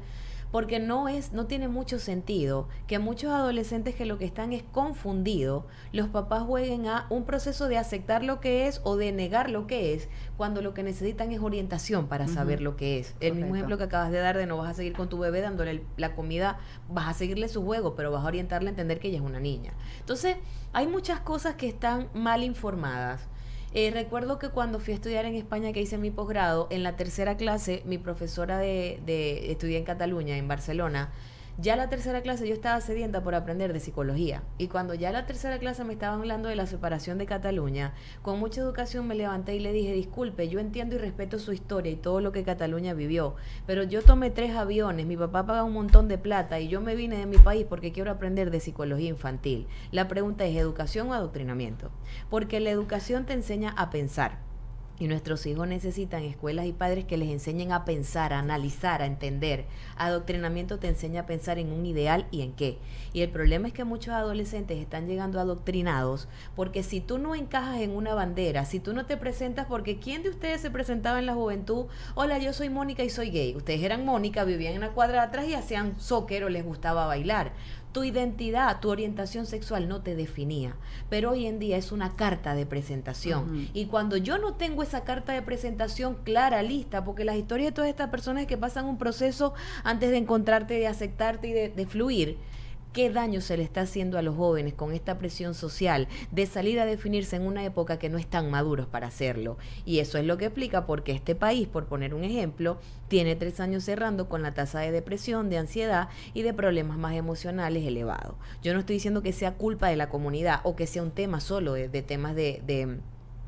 porque 0.51 0.79
no 0.81 1.09
es 1.09 1.33
no 1.33 1.47
tiene 1.47 1.69
mucho 1.69 1.99
sentido 1.99 2.69
que 2.87 2.99
muchos 2.99 3.31
adolescentes 3.33 3.95
que 3.95 4.05
lo 4.05 4.19
que 4.19 4.25
están 4.25 4.53
es 4.53 4.63
confundidos 4.63 5.65
los 5.93 6.09
papás 6.09 6.43
jueguen 6.43 6.87
a 6.87 7.07
un 7.09 7.25
proceso 7.25 7.69
de 7.69 7.79
aceptar 7.79 8.25
lo 8.25 8.41
que 8.41 8.67
es 8.67 8.81
o 8.85 8.97
de 8.97 9.13
negar 9.13 9.49
lo 9.51 9.67
que 9.67 9.95
es 9.95 10.09
cuando 10.37 10.63
lo 10.63 10.75
que 10.75 10.83
necesitan 10.83 11.33
es 11.33 11.41
orientación 11.41 12.07
para 12.09 12.27
saber 12.29 12.61
lo 12.61 12.77
que 12.77 12.99
es. 12.99 13.15
El 13.21 13.35
mismo 13.35 13.55
ejemplo 13.55 13.79
que 13.79 13.85
acabas 13.85 14.11
de 14.11 14.19
dar 14.19 14.37
de 14.37 14.47
no 14.47 14.57
vas 14.57 14.71
a 14.71 14.75
seguir 14.75 14.93
con 14.95 15.09
tu 15.09 15.19
bebé 15.19 15.41
dándole 15.41 15.71
el- 15.71 15.83
la 15.97 16.15
comida 16.15 16.59
vas 16.89 17.09
a 17.09 17.15
seguirle 17.15 17.49
su 17.49 17.63
juego 17.65 17.95
pero 17.95 18.11
vas 18.11 18.25
a 18.25 18.27
orientarle 18.29 18.69
a 18.69 18.71
entender 18.71 18.99
que 18.99 19.09
ella 19.09 19.19
es 19.19 19.25
una 19.25 19.41
niña. 19.41 19.73
Entonces 20.01 20.37
hay 20.73 20.87
muchas 20.87 21.21
cosas 21.21 21.55
que 21.55 21.69
están 21.69 22.09
mal 22.15 22.43
informadas 22.43 23.29
eh, 23.73 23.91
recuerdo 23.93 24.39
que 24.39 24.49
cuando 24.49 24.81
fui 24.81 24.93
a 24.93 24.97
estudiar 24.97 25.25
en 25.25 25.35
España, 25.35 25.73
que 25.73 25.81
hice 25.81 25.99
mi 25.99 26.11
posgrado, 26.11 26.67
en 26.71 26.83
la 26.83 26.97
tercera 26.97 27.37
clase, 27.37 27.83
mi 27.87 27.99
profesora 27.99 28.59
de, 28.59 29.01
de 29.07 29.53
estudié 29.53 29.79
en 29.79 29.85
Cataluña, 29.85 30.37
en 30.37 30.49
Barcelona, 30.49 31.11
ya 31.61 31.77
la 31.77 31.91
tercera 31.91 32.23
clase 32.23 32.49
yo 32.49 32.55
estaba 32.55 32.81
sedienta 32.81 33.23
por 33.23 33.35
aprender 33.35 33.73
de 33.73 33.81
psicología. 33.81 34.43
Y 34.57 34.69
cuando 34.69 34.95
ya 34.95 35.13
la 35.13 35.27
tercera 35.27 35.59
clase 35.59 35.85
me 35.85 35.93
estaban 35.93 36.21
hablando 36.21 36.49
de 36.49 36.57
la 36.57 36.67
separación 36.67 37.19
de 37.19 37.27
Cataluña, 37.27 37.93
con 38.23 38.39
mucha 38.39 38.63
educación 38.63 39.07
me 39.07 39.15
levanté 39.15 39.57
y 39.57 39.61
le 39.61 39.73
dije, 39.73 39.93
disculpe, 39.93 40.49
yo 40.49 40.59
entiendo 40.59 40.95
y 40.95 40.99
respeto 40.99 41.39
su 41.39 41.53
historia 41.53 41.93
y 41.93 41.97
todo 41.97 42.21
lo 42.21 42.33
que 42.33 42.45
Cataluña 42.45 42.95
vivió, 42.95 43.35
pero 43.67 43.83
yo 43.83 44.03
tomé 44.03 44.31
tres 44.31 44.57
aviones, 44.57 45.07
mi 45.07 45.17
papá 45.17 45.45
paga 45.45 45.65
un 45.65 45.75
montón 45.75 46.09
de 46.09 46.19
plata 46.19 46.61
y 46.61 46.69
yo 46.69 46.81
me 46.81 46.95
vine 46.95 47.19
de 47.19 47.27
mi 47.27 47.37
país 47.37 47.67
porque 47.69 47.93
quiero 47.93 48.11
aprender 48.11 48.51
de 48.51 48.61
psicología 48.61 49.11
infantil. 49.11 49.67
La 49.91 50.09
pregunta 50.09 50.47
es, 50.47 50.57
¿educación 50.57 51.09
o 51.09 51.15
adoctrinamiento? 51.15 51.91
Porque 52.31 52.61
la 52.61 52.71
educación 52.71 53.27
te 53.27 53.35
enseña 53.35 53.71
a 53.77 53.91
pensar. 53.91 54.50
Y 55.01 55.09
nuestros 55.09 55.47
hijos 55.47 55.67
necesitan 55.67 56.25
escuelas 56.25 56.67
y 56.67 56.73
padres 56.75 57.07
que 57.07 57.17
les 57.17 57.31
enseñen 57.31 57.73
a 57.73 57.87
pensar, 57.87 58.35
a 58.35 58.39
analizar, 58.39 59.01
a 59.01 59.07
entender. 59.07 59.65
Adoctrinamiento 59.97 60.79
te 60.79 60.89
enseña 60.89 61.23
a 61.23 61.27
pensar 61.27 61.59
en 61.59 61.73
un 61.73 61.87
ideal 61.87 62.27
y 62.31 62.43
en 62.43 62.53
qué. 62.53 62.77
Y 63.15 63.23
el 63.23 63.31
problema 63.31 63.67
es 63.67 63.73
que 63.73 63.85
muchos 63.85 64.13
adolescentes 64.13 64.79
están 64.79 65.09
llegando 65.09 65.41
adoctrinados 65.41 66.29
porque 66.55 66.83
si 66.83 67.01
tú 67.01 67.17
no 67.17 67.35
encajas 67.35 67.81
en 67.81 67.97
una 67.97 68.13
bandera, 68.13 68.67
si 68.67 68.79
tú 68.79 68.93
no 68.93 69.07
te 69.07 69.17
presentas, 69.17 69.67
porque 69.67 69.99
¿quién 69.99 70.23
de 70.23 70.29
ustedes 70.29 70.61
se 70.61 70.71
presentaba 70.71 71.19
en 71.19 71.25
la 71.25 71.35
juventud? 71.35 71.87
Hola, 72.15 72.37
yo 72.37 72.53
soy 72.53 72.69
Mónica 72.69 73.03
y 73.03 73.09
soy 73.09 73.31
gay. 73.31 73.57
Ustedes 73.57 73.83
eran 73.83 74.05
Mónica, 74.05 74.45
vivían 74.45 74.75
en 74.75 74.83
la 74.83 74.91
cuadra 74.91 75.23
de 75.23 75.29
atrás 75.29 75.49
y 75.49 75.55
hacían 75.55 75.99
soccer 75.99 76.45
o 76.45 76.51
les 76.51 76.63
gustaba 76.63 77.07
bailar. 77.07 77.53
Tu 77.93 78.05
identidad, 78.05 78.81
tu 78.81 78.91
orientación 78.91 79.47
sexual 79.47 79.89
no 79.89 80.03
te 80.03 80.15
definía, 80.15 80.77
pero 81.09 81.33
hoy 81.33 81.47
en 81.47 81.59
día 81.59 81.77
es 81.77 81.91
una 81.91 82.15
carta 82.15 82.55
de 82.55 82.67
presentación. 82.67 83.69
Y 83.75 83.87
cuando 83.87 84.17
yo 84.17 84.39
no 84.39 84.55
tengo 84.55 84.83
esa 84.83 85.03
carta 85.03 85.33
de 85.33 85.43
presentación 85.43 86.17
clara, 86.23 86.63
lista, 86.63 87.05
porque 87.05 87.25
las 87.25 87.37
historias 87.37 87.69
de 87.69 87.73
todas 87.73 87.91
estas 87.91 88.11
personas 88.11 88.47
que 88.47 88.57
pasan 88.57 88.87
un 88.87 88.99
proceso 88.99 89.55
antes 89.83 90.11
de 90.11 90.19
encontrarte, 90.19 90.75
de 90.75 90.87
aceptarte 90.87 91.49
y 91.49 91.53
de, 91.53 91.69
de 91.69 91.87
fluir, 91.87 92.39
qué 92.93 93.11
daño 93.11 93.41
se 93.41 93.57
le 93.57 93.63
está 93.63 93.83
haciendo 93.83 94.19
a 94.19 94.23
los 94.23 94.37
jóvenes 94.37 94.75
con 94.75 94.93
esta 94.93 95.19
presión 95.19 95.55
social 95.55 96.09
de 96.31 96.47
salir 96.47 96.81
a 96.81 96.87
definirse 96.87 97.37
en 97.37 97.43
una 97.43 97.65
época 97.65 97.99
que 97.99 98.09
no 98.09 98.19
están 98.19 98.51
maduros 98.51 98.87
para 98.87 99.07
hacerlo. 99.07 99.59
Y 99.85 100.01
eso 100.01 100.19
es 100.19 100.25
lo 100.25 100.37
que 100.39 100.47
explica 100.47 100.87
porque 100.87 101.13
este 101.13 101.35
país, 101.35 101.69
por 101.69 101.87
poner 101.87 102.15
un 102.15 102.25
ejemplo, 102.25 102.79
tiene 103.09 103.37
tres 103.37 103.61
años 103.61 103.85
cerrando 103.85 104.29
con 104.29 104.43
la 104.43 104.55
tasa 104.55 104.81
de 104.81 104.91
depresión, 104.91 105.51
de 105.51 105.59
ansiedad 105.59 106.09
y 106.35 106.43
de 106.43 106.55
problemas 106.55 106.99
más 106.99 107.15
emocionales 107.15 107.87
elevados. 107.87 108.35
Yo 108.63 108.73
no 108.73 108.81
estoy 108.81 108.97
diciendo 108.97 109.23
que 109.23 109.33
sea 109.33 109.55
culpa 109.55 109.89
de 109.89 109.97
la 109.97 110.09
comunidad 110.09 110.61
o 110.65 110.77
que 110.77 110.87
sea 110.87 111.03
un 111.03 111.11
tema 111.11 111.41
solo 111.41 111.75
de, 111.75 111.89
temas 112.03 112.35
de, 112.35 112.63
de 112.67 112.99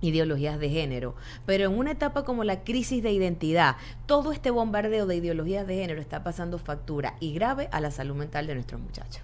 ideologías 0.01 0.59
de 0.59 0.69
género. 0.69 1.15
Pero 1.47 1.65
en 1.65 1.79
una 1.79 1.93
etapa 1.93 2.25
como 2.25 2.45
la 2.45 2.65
crisis 2.65 3.03
de 3.03 3.13
identidad, 3.13 3.77
todo 4.07 4.33
este 4.33 4.51
bombardeo 4.51 5.07
de 5.07 5.17
ideologías 5.17 5.67
de 5.67 5.77
género 5.77 6.01
está 6.01 6.23
pasando 6.23 6.59
factura 6.59 7.15
y 7.21 7.33
grave 7.33 7.69
a 7.73 7.81
la 7.81 7.91
salud 7.91 8.17
mental 8.17 8.47
de 8.47 8.55
nuestros 8.55 8.81
muchachos. 8.81 9.23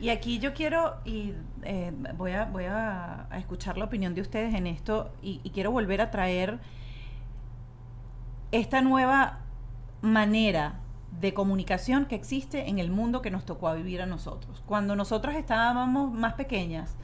Y 0.00 0.10
aquí 0.10 0.38
yo 0.38 0.54
quiero, 0.54 0.96
y 1.04 1.34
eh, 1.62 1.92
voy, 2.16 2.32
a, 2.32 2.44
voy 2.46 2.64
a, 2.64 3.28
escuchar 3.36 3.78
la 3.78 3.84
opinión 3.84 4.14
de 4.14 4.20
ustedes 4.20 4.54
en 4.54 4.66
esto, 4.66 5.12
y, 5.22 5.40
y 5.44 5.50
quiero 5.50 5.70
volver 5.70 6.00
a 6.00 6.10
traer 6.10 6.58
esta 8.52 8.82
nueva 8.82 9.40
manera 10.02 10.80
de 11.20 11.32
comunicación 11.32 12.06
que 12.06 12.16
existe 12.16 12.68
en 12.68 12.78
el 12.78 12.90
mundo 12.90 13.22
que 13.22 13.30
nos 13.30 13.44
tocó 13.44 13.72
vivir 13.74 14.02
a 14.02 14.06
nosotros. 14.06 14.62
Cuando 14.66 14.96
nosotros 14.96 15.34
estábamos 15.36 16.12
más 16.12 16.34
pequeñas, 16.34 16.96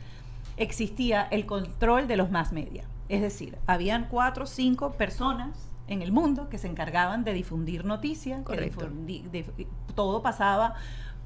existía 0.57 1.23
el 1.31 1.47
control 1.47 2.09
de 2.09 2.17
los 2.17 2.31
más 2.31 2.53
media. 2.53 2.85
Es 3.09 3.23
decir, 3.23 3.57
habían 3.67 4.07
cuatro 4.09 4.45
o 4.45 4.47
cinco 4.47 4.93
personas 4.93 5.69
en 5.87 6.03
el 6.03 6.13
mundo 6.13 6.49
que 6.49 6.59
se 6.59 6.69
encargaban 6.69 7.25
de 7.25 7.33
difundir 7.33 7.85
noticias, 7.85 8.39
que 8.41 8.45
Correcto. 8.45 8.89
difundi- 8.89 9.23
de- 9.31 9.67
todo 9.95 10.23
pasaba 10.23 10.75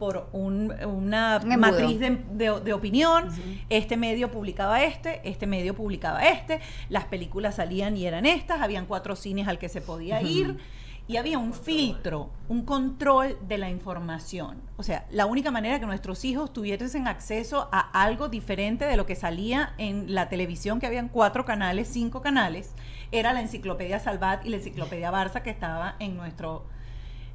por 0.05 0.29
un- 0.33 0.73
una 0.85 1.41
Un 1.43 1.53
embudo. 1.53 1.71
matriz 1.73 1.99
de, 1.99 2.11
de- 2.33 2.61
de 2.61 2.73
opinión, 2.75 3.29
este 3.71 3.97
medio 3.97 4.31
publicaba 4.31 4.83
este, 4.83 5.21
este 5.29 5.47
medio 5.47 5.75
publicaba 5.75 6.27
este, 6.27 6.61
las 6.91 7.05
películas 7.07 7.55
salían 7.55 7.97
y 7.97 8.07
eran 8.07 8.27
estas, 8.27 8.61
habían 8.61 8.85
cuatro 8.87 9.17
cines 9.17 9.49
al 9.49 9.59
que 9.59 9.69
se 9.71 9.81
podía 9.81 10.21
ir. 10.21 10.59
Y 11.07 11.19
había 11.19 11.39
un 11.39 11.53
filtro, 11.53 12.31
un 12.49 12.65
control 12.65 13.37
de 13.47 13.59
la 13.59 13.69
información. 13.69 14.63
O 14.79 14.83
sea, 14.83 15.05
la 15.11 15.27
única 15.27 15.51
manera 15.51 15.79
que 15.79 15.85
nuestros 15.85 16.25
hijos 16.25 16.51
tuviesen 16.51 17.07
acceso 17.07 17.69
a 17.73 17.81
algo 18.03 18.29
diferente 18.29 18.87
de 18.87 18.97
lo 18.97 19.05
que 19.05 19.15
salía 19.15 19.75
en 19.77 20.15
la 20.15 20.31
televisión, 20.31 20.81
que 20.81 20.87
habían 20.87 21.09
cuatro 21.11 21.45
canales, 21.45 21.89
cinco 21.89 22.23
canales, 22.23 22.75
era 23.13 23.35
la 23.35 23.43
enciclopedia 23.43 23.99
Salvat 24.01 24.47
y 24.47 24.49
la 24.49 24.57
enciclopedia 24.57 25.13
Barça 25.13 25.43
que 25.43 25.51
estaba 25.51 25.97
en 25.99 26.17
nuestro, 26.17 26.65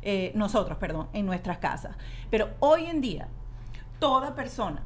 eh, 0.01 0.31
nosotros, 0.35 0.77
perdón, 0.77 1.07
en 1.13 1.25
nuestras 1.25 1.57
casas. 1.57 1.95
Pero 2.29 2.49
hoy 2.59 2.85
en 2.85 3.01
día, 3.01 3.27
toda 3.99 4.35
persona 4.35 4.83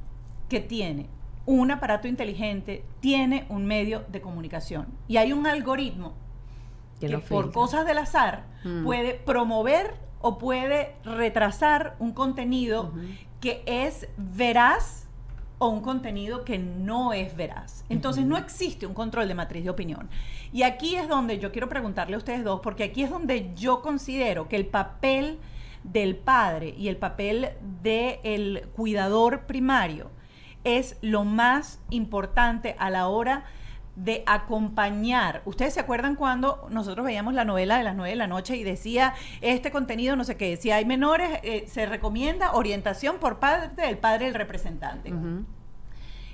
que 0.49 0.59
tiene 0.59 1.07
un 1.45 1.71
aparato 1.71 2.07
inteligente 2.07 2.85
tiene 2.99 3.45
un 3.49 3.65
medio 3.65 4.05
de 4.07 4.21
comunicación 4.21 4.87
y 5.07 5.17
hay 5.17 5.33
un 5.33 5.45
algoritmo 5.45 6.13
Que 6.99 7.17
por 7.17 7.51
cosas 7.51 7.85
del 7.85 7.97
azar 7.97 8.43
Mm. 8.63 8.85
puede 8.85 9.13
promover 9.15 9.95
o 10.21 10.37
puede 10.37 10.95
retrasar 11.03 11.97
un 11.99 12.13
contenido 12.13 12.93
que 13.41 13.61
es 13.65 14.07
veraz 14.17 15.02
o 15.63 15.69
un 15.69 15.81
contenido 15.81 16.43
que 16.43 16.59
no 16.59 17.13
es 17.13 17.37
veraz. 17.37 17.85
Entonces 17.87 18.25
no 18.25 18.37
existe 18.37 18.85
un 18.85 18.93
control 18.93 19.29
de 19.29 19.33
matriz 19.33 19.63
de 19.63 19.69
opinión. 19.69 20.09
Y 20.51 20.63
aquí 20.63 20.95
es 20.95 21.07
donde 21.07 21.39
yo 21.39 21.53
quiero 21.53 21.69
preguntarle 21.69 22.15
a 22.15 22.17
ustedes 22.17 22.43
dos, 22.43 22.59
porque 22.59 22.83
aquí 22.83 23.03
es 23.03 23.09
donde 23.09 23.53
yo 23.55 23.81
considero 23.81 24.49
que 24.49 24.57
el 24.57 24.65
papel 24.65 25.39
del 25.83 26.17
padre 26.17 26.75
y 26.77 26.89
el 26.89 26.97
papel 26.97 27.51
del 27.81 28.67
cuidador 28.75 29.45
primario 29.45 30.11
es 30.65 30.97
lo 31.01 31.23
más 31.23 31.79
importante 31.89 32.75
a 32.77 32.89
la 32.89 33.07
hora 33.07 33.37
de 33.37 33.62
acompañar. 34.25 35.41
¿Ustedes 35.45 35.73
se 35.73 35.79
acuerdan 35.79 36.15
cuando 36.15 36.67
nosotros 36.69 37.05
veíamos 37.05 37.33
la 37.33 37.45
novela 37.45 37.77
de 37.77 37.83
las 37.83 37.95
9 37.95 38.09
de 38.11 38.15
la 38.15 38.27
noche 38.27 38.55
y 38.55 38.63
decía 38.63 39.13
este 39.41 39.71
contenido, 39.71 40.15
no 40.15 40.23
sé 40.23 40.35
qué, 40.37 40.57
si 40.57 40.71
hay 40.71 40.85
menores, 40.85 41.29
eh, 41.43 41.65
se 41.67 41.85
recomienda 41.85 42.53
orientación 42.53 43.17
por 43.19 43.39
parte 43.39 43.81
del 43.81 43.97
padre 43.97 44.25
del 44.25 44.33
representante? 44.35 45.13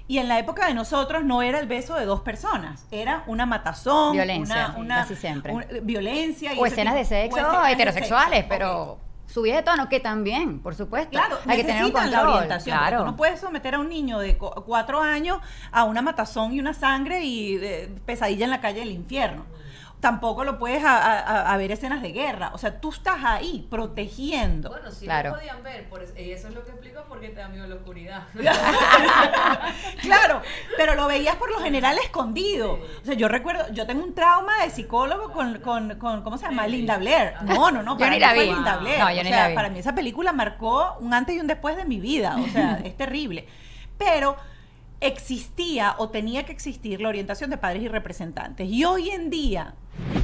Y 0.07 0.17
en 0.17 0.27
la 0.27 0.39
época 0.39 0.65
de 0.67 0.73
nosotros 0.73 1.23
no 1.23 1.43
era 1.43 1.59
el 1.59 1.67
beso 1.67 1.95
de 1.95 2.05
dos 2.05 2.21
personas, 2.21 2.87
era 2.89 3.23
una 3.27 3.45
matazón, 3.45 4.13
Violencia, 4.13 4.69
una, 4.69 4.77
una- 4.79 4.95
casi 5.01 5.15
siempre. 5.15 5.53
violencia. 5.83 6.53
y 6.55 6.59
O 6.59 6.65
escenas 6.65 6.95
de 6.95 7.01
o 7.01 7.05
sexo 7.05 7.61
de 7.61 7.71
heterosexuales, 7.73 8.39
sexo, 8.39 8.49
pero. 8.49 8.97
Subidas 9.31 9.57
de 9.57 9.63
tono 9.63 9.87
que 9.89 9.99
también, 9.99 10.59
por 10.59 10.73
supuesto. 10.75 11.11
Claro, 11.11 11.37
hay 11.45 11.57
que 11.57 11.63
tener 11.63 11.85
un 11.85 11.91
control. 11.91 12.11
la 12.11 12.29
orientación. 12.29 12.77
Claro. 12.77 12.97
Tú 12.99 13.05
no 13.05 13.15
puedes 13.15 13.39
someter 13.39 13.75
a 13.75 13.79
un 13.79 13.87
niño 13.89 14.19
de 14.19 14.37
cu- 14.37 14.51
cuatro 14.65 15.01
años 15.01 15.37
a 15.71 15.83
una 15.83 16.01
matazón 16.01 16.53
y 16.53 16.59
una 16.59 16.73
sangre 16.73 17.23
y 17.23 17.57
eh, 17.61 17.89
pesadilla 18.05 18.45
en 18.45 18.51
la 18.51 18.59
calle 18.61 18.79
del 18.79 18.91
infierno. 18.91 19.45
Tampoco 19.99 20.45
lo 20.45 20.57
puedes 20.59 20.83
a, 20.85 20.97
a- 20.97 21.19
a- 21.19 21.53
a 21.53 21.57
ver 21.57 21.71
escenas 21.73 22.01
de 22.01 22.11
guerra. 22.13 22.51
O 22.53 22.57
sea, 22.57 22.79
tú 22.79 22.89
estás 22.89 23.17
ahí 23.23 23.67
protegiendo. 23.69 24.69
Bueno, 24.69 24.91
sí 24.91 25.03
Claro. 25.05 25.31
lo 25.31 25.35
podían 25.37 25.61
ver, 25.61 25.89
por 25.89 26.01
eso, 26.01 26.13
y 26.17 26.31
eso 26.31 26.47
es 26.47 26.53
lo 26.55 26.63
que 26.63 26.71
explico 26.71 27.03
porque 27.09 27.27
te 27.29 27.41
da 27.41 27.49
miedo 27.49 27.67
la 27.67 27.75
oscuridad. 27.75 28.23
claro, 30.01 30.41
pero 30.77 30.95
lo 30.95 31.07
veías 31.07 31.35
por 31.35 31.51
lo 31.51 31.59
general 31.59 31.97
escondido. 32.03 32.73
O 33.01 33.05
sea, 33.05 33.13
yo 33.15 33.27
recuerdo, 33.27 33.71
yo 33.73 33.85
tengo 33.85 34.03
un 34.03 34.13
trauma 34.15 34.63
de 34.63 34.69
psicólogo 34.69 35.31
con, 35.31 35.59
con, 35.59 35.95
con 35.99 36.21
¿cómo 36.23 36.37
se 36.37 36.45
llama? 36.45 36.67
Linda 36.67 36.97
Blair. 36.97 37.33
No, 37.43 37.71
no, 37.71 37.83
no, 37.83 37.93
Yo 37.93 37.97
para 37.99 38.09
ni 38.11 38.15
mí 38.17 38.19
la 38.21 38.29
fue 38.29 38.43
vi. 38.45 38.51
Linda 38.53 38.77
Blair. 38.77 38.99
No, 38.99 39.11
yo 39.11 39.19
o 39.19 39.23
ni 39.23 39.29
sea, 39.29 39.43
la 39.43 39.47
vi. 39.49 39.55
para 39.55 39.69
mí 39.69 39.79
esa 39.79 39.93
película 39.95 40.31
marcó 40.33 40.95
un 40.99 41.13
antes 41.13 41.35
y 41.35 41.39
un 41.39 41.47
después 41.47 41.75
de 41.75 41.85
mi 41.85 41.99
vida. 41.99 42.37
O 42.39 42.47
sea, 42.47 42.79
es 42.83 42.95
terrible. 42.95 43.47
Pero 43.97 44.37
existía 45.01 45.95
o 45.97 46.09
tenía 46.09 46.45
que 46.45 46.51
existir 46.51 47.01
la 47.01 47.09
orientación 47.09 47.49
de 47.49 47.57
padres 47.57 47.83
y 47.83 47.87
representantes. 47.87 48.69
Y 48.69 48.83
hoy 48.83 49.09
en 49.09 49.29
día, 49.29 49.75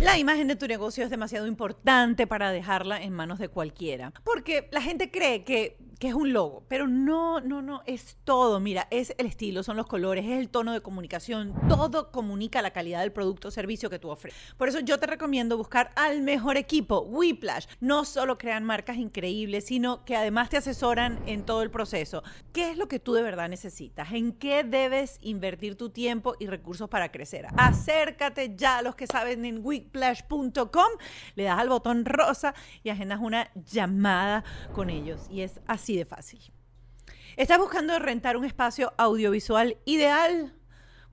la 0.01 0.17
imagen 0.17 0.47
de 0.47 0.55
tu 0.55 0.67
negocio 0.67 1.03
es 1.03 1.09
demasiado 1.09 1.47
importante 1.47 2.27
para 2.27 2.51
dejarla 2.51 3.01
en 3.01 3.13
manos 3.13 3.39
de 3.39 3.49
cualquiera. 3.49 4.13
Porque 4.23 4.67
la 4.71 4.81
gente 4.81 5.11
cree 5.11 5.43
que, 5.43 5.77
que 5.99 6.09
es 6.09 6.13
un 6.13 6.33
logo, 6.33 6.65
pero 6.67 6.87
no, 6.87 7.39
no, 7.39 7.61
no, 7.61 7.81
es 7.85 8.17
todo. 8.23 8.59
Mira, 8.59 8.87
es 8.91 9.13
el 9.17 9.25
estilo, 9.27 9.63
son 9.63 9.77
los 9.77 9.87
colores, 9.87 10.25
es 10.25 10.39
el 10.39 10.49
tono 10.49 10.73
de 10.73 10.81
comunicación. 10.81 11.53
Todo 11.69 12.11
comunica 12.11 12.61
la 12.61 12.71
calidad 12.71 13.01
del 13.01 13.11
producto 13.11 13.47
o 13.47 13.51
servicio 13.51 13.89
que 13.89 13.99
tú 13.99 14.09
ofreces. 14.09 14.53
Por 14.57 14.67
eso 14.67 14.79
yo 14.79 14.99
te 14.99 15.07
recomiendo 15.07 15.57
buscar 15.57 15.91
al 15.95 16.21
mejor 16.21 16.57
equipo, 16.57 17.01
Whiplash. 17.01 17.67
No 17.79 18.05
solo 18.05 18.37
crean 18.37 18.63
marcas 18.63 18.97
increíbles, 18.97 19.65
sino 19.65 20.03
que 20.03 20.15
además 20.15 20.49
te 20.49 20.57
asesoran 20.57 21.19
en 21.25 21.43
todo 21.43 21.61
el 21.61 21.71
proceso. 21.71 22.23
¿Qué 22.51 22.71
es 22.71 22.77
lo 22.77 22.87
que 22.87 22.99
tú 22.99 23.13
de 23.13 23.21
verdad 23.21 23.47
necesitas? 23.47 24.11
¿En 24.11 24.33
qué 24.33 24.63
debes 24.63 25.19
invertir 25.21 25.77
tu 25.77 25.89
tiempo 25.89 26.35
y 26.39 26.47
recursos 26.47 26.89
para 26.89 27.11
crecer? 27.11 27.47
Acércate 27.57 28.55
ya 28.55 28.79
a 28.79 28.81
los 28.81 28.95
que 28.95 29.07
saben 29.07 29.45
en 29.45 29.59
whiplash.com, 29.63 30.91
le 31.35 31.43
das 31.43 31.59
al 31.59 31.69
botón 31.69 32.05
rosa 32.05 32.53
y 32.83 32.89
agendas 32.89 33.19
una 33.21 33.49
llamada 33.53 34.43
con 34.73 34.89
ellos. 34.89 35.27
Y 35.29 35.41
es 35.41 35.61
así 35.67 35.84
de 35.93 36.05
fácil. 36.05 36.41
¿Estás 37.37 37.59
buscando 37.59 37.99
rentar 37.99 38.37
un 38.37 38.45
espacio 38.45 38.93
audiovisual 38.97 39.77
ideal? 39.85 40.55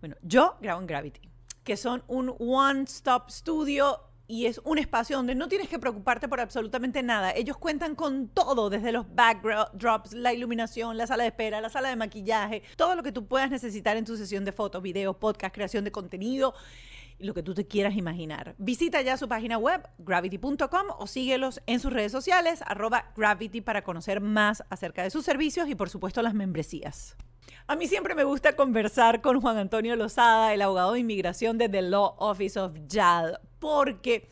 Bueno, 0.00 0.16
yo 0.22 0.56
grabo 0.60 0.80
en 0.80 0.86
Gravity, 0.86 1.20
que 1.64 1.76
son 1.76 2.04
un 2.06 2.34
one-stop 2.38 3.30
studio 3.30 4.00
y 4.26 4.46
es 4.46 4.60
un 4.64 4.78
espacio 4.78 5.16
donde 5.16 5.34
no 5.34 5.48
tienes 5.48 5.68
que 5.68 5.78
preocuparte 5.78 6.28
por 6.28 6.40
absolutamente 6.40 7.02
nada. 7.02 7.32
Ellos 7.32 7.58
cuentan 7.58 7.94
con 7.94 8.28
todo, 8.28 8.70
desde 8.70 8.92
los 8.92 9.04
backdrops, 9.14 10.14
la 10.14 10.32
iluminación, 10.32 10.96
la 10.96 11.06
sala 11.06 11.24
de 11.24 11.28
espera, 11.28 11.60
la 11.60 11.68
sala 11.68 11.88
de 11.88 11.96
maquillaje, 11.96 12.62
todo 12.76 12.94
lo 12.94 13.02
que 13.02 13.12
tú 13.12 13.26
puedas 13.26 13.50
necesitar 13.50 13.96
en 13.96 14.04
tu 14.04 14.16
sesión 14.16 14.44
de 14.44 14.52
fotos, 14.52 14.82
videos, 14.82 15.16
podcast, 15.16 15.54
creación 15.54 15.84
de 15.84 15.92
contenido 15.92 16.54
lo 17.22 17.34
que 17.34 17.42
tú 17.42 17.54
te 17.54 17.66
quieras 17.66 17.96
imaginar. 17.96 18.54
Visita 18.58 19.00
ya 19.02 19.16
su 19.16 19.28
página 19.28 19.58
web, 19.58 19.88
gravity.com, 19.98 20.86
o 20.98 21.06
síguelos 21.06 21.62
en 21.66 21.80
sus 21.80 21.92
redes 21.92 22.12
sociales, 22.12 22.62
arroba 22.66 23.12
gravity, 23.16 23.60
para 23.60 23.82
conocer 23.82 24.20
más 24.20 24.64
acerca 24.70 25.02
de 25.02 25.10
sus 25.10 25.24
servicios 25.24 25.68
y, 25.68 25.74
por 25.74 25.88
supuesto, 25.88 26.22
las 26.22 26.34
membresías. 26.34 27.16
A 27.66 27.76
mí 27.76 27.86
siempre 27.86 28.14
me 28.14 28.24
gusta 28.24 28.56
conversar 28.56 29.20
con 29.20 29.40
Juan 29.40 29.56
Antonio 29.56 29.96
Lozada, 29.96 30.52
el 30.52 30.62
abogado 30.62 30.92
de 30.92 31.00
inmigración 31.00 31.58
de 31.58 31.68
The 31.68 31.82
Law 31.82 32.14
Office 32.18 32.58
of 32.58 32.76
JAD, 32.88 33.38
porque 33.58 34.28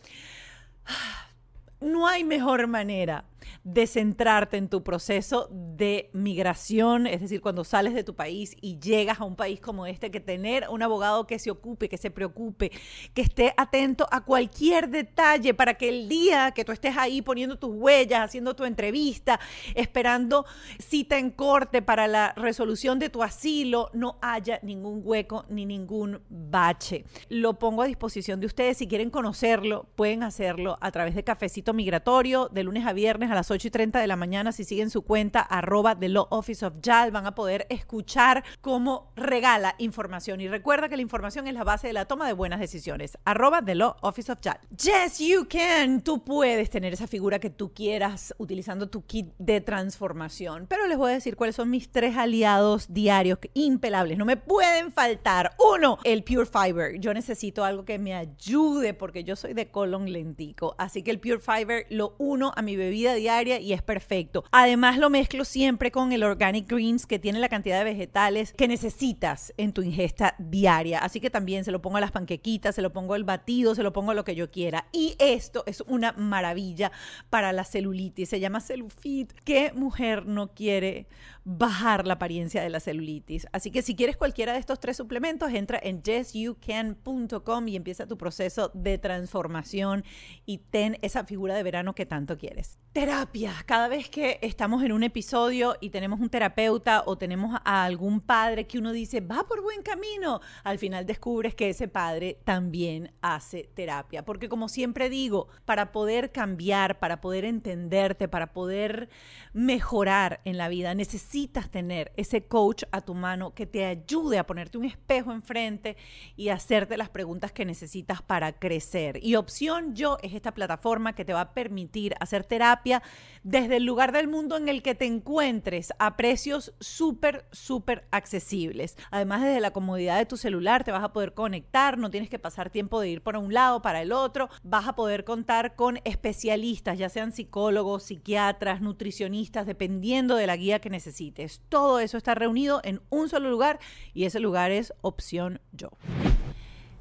no 1.81 2.07
hay 2.07 2.25
mejor 2.25 2.67
manera 2.67 3.25
descentrarte 3.65 4.57
en 4.57 4.69
tu 4.69 4.83
proceso 4.83 5.49
de 5.51 6.11
migración, 6.13 7.07
es 7.07 7.21
decir, 7.21 7.41
cuando 7.41 7.65
sales 7.65 7.95
de 7.95 8.05
tu 8.05 8.15
país 8.15 8.57
y 8.61 8.79
llegas 8.79 9.21
a 9.21 9.25
un 9.25 9.37
país 9.37 9.61
como 9.61 9.87
este, 9.87 10.11
que 10.11 10.21
tener 10.21 10.67
un 10.69 10.83
abogado 10.83 11.27
que 11.27 11.39
se 11.39 11.51
ocupe, 11.51 11.89
que 11.89 11.99
se 11.99 12.11
preocupe, 12.11 12.71
que 13.15 13.23
esté 13.23 13.55
atento 13.57 14.07
a 14.11 14.25
cualquier 14.25 14.89
detalle 14.89 15.55
para 15.55 15.75
que 15.75 15.89
el 15.89 16.09
día 16.09 16.53
que 16.53 16.65
tú 16.65 16.73
estés 16.73 16.97
ahí 16.97 17.23
poniendo 17.23 17.59
tus 17.59 17.71
huellas, 17.73 18.25
haciendo 18.25 18.55
tu 18.55 18.65
entrevista, 18.65 19.41
esperando 19.75 20.45
cita 20.79 21.19
en 21.19 21.31
corte 21.31 21.83
para 21.83 22.07
la 22.07 22.33
resolución 22.37 22.99
de 22.99 23.11
tu 23.11 23.23
asilo, 23.23 23.91
no 23.93 24.19
haya 24.23 24.59
ningún 24.63 25.01
hueco 25.05 25.45
ni 25.49 25.67
ningún 25.67 26.21
bache. 26.29 27.05
Lo 27.29 27.59
pongo 27.59 27.83
a 27.83 27.87
disposición 27.87 28.41
de 28.41 28.47
ustedes. 28.47 28.79
Si 28.79 28.89
quieren 28.89 29.11
conocerlo, 29.11 29.87
pueden 29.97 30.23
hacerlo 30.23 30.79
a 30.81 30.91
través 30.91 31.15
de 31.15 31.25
Cafecito 31.25 31.75
Migratorio 31.75 32.49
de 32.49 32.65
lunes 32.65 32.87
a 32.87 32.93
viernes 32.93 33.30
a 33.31 33.35
las 33.35 33.51
8 33.51 33.69
y 33.69 33.71
30 33.71 34.01
de 34.01 34.07
la 34.07 34.17
mañana. 34.17 34.53
Si 34.53 34.65
siguen 34.65 34.91
su 34.91 35.03
cuenta 35.03 35.41
arroba 35.41 35.99
The 35.99 36.09
Law 36.09 36.27
Office 36.31 36.65
of 36.65 36.75
JAL, 36.83 37.11
van 37.11 37.27
a 37.27 37.35
poder 37.35 37.67
escuchar 37.71 38.45
cómo 38.61 39.13
regala 39.17 39.75
información. 39.79 40.41
Y 40.41 40.49
recuerda 40.49 40.89
que 40.89 40.97
la 40.97 41.03
información 41.03 41.47
es 41.47 41.55
la 41.55 41.65
base 41.65 41.87
de 41.87 41.93
la 41.93 42.07
toma 42.07 42.27
de 42.27 42.33
buenas 42.33 42.61
decisiones. 42.61 43.19
Arroba 43.25 43.63
The 43.65 43.75
Law 43.75 43.97
Office 44.03 44.31
of 44.33 44.39
JAL. 44.43 44.59
Yes, 44.71 45.19
you 45.19 45.47
can. 45.49 46.03
Tú 46.03 46.25
puedes 46.25 46.71
tener 46.71 46.93
esa 46.93 47.07
figura 47.07 47.39
que 47.39 47.51
tú 47.51 47.73
quieras 47.73 48.35
utilizando 48.39 48.89
tu 48.89 49.05
kit 49.05 49.33
de 49.39 49.61
transformación. 49.61 50.67
Pero 50.69 50.87
les 50.87 50.99
voy 50.99 51.13
a 51.13 51.15
decir 51.15 51.37
cuáles 51.37 51.57
son 51.57 51.71
mis 51.71 51.91
tres 51.91 52.17
aliados 52.17 52.93
diarios 52.93 53.39
impelables. 53.55 54.19
No 54.19 54.25
me 54.25 54.37
pueden 54.37 54.93
faltar. 54.93 55.53
Uno, 55.75 55.99
el 56.05 56.25
Pure 56.25 56.47
Fiber. 56.47 56.99
Yo 57.01 57.15
necesito 57.15 57.65
algo 57.65 57.85
que 57.85 57.99
me 57.99 58.15
ayude 58.15 58.95
porque 58.95 59.25
yo 59.25 59.37
soy 59.37 59.55
de 59.55 59.71
colon 59.71 60.13
lentico. 60.13 60.75
Así 60.79 61.03
que 61.03 61.11
el 61.11 61.21
Pure 61.21 61.41
Fiber 61.41 61.87
lo 61.91 62.15
uno 62.19 62.53
a 62.57 62.63
mi 62.63 62.77
bebida 62.77 63.15
diaria 63.21 63.61
y 63.61 63.73
es 63.73 63.83
perfecto. 63.83 64.45
Además 64.51 64.99
lo 64.99 65.11
mezclo 65.11 65.45
siempre 65.45 65.91
con 65.91 66.13
el 66.13 66.25
Organic 66.25 66.69
Greens 66.69 67.07
que 67.07 67.19
tiene 67.19 67.39
la 67.39 67.49
cantidad 67.49 67.79
de 67.79 67.85
vegetales 67.85 68.53
que 68.55 68.67
necesitas 68.67 69.53
en 69.57 69.73
tu 69.73 69.83
ingesta 69.83 70.35
diaria. 70.39 70.99
Así 70.99 71.21
que 71.21 71.31
también 71.31 71.65
se 71.65 71.71
lo 71.71 71.81
pongo 71.81 71.99
a 71.99 72.01
las 72.01 72.11
panquequitas, 72.11 72.75
se 72.75 72.83
lo 72.83 72.93
pongo 72.93 73.15
al 73.15 73.25
batido, 73.25 73.75
se 73.75 73.83
lo 73.83 73.93
pongo 73.93 74.11
a 74.11 74.15
lo 74.15 74.25
que 74.25 74.35
yo 74.35 74.51
quiera. 74.51 74.87
Y 74.93 75.15
esto 75.19 75.63
es 75.67 75.83
una 75.83 76.13
maravilla 76.13 76.91
para 77.29 77.53
la 77.53 77.65
celulitis. 77.65 78.29
Se 78.29 78.41
llama 78.41 78.61
Celufit. 78.61 79.33
¿Qué 79.45 79.73
mujer 79.75 80.27
no 80.27 80.55
quiere 80.55 81.07
bajar 81.45 82.07
la 82.07 82.15
apariencia 82.15 82.63
de 82.63 82.71
la 82.71 82.81
celulitis? 82.81 83.47
Así 83.53 83.71
que 83.71 83.83
si 83.83 83.97
quieres 83.97 84.17
cualquiera 84.17 84.53
de 84.53 84.59
estos 84.59 84.79
tres 84.79 84.97
suplementos, 84.97 85.53
entra 85.53 85.81
en 85.83 86.03
yesyoucan.com 86.03 87.69
y 87.69 87.77
empieza 87.77 88.07
tu 88.07 88.19
proceso 88.19 88.71
de 88.75 88.99
transformación 88.99 90.05
y 90.45 90.59
ten 90.59 90.99
esa 91.03 91.25
figura 91.25 91.55
de 91.55 91.63
verano 91.63 91.95
que 91.95 92.07
tanto 92.07 92.37
quieres. 92.37 92.79
Terapia. 92.93 93.55
Cada 93.67 93.89
vez 93.89 94.11
que 94.11 94.39
estamos 94.43 94.83
en 94.83 94.93
un 94.93 95.03
episodio 95.03 95.77
y 95.81 95.91
tenemos 95.91 96.21
un 96.21 96.29
terapeuta 96.29 97.05
o 97.07 97.17
tenemos 97.17 97.59
a 97.65 97.85
algún 97.85 98.21
padre 98.21 98.67
que 98.67 98.79
uno 98.79 98.93
dice, 98.93 99.21
va 99.21 99.47
por 99.47 99.63
buen 99.63 99.83
camino, 99.83 100.41
al 100.65 100.79
final 100.79 101.07
descubres 101.07 101.55
que 101.55 101.71
ese 101.71 101.89
padre 101.89 102.41
también 102.45 103.13
hace 103.23 103.71
terapia. 103.75 104.25
Porque 104.25 104.49
como 104.49 104.69
siempre 104.69 105.09
digo, 105.09 105.49
para 105.65 105.93
poder 105.93 106.33
cambiar, 106.33 106.99
para 106.99 107.21
poder 107.21 107.45
entenderte, 107.45 108.29
para 108.29 108.53
poder 108.53 109.09
mejorar 109.53 110.41
en 110.45 110.59
la 110.59 110.69
vida, 110.69 110.95
necesitas 110.95 111.31
tener 111.49 112.13
ese 112.17 112.47
coach 112.47 112.85
a 112.93 113.01
tu 113.01 113.15
mano 113.15 113.55
que 113.55 113.67
te 113.67 113.85
ayude 113.85 114.39
a 114.39 114.47
ponerte 114.47 114.79
un 114.79 114.85
espejo 114.85 115.33
enfrente 115.33 115.97
y 116.37 116.49
hacerte 116.49 116.97
las 116.97 117.09
preguntas 117.09 117.53
que 117.53 117.65
necesitas 117.65 118.23
para 118.23 118.53
crecer. 118.53 119.19
Y 119.23 119.37
Opción 119.37 119.95
Yo 119.95 120.19
es 120.23 120.35
esta 120.35 120.53
plataforma 120.53 121.15
que 121.15 121.25
te 121.25 121.33
va 121.33 121.41
a 121.41 121.55
permitir 121.55 122.15
hacer 122.21 122.45
terapia 122.45 123.03
desde 123.43 123.77
el 123.77 123.85
lugar 123.85 124.13
del 124.13 124.29
mundo 124.29 124.57
en 124.57 124.69
el 124.69 124.83
que 124.83 124.95
te 124.95 125.07
encuentres 125.07 125.93
a 125.99 126.17
precios 126.17 126.75
súper, 126.81 127.47
súper 127.53 128.07
accesibles. 128.11 128.97
Además, 129.11 129.43
desde 129.43 129.61
la 129.61 129.73
comodidad 129.73 130.19
de 130.19 130.27
tu 130.27 130.37
celular 130.37 130.85
te 130.85 130.93
vas 130.93 131.05
a 131.05 131.13
poder 131.13 131.33
conectar, 131.33 131.99
no 131.99 132.11
tienes 132.11 132.29
que 132.29 132.39
pasar 132.39 132.71
tiempo 132.71 133.01
de 133.01 133.09
ir 133.09 133.23
por 133.23 133.37
un 133.37 133.55
lado, 133.55 133.83
para 133.83 134.03
el 134.03 134.13
otro, 134.13 134.49
vas 134.63 134.87
a 134.87 134.95
poder 134.95 135.25
contar 135.25 135.75
con 135.75 136.01
especialistas, 136.05 136.99
ya 136.99 137.09
sean 137.09 137.33
psicólogos, 137.33 138.03
psiquiatras, 138.05 138.81
nutricionistas, 138.81 139.67
dependiendo 139.67 140.37
de 140.37 140.47
la 140.47 140.57
guía 140.57 140.81
que 140.81 140.91
necesites. 140.91 141.20
Todo 141.69 142.01
eso 142.01 142.17
está 142.17 142.35
reunido 142.35 142.81
en 142.83 143.03
un 143.11 143.29
solo 143.29 143.51
lugar 143.51 143.79
y 144.15 144.25
ese 144.25 144.41
lugar 144.41 144.71
es 144.71 144.95
Opción 145.03 145.61
Yo. 145.73 145.91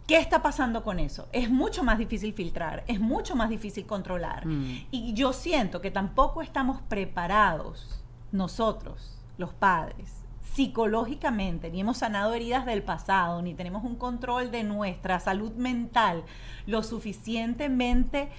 ¿Qué 0.07 0.17
está 0.17 0.41
pasando 0.41 0.83
con 0.83 0.99
eso? 0.99 1.29
Es 1.31 1.49
mucho 1.49 1.83
más 1.83 1.99
difícil 1.99 2.33
filtrar, 2.33 2.83
es 2.87 2.99
mucho 2.99 3.35
más 3.35 3.49
difícil 3.49 3.85
controlar. 3.85 4.43
Y 4.91 5.13
yo 5.13 5.33
siento 5.33 5.81
que 5.81 5.91
tampoco 5.91 6.41
estamos 6.41 6.81
preparados 6.81 8.03
nosotros, 8.31 9.19
los 9.37 9.53
padres, 9.53 10.23
psicológicamente, 10.41 11.69
ni 11.69 11.81
hemos 11.81 11.99
sanado 11.99 12.33
heridas 12.33 12.65
del 12.65 12.83
pasado, 12.83 13.41
ni 13.41 13.53
tenemos 13.53 13.83
un 13.83 13.95
control 13.95 14.51
de 14.51 14.63
nuestra 14.63 15.19
salud 15.19 15.53
mental 15.53 16.23
lo 16.65 16.83
suficientemente 16.83 18.29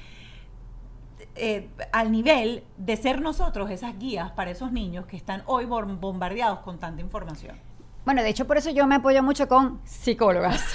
eh, 1.37 1.69
al 1.93 2.11
nivel 2.13 2.65
de 2.77 2.97
ser 2.97 3.21
nosotros 3.21 3.71
esas 3.71 3.99
guías 3.99 4.31
para 4.33 4.51
esos 4.51 4.73
niños 4.73 5.07
que 5.07 5.17
están 5.17 5.43
hoy 5.47 5.65
bom- 5.67 5.99
bombardeados 6.01 6.61
con 6.61 6.79
tanta 6.79 7.01
información. 7.01 7.57
Bueno, 8.05 8.23
de 8.23 8.31
hecho 8.31 8.47
por 8.47 8.57
eso 8.57 8.71
yo 8.71 8.87
me 8.87 8.97
apoyo 8.97 9.23
mucho 9.23 9.47
con 9.49 9.81
psicólogas. 9.85 10.63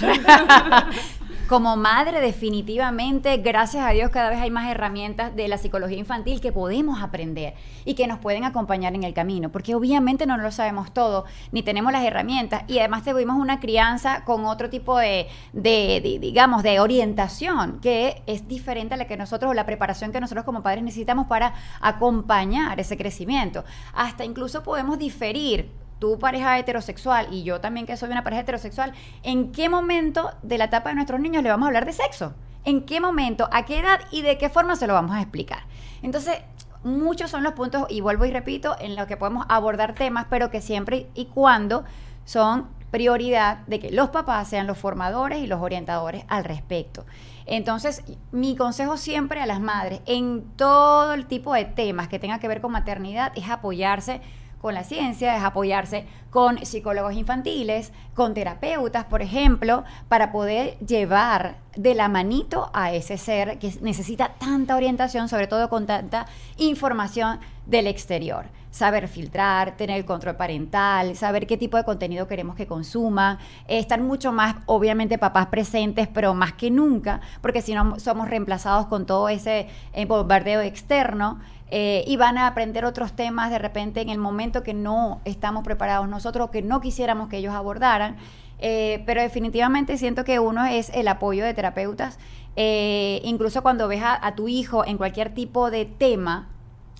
Como 1.48 1.76
madre, 1.76 2.20
definitivamente, 2.20 3.36
gracias 3.36 3.86
a 3.86 3.90
Dios, 3.90 4.10
cada 4.10 4.30
vez 4.30 4.40
hay 4.40 4.50
más 4.50 4.68
herramientas 4.68 5.36
de 5.36 5.46
la 5.46 5.58
psicología 5.58 5.96
infantil 5.96 6.40
que 6.40 6.50
podemos 6.50 7.00
aprender 7.00 7.54
y 7.84 7.94
que 7.94 8.08
nos 8.08 8.18
pueden 8.18 8.42
acompañar 8.42 8.96
en 8.96 9.04
el 9.04 9.14
camino, 9.14 9.50
porque 9.50 9.76
obviamente 9.76 10.26
no 10.26 10.36
lo 10.38 10.50
sabemos 10.50 10.92
todo, 10.92 11.24
ni 11.52 11.62
tenemos 11.62 11.92
las 11.92 12.02
herramientas, 12.04 12.64
y 12.66 12.80
además 12.80 13.04
tuvimos 13.04 13.36
una 13.36 13.60
crianza 13.60 14.24
con 14.24 14.44
otro 14.44 14.70
tipo 14.70 14.98
de, 14.98 15.28
de- 15.52 16.00
de, 16.02 16.18
digamos, 16.18 16.64
de 16.64 16.80
orientación, 16.80 17.78
que 17.80 18.24
es 18.26 18.48
diferente 18.48 18.94
a 18.94 18.96
la 18.96 19.06
que 19.06 19.16
nosotros, 19.16 19.48
o 19.52 19.54
la 19.54 19.66
preparación 19.66 20.10
que 20.10 20.20
nosotros 20.20 20.44
como 20.44 20.64
padres 20.64 20.82
necesitamos 20.82 21.28
para 21.28 21.54
acompañar 21.80 22.80
ese 22.80 22.96
crecimiento. 22.96 23.64
Hasta 23.94 24.24
incluso 24.24 24.64
podemos 24.64 24.98
diferir 24.98 25.70
tu 25.98 26.18
pareja 26.18 26.58
heterosexual 26.58 27.28
y 27.30 27.42
yo 27.42 27.60
también 27.60 27.86
que 27.86 27.96
soy 27.96 28.10
una 28.10 28.24
pareja 28.24 28.42
heterosexual, 28.42 28.92
¿en 29.22 29.52
qué 29.52 29.68
momento 29.68 30.30
de 30.42 30.58
la 30.58 30.64
etapa 30.64 30.90
de 30.90 30.96
nuestros 30.96 31.20
niños 31.20 31.42
le 31.42 31.50
vamos 31.50 31.66
a 31.66 31.68
hablar 31.68 31.86
de 31.86 31.92
sexo? 31.92 32.34
¿En 32.64 32.84
qué 32.84 33.00
momento, 33.00 33.48
a 33.52 33.64
qué 33.64 33.78
edad 33.78 34.00
y 34.10 34.22
de 34.22 34.38
qué 34.38 34.48
forma 34.48 34.76
se 34.76 34.86
lo 34.86 34.94
vamos 34.94 35.14
a 35.14 35.20
explicar? 35.20 35.60
Entonces, 36.02 36.38
muchos 36.82 37.30
son 37.30 37.42
los 37.42 37.52
puntos, 37.52 37.86
y 37.88 38.00
vuelvo 38.00 38.24
y 38.24 38.30
repito, 38.30 38.76
en 38.80 38.96
los 38.96 39.06
que 39.06 39.16
podemos 39.16 39.46
abordar 39.48 39.94
temas, 39.94 40.26
pero 40.28 40.50
que 40.50 40.60
siempre 40.60 41.08
y 41.14 41.26
cuando 41.26 41.84
son 42.24 42.68
prioridad 42.90 43.58
de 43.66 43.80
que 43.80 43.90
los 43.90 44.10
papás 44.10 44.48
sean 44.48 44.66
los 44.66 44.78
formadores 44.78 45.40
y 45.40 45.46
los 45.46 45.60
orientadores 45.60 46.24
al 46.28 46.44
respecto. 46.44 47.04
Entonces, 47.44 48.02
mi 48.32 48.56
consejo 48.56 48.96
siempre 48.96 49.40
a 49.40 49.46
las 49.46 49.60
madres 49.60 50.00
en 50.06 50.44
todo 50.56 51.14
el 51.14 51.26
tipo 51.26 51.54
de 51.54 51.64
temas 51.64 52.08
que 52.08 52.18
tenga 52.18 52.38
que 52.38 52.48
ver 52.48 52.60
con 52.60 52.72
maternidad 52.72 53.32
es 53.36 53.48
apoyarse 53.48 54.20
con 54.66 54.74
la 54.74 54.82
ciencia, 54.82 55.36
es 55.36 55.44
apoyarse 55.44 56.06
con 56.28 56.66
psicólogos 56.66 57.14
infantiles, 57.14 57.92
con 58.14 58.34
terapeutas, 58.34 59.04
por 59.04 59.22
ejemplo, 59.22 59.84
para 60.08 60.32
poder 60.32 60.76
llevar 60.80 61.58
de 61.76 61.94
la 61.94 62.08
manito 62.08 62.68
a 62.74 62.92
ese 62.92 63.16
ser 63.16 63.60
que 63.60 63.72
necesita 63.80 64.32
tanta 64.40 64.74
orientación, 64.74 65.28
sobre 65.28 65.46
todo 65.46 65.68
con 65.68 65.86
tanta 65.86 66.26
información 66.56 67.38
del 67.64 67.86
exterior. 67.86 68.46
Saber 68.72 69.06
filtrar, 69.06 69.76
tener 69.76 69.98
el 69.98 70.04
control 70.04 70.34
parental, 70.34 71.14
saber 71.14 71.46
qué 71.46 71.56
tipo 71.56 71.76
de 71.76 71.84
contenido 71.84 72.26
queremos 72.26 72.56
que 72.56 72.66
consuman, 72.66 73.38
estar 73.68 74.00
mucho 74.00 74.32
más, 74.32 74.56
obviamente, 74.66 75.16
papás 75.16 75.46
presentes, 75.46 76.08
pero 76.08 76.34
más 76.34 76.54
que 76.54 76.72
nunca, 76.72 77.20
porque 77.40 77.62
si 77.62 77.72
no 77.72 78.00
somos 78.00 78.28
reemplazados 78.28 78.86
con 78.86 79.06
todo 79.06 79.28
ese 79.28 79.68
bombardeo 80.08 80.60
externo. 80.60 81.38
Eh, 81.70 82.04
y 82.06 82.16
van 82.16 82.38
a 82.38 82.46
aprender 82.46 82.84
otros 82.84 83.14
temas 83.14 83.50
de 83.50 83.58
repente 83.58 84.00
en 84.00 84.08
el 84.08 84.18
momento 84.18 84.62
que 84.62 84.74
no 84.74 85.20
estamos 85.24 85.64
preparados 85.64 86.08
nosotros 86.08 86.46
o 86.46 86.50
que 86.50 86.62
no 86.62 86.80
quisiéramos 86.80 87.28
que 87.28 87.38
ellos 87.38 87.54
abordaran. 87.54 88.16
Eh, 88.58 89.02
pero 89.04 89.20
definitivamente 89.20 89.98
siento 89.98 90.24
que 90.24 90.38
uno 90.38 90.64
es 90.64 90.90
el 90.94 91.08
apoyo 91.08 91.44
de 91.44 91.54
terapeutas. 91.54 92.18
Eh, 92.54 93.20
incluso 93.24 93.62
cuando 93.62 93.86
ves 93.88 94.02
a, 94.02 94.34
tu 94.34 94.48
hijo 94.48 94.86
en 94.86 94.96
cualquier 94.96 95.34
tipo 95.34 95.70
de 95.70 95.84
tema, 95.84 96.48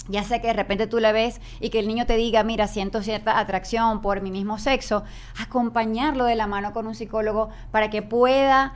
ya 0.09 0.23
sea 0.23 0.41
que 0.41 0.49
de 0.49 0.53
repente 0.53 0.87
tú 0.87 0.99
le 0.99 1.13
ves 1.13 1.41
y 1.61 1.71
que 1.71 1.79
el 1.79 1.89
niño 1.89 2.05
te 2.05 2.17
diga, 2.17 2.43
mira, 2.43 2.67
siento 2.67 3.03
cierta 3.03 3.39
atracción 3.39 4.03
por 4.03 4.21
mi 4.21 4.31
mismo 4.31 4.59
sexo, 4.59 5.05
acompañarlo 5.41 6.25
de 6.25 6.37
la 6.37 6.47
mano 6.47 6.73
con 6.73 6.87
un 6.87 6.95
psicólogo 6.95 7.49
para 7.71 7.89
que 7.89 8.03
pueda 8.03 8.75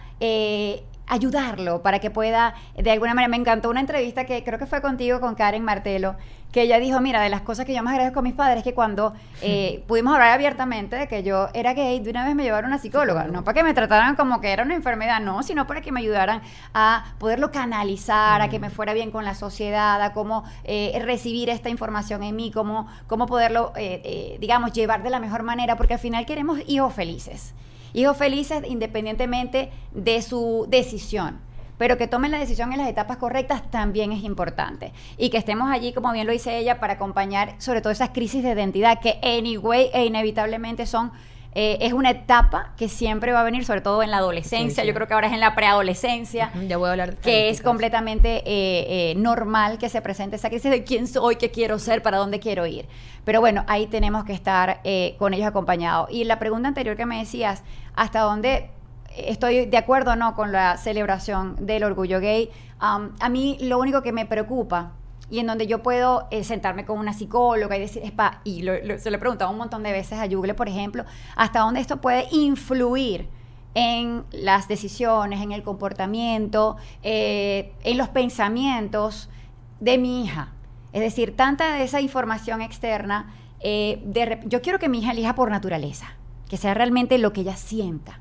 ayudarlo 1.11 1.83
para 1.83 1.99
que 1.99 2.11
pueda, 2.11 2.55
de 2.77 2.91
alguna 2.91 3.15
manera, 3.15 3.29
me 3.29 3.37
encantó 3.37 3.69
una 3.69 3.81
entrevista 3.81 4.25
que 4.25 4.43
creo 4.45 4.59
que 4.59 4.67
fue 4.67 4.81
contigo 4.81 5.21
con 5.21 5.35
Karen 5.35 5.65
Martelo, 5.65 6.15
que 6.53 6.63
ella 6.63 6.79
dijo, 6.79 7.01
mira, 7.01 7.21
de 7.21 7.29
las 7.29 7.43
cosas 7.43 7.67
que 7.67 7.75
yo 7.75 7.83
más 7.83 7.93
agradezco 7.93 8.21
a 8.21 8.23
mis 8.23 8.35
padres 8.35 8.59
es 8.59 8.65
que 8.65 8.75
cuando 8.75 9.13
eh, 9.43 9.85
pudimos 9.87 10.15
hablar 10.15 10.33
abiertamente 10.33 10.97
de 10.97 11.09
que 11.09 11.23
yo 11.23 11.49
era 11.53 11.75
gay, 11.75 12.01
de 12.01 12.11
una 12.11 12.25
vez 12.25 12.35
me 12.35 12.43
llevaron 12.43 12.67
a 12.67 12.75
una 12.75 12.83
psicóloga, 12.83 13.25
no 13.25 13.45
para 13.45 13.55
que 13.55 13.63
me 13.63 13.75
trataran 13.75 14.17
como 14.17 14.41
que 14.41 14.53
era 14.53 14.63
una 14.63 14.75
enfermedad, 14.75 15.21
no, 15.21 15.43
sino 15.43 15.67
para 15.67 15.81
que 15.81 15.93
me 15.93 16.01
ayudaran 16.01 16.43
a 16.75 17.15
poderlo 17.19 17.51
canalizar, 17.51 18.41
a 18.41 18.49
que 18.49 18.59
me 18.59 18.71
fuera 18.71 18.95
bien 18.95 19.11
con 19.11 19.25
la 19.25 19.35
sociedad, 19.35 20.01
a 20.01 20.13
cómo 20.13 20.45
eh, 20.65 21.01
recibir 21.05 21.51
esta 21.51 21.69
información 21.69 22.23
en 22.23 22.37
mí, 22.37 22.51
cómo, 22.51 22.87
cómo 23.07 23.27
poderlo, 23.27 23.73
eh, 23.77 24.01
eh, 24.05 24.37
digamos, 24.41 24.73
llevar 24.73 25.03
de 25.03 25.11
la 25.11 25.21
mejor 25.21 25.43
manera, 25.43 25.77
porque 25.77 25.95
al 25.95 26.01
final 26.01 26.25
queremos 26.27 26.61
hijos 26.67 26.95
felices. 26.95 27.55
Hijos 27.93 28.17
felices 28.17 28.63
independientemente 28.69 29.71
de 29.93 30.23
su 30.23 30.67
decisión. 30.69 31.39
Pero 31.79 31.97
que 31.97 32.07
tomen 32.07 32.31
la 32.31 32.39
decisión 32.39 32.73
en 32.73 32.79
las 32.79 32.89
etapas 32.89 33.17
correctas 33.17 33.71
también 33.71 34.13
es 34.13 34.23
importante. 34.23 34.93
Y 35.17 35.31
que 35.31 35.39
estemos 35.39 35.71
allí, 35.71 35.95
como 35.95 36.13
bien 36.13 36.27
lo 36.27 36.33
dice 36.33 36.59
ella, 36.59 36.79
para 36.79 36.95
acompañar 36.95 37.55
sobre 37.57 37.81
todo 37.81 37.91
esas 37.91 38.11
crisis 38.11 38.43
de 38.43 38.51
identidad 38.51 39.01
que 39.01 39.19
anyway 39.23 39.89
e 39.95 40.05
inevitablemente 40.05 40.85
son 40.85 41.11
eh, 41.55 41.79
es 41.81 41.93
una 41.93 42.11
etapa 42.11 42.75
que 42.77 42.89
siempre 42.89 43.33
va 43.33 43.41
a 43.41 43.43
venir, 43.43 43.65
sobre 43.65 43.81
todo 43.81 44.03
en 44.03 44.11
la 44.11 44.19
adolescencia. 44.19 44.83
Sí, 44.83 44.87
sí. 44.87 44.87
Yo 44.87 44.95
creo 44.95 45.09
que 45.09 45.15
ahora 45.15 45.27
es 45.27 45.33
en 45.33 45.41
la 45.41 45.55
preadolescencia. 45.55 46.53
Ya 46.69 46.77
voy 46.77 46.89
a 46.89 46.93
hablar 46.93 47.11
de 47.11 47.17
Que 47.17 47.51
es 47.51 47.61
completamente 47.61 48.43
eh, 48.47 49.11
eh, 49.11 49.15
normal 49.17 49.79
que 49.79 49.89
se 49.89 50.01
presente 50.01 50.37
esa 50.37 50.49
crisis 50.49 50.71
de 50.71 50.85
quién 50.85 51.09
soy, 51.09 51.37
qué 51.37 51.51
quiero 51.51 51.79
ser, 51.79 52.03
para 52.03 52.19
dónde 52.19 52.39
quiero 52.39 52.67
ir. 52.67 52.87
Pero 53.25 53.41
bueno, 53.41 53.65
ahí 53.67 53.87
tenemos 53.87 54.25
que 54.25 54.33
estar 54.33 54.81
con 55.19 55.35
ellos 55.35 55.47
acompañados. 55.47 56.09
Y 56.11 56.25
la 56.25 56.39
pregunta 56.39 56.69
anterior 56.69 56.97
que 56.97 57.07
me 57.07 57.19
decías, 57.19 57.63
¿hasta 57.95 58.21
dónde 58.21 58.71
estoy 59.17 59.67
de 59.67 59.77
acuerdo 59.77 60.13
o 60.13 60.17
no 60.17 60.35
con 60.35 60.53
la 60.53 60.77
celebración 60.77 61.57
del 61.67 61.85
orgullo 61.85 62.21
gay? 62.21 62.51
Um, 62.81 63.11
a 63.21 63.29
mí 63.29 63.59
lo 63.61 63.79
único 63.79 64.03
que 64.03 64.13
me 64.13 64.25
preocupa 64.25 64.93
y 65.31 65.39
en 65.39 65.47
donde 65.47 65.67
yo 65.67 65.83
puedo 65.83 66.27
eh, 66.31 66.45
sentarme 66.45 66.85
con 66.85 66.99
una 66.99 67.13
psicóloga 67.13 67.77
y 67.77 67.81
decir, 67.81 68.03
"Espa", 68.05 68.41
y 68.45 68.63
se 68.99 69.11
lo 69.11 69.17
he 69.17 69.21
preguntado 69.21 69.51
un 69.51 69.59
montón 69.59 69.83
de 69.83 69.93
veces 69.93 70.19
a 70.19 70.27
Yugle, 70.27 70.55
por 70.55 70.69
ejemplo, 70.69 71.05
hasta 71.37 71.61
dónde 71.61 71.81
esto 71.81 72.01
puede 72.01 72.27
influir 72.33 73.29
en 73.75 74.25
las 74.33 74.67
decisiones, 74.67 75.41
en 75.41 75.53
el 75.53 75.63
comportamiento, 75.63 76.77
eh, 77.03 77.73
en 77.85 77.99
los 77.99 78.09
pensamientos 78.09 79.31
de 79.79 79.97
mi 79.97 80.25
hija. 80.25 80.53
Es 80.93 81.01
decir, 81.01 81.37
tanta 81.37 81.75
de 81.75 81.85
esa 81.85 82.01
información 82.01 82.61
externa, 82.63 83.33
eh, 83.61 84.03
yo 84.47 84.61
quiero 84.61 84.79
que 84.79 84.89
mi 84.89 84.99
hija 84.99 85.13
elija 85.13 85.35
por 85.35 85.51
naturaleza, 85.51 86.17
que 86.49 86.57
sea 86.57 86.75
realmente 86.75 87.17
lo 87.19 87.33
que 87.33 87.43
ella 87.43 87.57
sienta, 87.57 88.19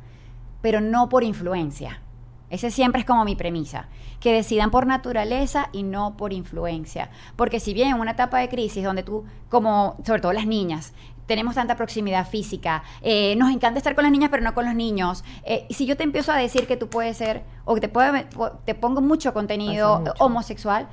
pero 0.61 0.81
no 0.81 1.09
por 1.09 1.23
influencia. 1.23 2.01
Ese 2.49 2.71
siempre 2.71 3.01
es 3.01 3.05
como 3.05 3.25
mi 3.25 3.35
premisa, 3.35 3.87
que 4.19 4.33
decidan 4.33 4.71
por 4.71 4.87
naturaleza 4.87 5.69
y 5.71 5.83
no 5.83 6.17
por 6.17 6.33
influencia. 6.33 7.09
Porque 7.35 7.59
si 7.59 7.73
bien 7.73 7.89
en 7.89 7.99
una 7.99 8.11
etapa 8.11 8.39
de 8.39 8.49
crisis 8.49 8.83
donde 8.83 9.03
tú, 9.03 9.25
como 9.49 9.97
sobre 10.05 10.21
todo 10.21 10.33
las 10.33 10.47
niñas, 10.47 10.93
tenemos 11.29 11.53
tanta 11.53 11.75
proximidad 11.75 12.27
física, 12.27 12.83
eh, 13.03 13.35
nos 13.35 13.51
encanta 13.51 13.77
estar 13.77 13.93
con 13.93 14.03
las 14.03 14.11
niñas 14.11 14.31
pero 14.31 14.43
no 14.43 14.55
con 14.55 14.65
los 14.65 14.73
niños, 14.73 15.23
eh, 15.43 15.67
y 15.69 15.75
si 15.75 15.85
yo 15.85 15.95
te 15.95 16.03
empiezo 16.03 16.31
a 16.31 16.37
decir 16.37 16.65
que 16.65 16.75
tú 16.75 16.89
puedes 16.89 17.17
ser, 17.17 17.43
o 17.65 17.75
que 17.75 17.81
te, 17.81 17.87
puede, 17.87 18.25
te 18.65 18.73
pongo 18.73 19.01
mucho 19.01 19.31
contenido 19.31 19.99
mucho. 19.99 20.13
homosexual, 20.17 20.87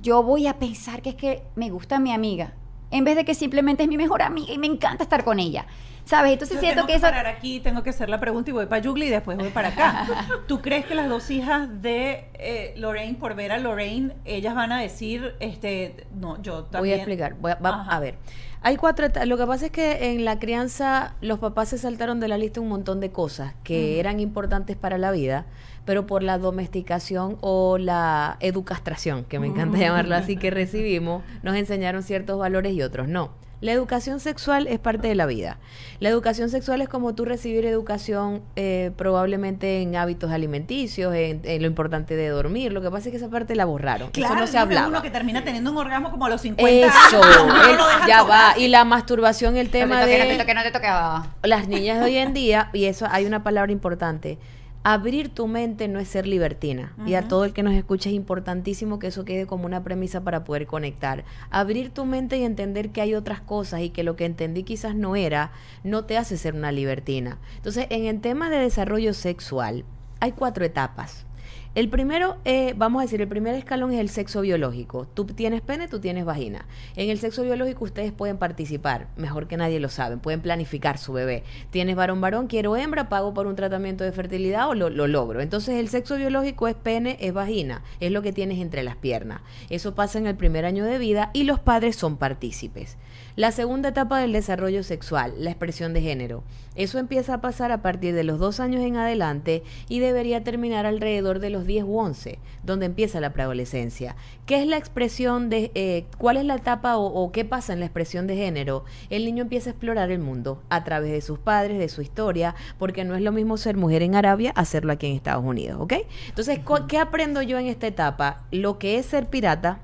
yo 0.00 0.22
voy 0.22 0.46
a 0.46 0.58
pensar 0.58 1.02
que 1.02 1.10
es 1.10 1.14
que 1.14 1.42
me 1.56 1.68
gusta 1.68 1.98
mi 1.98 2.10
amiga, 2.10 2.54
en 2.90 3.04
vez 3.04 3.16
de 3.16 3.26
que 3.26 3.34
simplemente 3.34 3.82
es 3.82 3.88
mi 3.88 3.98
mejor 3.98 4.22
amiga 4.22 4.52
y 4.52 4.58
me 4.58 4.66
encanta 4.66 5.02
estar 5.02 5.24
con 5.24 5.38
ella. 5.38 5.66
¿Sabes? 6.04 6.32
Entonces 6.32 6.56
Yo 6.56 6.60
siento 6.60 6.76
tengo 6.80 6.86
que 6.88 6.92
que 6.94 6.96
eso... 6.98 7.06
parar 7.06 7.26
aquí, 7.26 7.60
tengo 7.60 7.82
que 7.82 7.90
hacer 7.90 8.08
la 8.08 8.18
pregunta 8.20 8.50
y 8.50 8.52
voy 8.52 8.66
para 8.66 8.82
Yugli 8.82 9.06
y 9.06 9.10
después 9.10 9.38
voy 9.38 9.50
para 9.50 9.68
acá. 9.68 10.06
¿Tú 10.48 10.60
crees 10.60 10.84
que 10.84 10.94
las 10.94 11.08
dos 11.08 11.30
hijas 11.30 11.68
de 11.80 12.26
eh, 12.34 12.74
Lorraine, 12.76 13.16
por 13.16 13.34
ver 13.34 13.52
a 13.52 13.58
Lorraine, 13.58 14.12
ellas 14.24 14.54
van 14.54 14.72
a 14.72 14.80
decir, 14.80 15.34
este, 15.40 16.06
no, 16.14 16.42
yo 16.42 16.64
también... 16.64 16.82
Voy 16.82 16.92
a 16.92 16.96
explicar. 16.96 17.34
Voy 17.40 17.52
a, 17.52 17.54
va- 17.54 17.86
a 17.88 18.00
ver. 18.00 18.16
Hay 18.64 18.76
cuatro 18.76 19.06
etapas. 19.06 19.28
Lo 19.28 19.36
que 19.36 19.46
pasa 19.46 19.66
es 19.66 19.70
que 19.72 20.12
en 20.12 20.24
la 20.24 20.38
crianza 20.38 21.14
los 21.20 21.38
papás 21.38 21.68
se 21.70 21.78
saltaron 21.78 22.20
de 22.20 22.28
la 22.28 22.38
lista 22.38 22.60
un 22.60 22.68
montón 22.68 23.00
de 23.00 23.10
cosas 23.10 23.54
que 23.64 23.98
eran 23.98 24.20
importantes 24.20 24.76
para 24.76 24.98
la 24.98 25.10
vida, 25.12 25.46
pero 25.84 26.06
por 26.06 26.22
la 26.22 26.38
domesticación 26.38 27.38
o 27.40 27.76
la 27.78 28.36
educastración, 28.40 29.24
que 29.24 29.38
me 29.40 29.48
encanta 29.48 29.78
llamarlo 29.78 30.14
así, 30.14 30.36
que 30.36 30.50
recibimos, 30.52 31.24
nos 31.42 31.56
enseñaron 31.56 32.02
ciertos 32.04 32.38
valores 32.38 32.72
y 32.74 32.82
otros 32.82 33.08
no. 33.08 33.30
La 33.62 33.70
educación 33.72 34.18
sexual 34.20 34.66
es 34.66 34.80
parte 34.80 35.06
de 35.06 35.14
la 35.14 35.24
vida. 35.24 35.56
La 36.00 36.08
educación 36.08 36.50
sexual 36.50 36.82
es 36.82 36.88
como 36.88 37.14
tú 37.14 37.24
recibir 37.24 37.64
educación 37.64 38.42
eh, 38.56 38.90
probablemente 38.96 39.80
en 39.80 39.94
hábitos 39.94 40.32
alimenticios, 40.32 41.14
en, 41.14 41.40
en 41.44 41.62
lo 41.62 41.68
importante 41.68 42.16
de 42.16 42.28
dormir. 42.28 42.72
Lo 42.72 42.82
que 42.82 42.90
pasa 42.90 43.08
es 43.08 43.12
que 43.12 43.18
esa 43.18 43.30
parte 43.30 43.54
la 43.54 43.64
borraron. 43.64 44.10
Claro, 44.10 44.34
Eso 44.34 44.40
no 44.42 44.46
se 44.48 44.58
hablaba. 44.58 44.88
uno 44.88 45.00
que 45.00 45.10
termina 45.10 45.44
teniendo 45.44 45.70
un 45.70 45.76
orgasmo 45.78 46.10
como 46.10 46.26
a 46.26 46.28
los 46.28 46.40
50 46.40 46.86
Eso, 46.86 47.22
años, 47.22 47.46
deja 47.46 48.06
ya 48.08 48.22
va. 48.24 48.58
Y 48.58 48.66
la 48.66 48.84
masturbación, 48.84 49.56
el 49.56 49.70
tema 49.70 50.00
no 50.00 50.06
te 50.06 50.18
toque, 50.18 50.18
no 50.18 50.24
de 50.24 50.32
te 50.32 50.38
toque, 50.42 50.54
no 50.54 50.62
te 50.64 50.70
toque, 50.72 51.48
las 51.48 51.68
niñas 51.68 52.00
de 52.00 52.04
hoy 52.04 52.16
en 52.16 52.34
día, 52.34 52.68
y 52.72 52.86
eso 52.86 53.06
hay 53.08 53.26
una 53.26 53.44
palabra 53.44 53.70
importante. 53.70 54.38
Abrir 54.84 55.28
tu 55.28 55.46
mente 55.46 55.86
no 55.86 56.00
es 56.00 56.08
ser 56.08 56.26
libertina. 56.26 56.92
Y 57.06 57.14
a 57.14 57.28
todo 57.28 57.44
el 57.44 57.52
que 57.52 57.62
nos 57.62 57.74
escucha 57.74 58.08
es 58.08 58.16
importantísimo 58.16 58.98
que 58.98 59.06
eso 59.06 59.24
quede 59.24 59.46
como 59.46 59.66
una 59.66 59.84
premisa 59.84 60.22
para 60.22 60.42
poder 60.42 60.66
conectar. 60.66 61.24
Abrir 61.50 61.90
tu 61.90 62.04
mente 62.04 62.36
y 62.38 62.42
entender 62.42 62.90
que 62.90 63.00
hay 63.00 63.14
otras 63.14 63.40
cosas 63.40 63.82
y 63.82 63.90
que 63.90 64.02
lo 64.02 64.16
que 64.16 64.24
entendí 64.24 64.64
quizás 64.64 64.96
no 64.96 65.14
era, 65.14 65.52
no 65.84 66.04
te 66.04 66.18
hace 66.18 66.36
ser 66.36 66.54
una 66.54 66.72
libertina. 66.72 67.38
Entonces, 67.56 67.86
en 67.90 68.06
el 68.06 68.20
tema 68.20 68.50
de 68.50 68.58
desarrollo 68.58 69.14
sexual, 69.14 69.84
hay 70.18 70.32
cuatro 70.32 70.64
etapas. 70.64 71.26
El 71.74 71.88
primero, 71.88 72.36
eh, 72.44 72.74
vamos 72.76 73.00
a 73.00 73.04
decir, 73.04 73.22
el 73.22 73.28
primer 73.28 73.54
escalón 73.54 73.92
es 73.92 74.00
el 74.00 74.10
sexo 74.10 74.42
biológico. 74.42 75.06
Tú 75.14 75.24
tienes 75.24 75.62
pene, 75.62 75.88
tú 75.88 76.00
tienes 76.00 76.26
vagina. 76.26 76.66
En 76.96 77.08
el 77.08 77.18
sexo 77.18 77.44
biológico 77.44 77.86
ustedes 77.86 78.12
pueden 78.12 78.36
participar, 78.36 79.08
mejor 79.16 79.48
que 79.48 79.56
nadie 79.56 79.80
lo 79.80 79.88
saben, 79.88 80.20
pueden 80.20 80.42
planificar 80.42 80.98
su 80.98 81.14
bebé. 81.14 81.44
Tienes 81.70 81.96
varón, 81.96 82.20
varón, 82.20 82.46
quiero 82.46 82.76
hembra, 82.76 83.08
pago 83.08 83.32
por 83.32 83.46
un 83.46 83.56
tratamiento 83.56 84.04
de 84.04 84.12
fertilidad 84.12 84.68
o 84.68 84.74
lo, 84.74 84.90
lo 84.90 85.06
logro. 85.06 85.40
Entonces 85.40 85.76
el 85.76 85.88
sexo 85.88 86.16
biológico 86.16 86.68
es 86.68 86.74
pene, 86.74 87.16
es 87.20 87.32
vagina, 87.32 87.80
es 88.00 88.12
lo 88.12 88.20
que 88.20 88.34
tienes 88.34 88.58
entre 88.58 88.82
las 88.82 88.96
piernas. 88.96 89.40
Eso 89.70 89.94
pasa 89.94 90.18
en 90.18 90.26
el 90.26 90.36
primer 90.36 90.66
año 90.66 90.84
de 90.84 90.98
vida 90.98 91.30
y 91.32 91.44
los 91.44 91.58
padres 91.58 91.96
son 91.96 92.18
partícipes. 92.18 92.98
La 93.34 93.50
segunda 93.50 93.88
etapa 93.88 94.18
del 94.18 94.34
desarrollo 94.34 94.82
sexual, 94.82 95.32
la 95.38 95.48
expresión 95.48 95.94
de 95.94 96.02
género. 96.02 96.44
Eso 96.74 96.98
empieza 96.98 97.32
a 97.32 97.40
pasar 97.40 97.72
a 97.72 97.80
partir 97.80 98.14
de 98.14 98.24
los 98.24 98.38
dos 98.38 98.60
años 98.60 98.82
en 98.82 98.96
adelante 98.96 99.62
y 99.88 100.00
debería 100.00 100.44
terminar 100.44 100.84
alrededor 100.84 101.38
de 101.38 101.48
los 101.48 101.66
10 101.66 101.84
u 101.84 101.98
11, 101.98 102.38
donde 102.62 102.84
empieza 102.84 103.20
la 103.20 103.32
preadolescencia. 103.32 104.16
¿Qué 104.44 104.60
es 104.60 104.66
la 104.66 104.76
expresión 104.76 105.48
de, 105.48 105.70
eh, 105.74 106.04
cuál 106.18 106.36
es 106.36 106.44
la 106.44 106.56
etapa 106.56 106.98
o, 106.98 107.06
o 107.06 107.32
qué 107.32 107.46
pasa 107.46 107.72
en 107.72 107.80
la 107.80 107.86
expresión 107.86 108.26
de 108.26 108.36
género? 108.36 108.84
El 109.08 109.24
niño 109.24 109.44
empieza 109.44 109.70
a 109.70 109.72
explorar 109.72 110.10
el 110.10 110.18
mundo 110.18 110.62
a 110.68 110.84
través 110.84 111.10
de 111.10 111.22
sus 111.22 111.38
padres, 111.38 111.78
de 111.78 111.88
su 111.88 112.02
historia, 112.02 112.54
porque 112.78 113.04
no 113.04 113.14
es 113.14 113.22
lo 113.22 113.32
mismo 113.32 113.56
ser 113.56 113.78
mujer 113.78 114.02
en 114.02 114.14
Arabia 114.14 114.52
hacerlo 114.56 114.92
aquí 114.92 115.06
en 115.06 115.16
Estados 115.16 115.44
Unidos, 115.44 115.80
¿ok? 115.80 115.94
Entonces, 116.28 116.60
¿qué 116.86 116.98
aprendo 116.98 117.40
yo 117.40 117.58
en 117.58 117.66
esta 117.66 117.86
etapa? 117.86 118.44
Lo 118.50 118.78
que 118.78 118.98
es 118.98 119.06
ser 119.06 119.30
pirata 119.30 119.80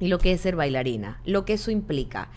y 0.00 0.08
lo 0.08 0.18
que 0.18 0.32
es 0.32 0.40
ser 0.40 0.56
bailarina, 0.56 1.20
lo 1.24 1.44
que 1.44 1.52
eso 1.52 1.70
implica. 1.70 2.30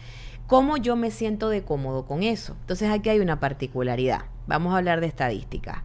¿Cómo 0.54 0.78
yo 0.78 0.96
me 0.96 1.10
siento 1.10 1.50
de 1.50 1.64
cómodo 1.64 2.06
con 2.06 2.22
eso? 2.22 2.56
Entonces 2.62 2.92
aquí 2.92 3.10
hay 3.10 3.20
una 3.20 3.40
particularidad. 3.40 4.26
Vamos 4.46 4.72
a 4.72 4.78
hablar 4.78 5.02
de 5.02 5.08
estadísticas. 5.08 5.80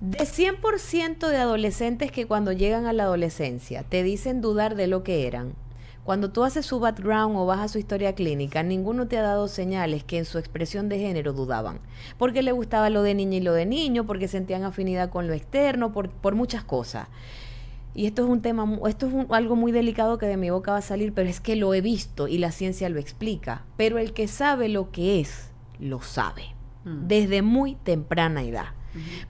De 0.00 0.18
100% 0.18 1.26
de 1.26 1.36
adolescentes 1.36 2.12
que 2.12 2.24
cuando 2.24 2.52
llegan 2.52 2.86
a 2.86 2.92
la 2.92 3.02
adolescencia 3.02 3.82
te 3.82 4.04
dicen 4.04 4.40
dudar 4.40 4.76
de 4.76 4.86
lo 4.86 5.02
que 5.02 5.26
eran, 5.26 5.54
cuando 6.04 6.30
tú 6.30 6.44
haces 6.44 6.64
su 6.64 6.78
background 6.78 7.36
o 7.36 7.46
vas 7.46 7.58
a 7.58 7.66
su 7.66 7.80
historia 7.80 8.14
clínica, 8.14 8.62
ninguno 8.62 9.08
te 9.08 9.18
ha 9.18 9.22
dado 9.22 9.48
señales 9.48 10.04
que 10.04 10.18
en 10.18 10.24
su 10.24 10.38
expresión 10.38 10.88
de 10.88 11.00
género 11.00 11.32
dudaban. 11.32 11.80
Porque 12.16 12.42
le 12.42 12.52
gustaba 12.52 12.90
lo 12.90 13.02
de 13.02 13.16
niña 13.16 13.38
y 13.38 13.40
lo 13.40 13.54
de 13.54 13.66
niño, 13.66 14.06
porque 14.06 14.28
sentían 14.28 14.62
afinidad 14.62 15.10
con 15.10 15.26
lo 15.26 15.32
externo, 15.32 15.92
por, 15.92 16.10
por 16.10 16.36
muchas 16.36 16.62
cosas. 16.62 17.08
Y 17.96 18.04
esto 18.06 18.22
es 18.24 18.28
un 18.28 18.42
tema, 18.42 18.78
esto 18.88 19.06
es 19.06 19.14
un- 19.14 19.26
algo 19.30 19.56
muy 19.56 19.72
delicado 19.72 20.18
que 20.18 20.26
de 20.26 20.36
mi 20.36 20.50
boca 20.50 20.72
va 20.72 20.78
a 20.78 20.82
salir, 20.82 21.14
pero 21.14 21.30
es 21.30 21.40
que 21.40 21.56
lo 21.56 21.72
he 21.72 21.80
visto 21.80 22.28
y 22.28 22.36
la 22.36 22.52
ciencia 22.52 22.90
lo 22.90 23.00
explica. 23.00 23.64
Pero 23.78 23.96
el 23.98 24.12
que 24.12 24.28
sabe 24.28 24.68
lo 24.68 24.90
que 24.90 25.20
es, 25.20 25.50
lo 25.80 26.02
sabe. 26.02 26.42
Desde 26.84 27.42
muy 27.42 27.74
temprana 27.74 28.44
edad. 28.44 28.66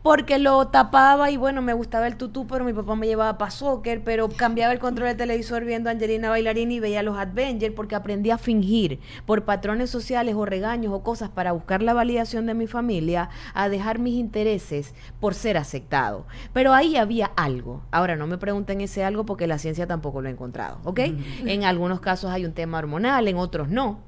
Porque 0.02 0.38
lo 0.38 0.68
tapaba 0.68 1.30
y 1.30 1.36
bueno, 1.36 1.62
me 1.62 1.72
gustaba 1.72 2.06
el 2.06 2.16
tutú, 2.16 2.46
pero 2.46 2.64
mi 2.64 2.72
papá 2.72 2.94
me 2.96 3.06
llevaba 3.06 3.38
para 3.38 3.50
soccer, 3.50 4.02
pero 4.04 4.28
cambiaba 4.28 4.72
el 4.72 4.78
control 4.78 5.08
del 5.08 5.16
televisor 5.16 5.64
viendo 5.64 5.88
a 5.88 5.92
Angelina 5.92 6.28
Bailarín 6.30 6.70
y 6.72 6.80
veía 6.80 7.02
los 7.02 7.16
Avengers 7.18 7.74
porque 7.74 7.94
aprendí 7.94 8.30
a 8.30 8.38
fingir 8.38 9.00
por 9.24 9.44
patrones 9.44 9.90
sociales 9.90 10.34
o 10.36 10.44
regaños 10.44 10.92
o 10.92 11.02
cosas 11.02 11.28
para 11.30 11.52
buscar 11.52 11.82
la 11.82 11.94
validación 11.94 12.46
de 12.46 12.54
mi 12.54 12.66
familia, 12.66 13.30
a 13.54 13.68
dejar 13.68 13.98
mis 13.98 14.14
intereses 14.14 14.94
por 15.20 15.34
ser 15.34 15.56
aceptado. 15.56 16.26
Pero 16.52 16.72
ahí 16.72 16.96
había 16.96 17.26
algo. 17.36 17.82
Ahora 17.90 18.16
no 18.16 18.26
me 18.26 18.38
pregunten 18.38 18.80
ese 18.80 19.04
algo 19.04 19.24
porque 19.26 19.46
la 19.46 19.58
ciencia 19.58 19.86
tampoco 19.86 20.20
lo 20.20 20.28
ha 20.28 20.32
encontrado, 20.32 20.78
¿ok? 20.84 21.00
En 21.46 21.64
algunos 21.64 22.00
casos 22.00 22.30
hay 22.30 22.44
un 22.44 22.52
tema 22.52 22.78
hormonal, 22.78 23.28
en 23.28 23.36
otros 23.36 23.68
no. 23.68 24.00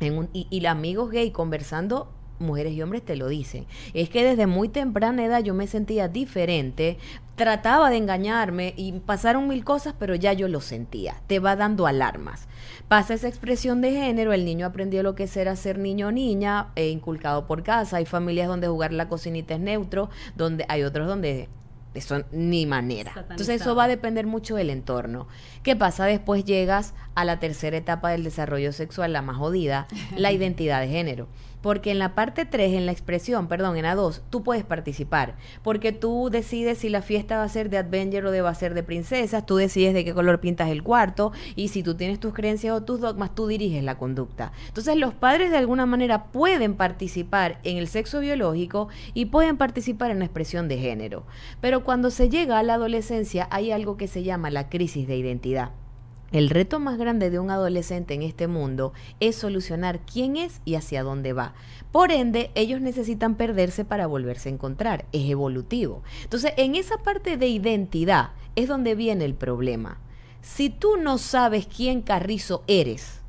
En 0.00 0.16
un- 0.16 0.28
y, 0.32 0.46
y 0.50 0.64
amigos 0.66 1.10
gay 1.10 1.30
conversando 1.30 2.10
mujeres 2.40 2.72
y 2.72 2.82
hombres 2.82 3.04
te 3.04 3.16
lo 3.16 3.28
dicen. 3.28 3.66
Es 3.94 4.08
que 4.08 4.24
desde 4.24 4.46
muy 4.46 4.68
temprana 4.68 5.24
edad 5.24 5.42
yo 5.42 5.54
me 5.54 5.66
sentía 5.66 6.08
diferente, 6.08 6.98
trataba 7.36 7.90
de 7.90 7.96
engañarme 7.96 8.74
y 8.76 8.92
pasaron 8.92 9.48
mil 9.48 9.64
cosas, 9.64 9.94
pero 9.98 10.14
ya 10.14 10.32
yo 10.32 10.48
lo 10.48 10.60
sentía. 10.60 11.16
Te 11.26 11.38
va 11.38 11.56
dando 11.56 11.86
alarmas. 11.86 12.48
Pasa 12.88 13.14
esa 13.14 13.28
expresión 13.28 13.80
de 13.80 13.92
género, 13.92 14.32
el 14.32 14.44
niño 14.44 14.66
aprendió 14.66 15.02
lo 15.02 15.14
que 15.14 15.28
era 15.34 15.56
ser 15.56 15.78
niño 15.78 16.08
o 16.08 16.12
niña, 16.12 16.68
e 16.74 16.88
inculcado 16.88 17.46
por 17.46 17.62
casa. 17.62 17.98
Hay 17.98 18.06
familias 18.06 18.48
donde 18.48 18.68
jugar 18.68 18.92
la 18.92 19.08
cocinita 19.08 19.54
es 19.54 19.60
neutro, 19.60 20.10
donde 20.36 20.64
hay 20.68 20.82
otros 20.82 21.06
donde 21.06 21.48
eso 21.94 22.22
ni 22.30 22.66
manera. 22.66 23.12
Entonces 23.16 23.60
eso 23.60 23.74
va 23.74 23.84
a 23.84 23.88
depender 23.88 24.26
mucho 24.26 24.54
del 24.54 24.70
entorno. 24.70 25.26
¿Qué 25.62 25.76
pasa? 25.76 26.04
Después 26.04 26.44
llegas 26.44 26.94
a 27.14 27.24
la 27.24 27.40
tercera 27.40 27.76
etapa 27.76 28.10
del 28.10 28.22
desarrollo 28.22 28.72
sexual, 28.72 29.12
la 29.12 29.22
más 29.22 29.36
jodida, 29.36 29.88
la 30.16 30.30
identidad 30.32 30.80
de 30.80 30.88
género. 30.88 31.28
Porque 31.62 31.90
en 31.90 31.98
la 31.98 32.14
parte 32.14 32.44
3, 32.44 32.74
en 32.74 32.86
la 32.86 32.92
expresión, 32.92 33.48
perdón, 33.48 33.76
en 33.76 33.82
la 33.82 33.94
2, 33.94 34.22
tú 34.30 34.42
puedes 34.42 34.64
participar. 34.64 35.36
Porque 35.62 35.92
tú 35.92 36.28
decides 36.30 36.78
si 36.78 36.88
la 36.88 37.02
fiesta 37.02 37.36
va 37.36 37.44
a 37.44 37.48
ser 37.48 37.70
de 37.70 37.78
Adventure 37.78 38.28
o 38.28 38.30
de 38.30 38.42
va 38.42 38.50
a 38.50 38.54
ser 38.54 38.74
de 38.74 38.82
princesas, 38.82 39.46
tú 39.46 39.56
decides 39.56 39.94
de 39.94 40.04
qué 40.04 40.14
color 40.14 40.40
pintas 40.40 40.70
el 40.70 40.82
cuarto 40.82 41.32
y 41.56 41.68
si 41.68 41.82
tú 41.82 41.94
tienes 41.94 42.20
tus 42.20 42.34
creencias 42.34 42.74
o 42.74 42.82
tus 42.82 43.00
dogmas, 43.00 43.34
tú 43.34 43.46
diriges 43.46 43.82
la 43.84 43.98
conducta. 43.98 44.52
Entonces 44.68 44.96
los 44.96 45.14
padres 45.14 45.50
de 45.50 45.58
alguna 45.58 45.86
manera 45.86 46.24
pueden 46.24 46.74
participar 46.74 47.60
en 47.64 47.76
el 47.76 47.88
sexo 47.88 48.20
biológico 48.20 48.88
y 49.14 49.26
pueden 49.26 49.56
participar 49.56 50.10
en 50.10 50.20
la 50.20 50.24
expresión 50.24 50.68
de 50.68 50.78
género. 50.78 51.24
Pero 51.60 51.84
cuando 51.84 52.10
se 52.10 52.28
llega 52.28 52.58
a 52.58 52.62
la 52.62 52.74
adolescencia 52.74 53.48
hay 53.50 53.72
algo 53.72 53.96
que 53.96 54.08
se 54.08 54.22
llama 54.22 54.50
la 54.50 54.68
crisis 54.68 55.06
de 55.06 55.16
identidad. 55.16 55.70
El 56.32 56.48
reto 56.48 56.78
más 56.78 56.96
grande 56.96 57.28
de 57.28 57.40
un 57.40 57.50
adolescente 57.50 58.14
en 58.14 58.22
este 58.22 58.46
mundo 58.46 58.92
es 59.18 59.34
solucionar 59.34 59.98
quién 60.00 60.36
es 60.36 60.60
y 60.64 60.76
hacia 60.76 61.02
dónde 61.02 61.32
va. 61.32 61.54
Por 61.90 62.12
ende, 62.12 62.52
ellos 62.54 62.80
necesitan 62.80 63.34
perderse 63.34 63.84
para 63.84 64.06
volverse 64.06 64.48
a 64.48 64.52
encontrar. 64.52 65.06
Es 65.10 65.28
evolutivo. 65.28 66.04
Entonces, 66.22 66.52
en 66.56 66.76
esa 66.76 66.98
parte 66.98 67.36
de 67.36 67.48
identidad 67.48 68.30
es 68.54 68.68
donde 68.68 68.94
viene 68.94 69.24
el 69.24 69.34
problema. 69.34 69.98
Si 70.40 70.70
tú 70.70 70.96
no 70.96 71.18
sabes 71.18 71.66
quién 71.66 72.00
carrizo 72.00 72.62
eres, 72.68 73.22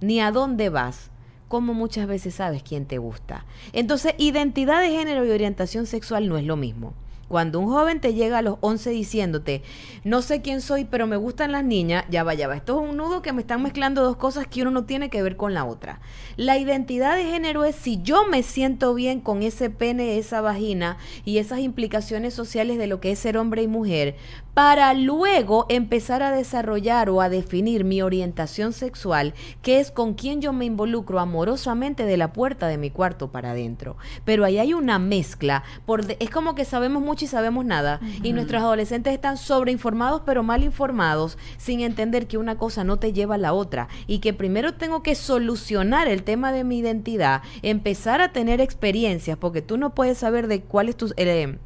ni 0.00 0.20
a 0.20 0.32
dónde 0.32 0.70
vas, 0.70 1.10
¿cómo 1.48 1.74
muchas 1.74 2.06
veces 2.06 2.36
sabes 2.36 2.62
quién 2.62 2.86
te 2.86 2.96
gusta? 2.96 3.44
Entonces, 3.74 4.14
identidad 4.16 4.80
de 4.80 4.92
género 4.92 5.26
y 5.26 5.30
orientación 5.30 5.84
sexual 5.84 6.26
no 6.26 6.38
es 6.38 6.44
lo 6.44 6.56
mismo. 6.56 6.94
Cuando 7.28 7.58
un 7.58 7.66
joven 7.66 8.00
te 8.00 8.14
llega 8.14 8.38
a 8.38 8.42
los 8.42 8.58
11 8.60 8.90
diciéndote, 8.90 9.62
no 10.04 10.22
sé 10.22 10.42
quién 10.42 10.60
soy, 10.60 10.84
pero 10.84 11.06
me 11.06 11.16
gustan 11.16 11.52
las 11.52 11.64
niñas, 11.64 12.04
ya 12.08 12.22
va, 12.22 12.34
ya 12.34 12.46
va. 12.46 12.56
Esto 12.56 12.80
es 12.80 12.90
un 12.90 12.96
nudo 12.96 13.22
que 13.22 13.32
me 13.32 13.40
están 13.40 13.62
mezclando 13.62 14.02
dos 14.02 14.16
cosas 14.16 14.46
que 14.46 14.62
uno 14.62 14.70
no 14.70 14.84
tiene 14.84 15.10
que 15.10 15.22
ver 15.22 15.36
con 15.36 15.52
la 15.52 15.64
otra. 15.64 16.00
La 16.36 16.56
identidad 16.56 17.16
de 17.16 17.24
género 17.24 17.64
es 17.64 17.74
si 17.74 18.00
yo 18.02 18.26
me 18.26 18.42
siento 18.42 18.94
bien 18.94 19.20
con 19.20 19.42
ese 19.42 19.70
pene, 19.70 20.18
esa 20.18 20.40
vagina 20.40 20.98
y 21.24 21.38
esas 21.38 21.58
implicaciones 21.58 22.34
sociales 22.34 22.78
de 22.78 22.86
lo 22.86 23.00
que 23.00 23.10
es 23.10 23.18
ser 23.18 23.38
hombre 23.38 23.62
y 23.62 23.68
mujer, 23.68 24.16
para 24.56 24.94
luego 24.94 25.66
empezar 25.68 26.22
a 26.22 26.30
desarrollar 26.30 27.10
o 27.10 27.20
a 27.20 27.28
definir 27.28 27.84
mi 27.84 28.00
orientación 28.00 28.72
sexual, 28.72 29.34
que 29.60 29.80
es 29.80 29.90
con 29.90 30.14
quien 30.14 30.40
yo 30.40 30.54
me 30.54 30.64
involucro 30.64 31.20
amorosamente 31.20 32.06
de 32.06 32.16
la 32.16 32.32
puerta 32.32 32.66
de 32.66 32.78
mi 32.78 32.88
cuarto 32.88 33.30
para 33.30 33.50
adentro. 33.50 33.98
Pero 34.24 34.46
ahí 34.46 34.58
hay 34.58 34.72
una 34.72 34.98
mezcla, 34.98 35.62
por 35.84 36.10
es 36.10 36.30
como 36.30 36.54
que 36.54 36.64
sabemos 36.64 37.02
mucho 37.02 37.26
y 37.26 37.28
sabemos 37.28 37.66
nada. 37.66 38.00
Y 38.22 38.32
nuestros 38.32 38.62
adolescentes 38.62 39.12
están 39.12 39.36
sobreinformados 39.36 40.22
pero 40.24 40.42
mal 40.42 40.64
informados, 40.64 41.36
sin 41.58 41.80
entender 41.80 42.26
que 42.26 42.38
una 42.38 42.56
cosa 42.56 42.82
no 42.82 42.98
te 42.98 43.12
lleva 43.12 43.34
a 43.34 43.38
la 43.38 43.52
otra. 43.52 43.88
Y 44.06 44.20
que 44.20 44.32
primero 44.32 44.72
tengo 44.72 45.02
que 45.02 45.16
solucionar 45.16 46.08
el 46.08 46.22
tema 46.22 46.50
de 46.50 46.64
mi 46.64 46.78
identidad, 46.78 47.42
empezar 47.60 48.22
a 48.22 48.32
tener 48.32 48.62
experiencias, 48.62 49.36
porque 49.36 49.60
tú 49.60 49.76
no 49.76 49.94
puedes 49.94 50.16
saber 50.16 50.46
de 50.48 50.62
cuál 50.62 50.88
es 50.88 50.96
tu... 50.96 51.12
Eh, 51.18 51.58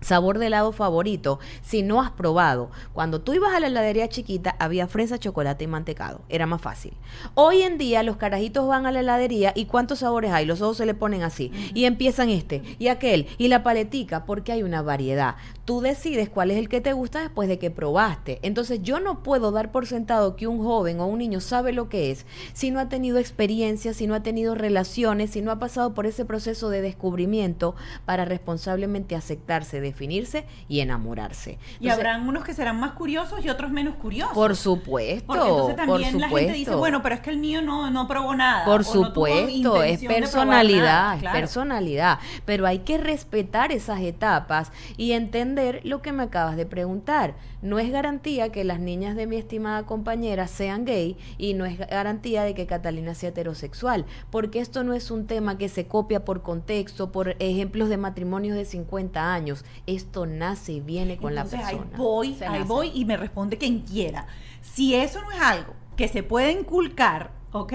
sabor 0.00 0.38
de 0.38 0.46
helado 0.46 0.72
favorito 0.72 1.38
si 1.62 1.82
no 1.82 2.00
has 2.00 2.10
probado. 2.10 2.70
Cuando 2.92 3.20
tú 3.20 3.34
ibas 3.34 3.54
a 3.54 3.60
la 3.60 3.68
heladería 3.68 4.08
chiquita 4.08 4.56
había 4.58 4.86
fresa, 4.86 5.18
chocolate 5.18 5.64
y 5.64 5.66
mantecado. 5.66 6.22
Era 6.28 6.46
más 6.46 6.60
fácil. 6.60 6.94
Hoy 7.34 7.62
en 7.62 7.78
día 7.78 8.02
los 8.02 8.16
carajitos 8.16 8.66
van 8.66 8.86
a 8.86 8.92
la 8.92 9.00
heladería 9.00 9.52
y 9.54 9.66
¿cuántos 9.66 10.00
sabores 10.00 10.32
hay? 10.32 10.46
Los 10.46 10.62
ojos 10.62 10.78
se 10.78 10.86
le 10.86 10.94
ponen 10.94 11.22
así. 11.22 11.52
Y 11.74 11.84
empiezan 11.84 12.28
este 12.30 12.62
y 12.78 12.88
aquel 12.88 13.26
y 13.38 13.48
la 13.48 13.62
paletica 13.62 14.24
porque 14.24 14.52
hay 14.52 14.62
una 14.62 14.82
variedad. 14.82 15.36
Tú 15.70 15.80
decides 15.80 16.28
cuál 16.28 16.50
es 16.50 16.58
el 16.58 16.68
que 16.68 16.80
te 16.80 16.92
gusta 16.94 17.20
después 17.20 17.48
de 17.48 17.60
que 17.60 17.70
probaste. 17.70 18.40
Entonces 18.42 18.82
yo 18.82 18.98
no 18.98 19.22
puedo 19.22 19.52
dar 19.52 19.70
por 19.70 19.86
sentado 19.86 20.34
que 20.34 20.48
un 20.48 20.64
joven 20.64 20.98
o 20.98 21.06
un 21.06 21.20
niño 21.20 21.40
sabe 21.40 21.72
lo 21.72 21.88
que 21.88 22.10
es 22.10 22.26
si 22.54 22.72
no 22.72 22.80
ha 22.80 22.88
tenido 22.88 23.18
experiencias, 23.18 23.94
si 23.94 24.08
no 24.08 24.16
ha 24.16 24.22
tenido 24.24 24.56
relaciones, 24.56 25.30
si 25.30 25.42
no 25.42 25.52
ha 25.52 25.60
pasado 25.60 25.94
por 25.94 26.06
ese 26.06 26.24
proceso 26.24 26.70
de 26.70 26.82
descubrimiento 26.82 27.76
para 28.04 28.24
responsablemente 28.24 29.14
aceptarse 29.14 29.76
de 29.76 29.82
definirse 29.82 30.44
y 30.66 30.80
enamorarse. 30.80 31.60
y 31.78 31.88
habrán 31.88 32.26
unos 32.26 32.42
que 32.42 32.52
serán 32.52 32.80
más 32.80 32.94
curiosos 32.94 33.44
y 33.44 33.48
otros 33.48 33.70
menos 33.70 33.94
curiosos. 33.94 34.34
Por 34.34 34.56
supuesto. 34.56 35.24
Porque 35.28 35.48
entonces 35.48 35.76
también 35.76 36.20
la 36.20 36.30
gente 36.30 36.52
dice, 36.52 36.74
bueno, 36.74 37.00
pero 37.00 37.14
es 37.14 37.20
que 37.20 37.30
el 37.30 37.38
mío 37.38 37.62
no, 37.62 37.92
no 37.92 38.08
probó 38.08 38.34
nada. 38.34 38.64
Por 38.64 38.84
supuesto, 38.84 39.84
es 39.84 40.02
personalidad, 40.02 41.22
es 41.22 41.30
personalidad. 41.30 42.18
Pero 42.44 42.66
hay 42.66 42.80
que 42.80 42.98
respetar 42.98 43.70
esas 43.70 44.00
etapas 44.00 44.72
y 44.96 45.12
entender 45.12 45.59
lo 45.84 46.02
que 46.02 46.12
me 46.12 46.24
acabas 46.24 46.56
de 46.56 46.66
preguntar. 46.66 47.34
No 47.62 47.78
es 47.78 47.90
garantía 47.90 48.50
que 48.50 48.64
las 48.64 48.80
niñas 48.80 49.16
de 49.16 49.26
mi 49.26 49.36
estimada 49.36 49.84
compañera 49.84 50.46
sean 50.46 50.84
gay 50.84 51.16
y 51.38 51.54
no 51.54 51.64
es 51.64 51.78
garantía 51.78 52.42
de 52.42 52.54
que 52.54 52.66
Catalina 52.66 53.14
sea 53.14 53.30
heterosexual, 53.30 54.06
porque 54.30 54.60
esto 54.60 54.84
no 54.84 54.94
es 54.94 55.10
un 55.10 55.26
tema 55.26 55.58
que 55.58 55.68
se 55.68 55.86
copia 55.86 56.24
por 56.24 56.42
contexto, 56.42 57.12
por 57.12 57.36
ejemplos 57.38 57.88
de 57.88 57.96
matrimonios 57.96 58.56
de 58.56 58.64
50 58.64 59.32
años 59.32 59.64
esto 59.86 60.26
nace 60.26 60.72
y 60.72 60.80
viene 60.80 61.16
con 61.16 61.34
la 61.34 61.44
persona. 61.44 61.66
Ahí 61.66 61.80
voy, 61.96 62.36
ahí 62.46 62.62
voy 62.64 62.92
y 62.94 63.04
me 63.04 63.16
responde 63.16 63.58
quien 63.58 63.80
quiera. 63.80 64.26
Si 64.60 64.94
eso 64.94 65.20
no 65.22 65.30
es 65.30 65.40
algo 65.40 65.74
que 65.96 66.08
se 66.08 66.22
puede 66.22 66.52
inculcar, 66.52 67.32
¿ok? 67.52 67.72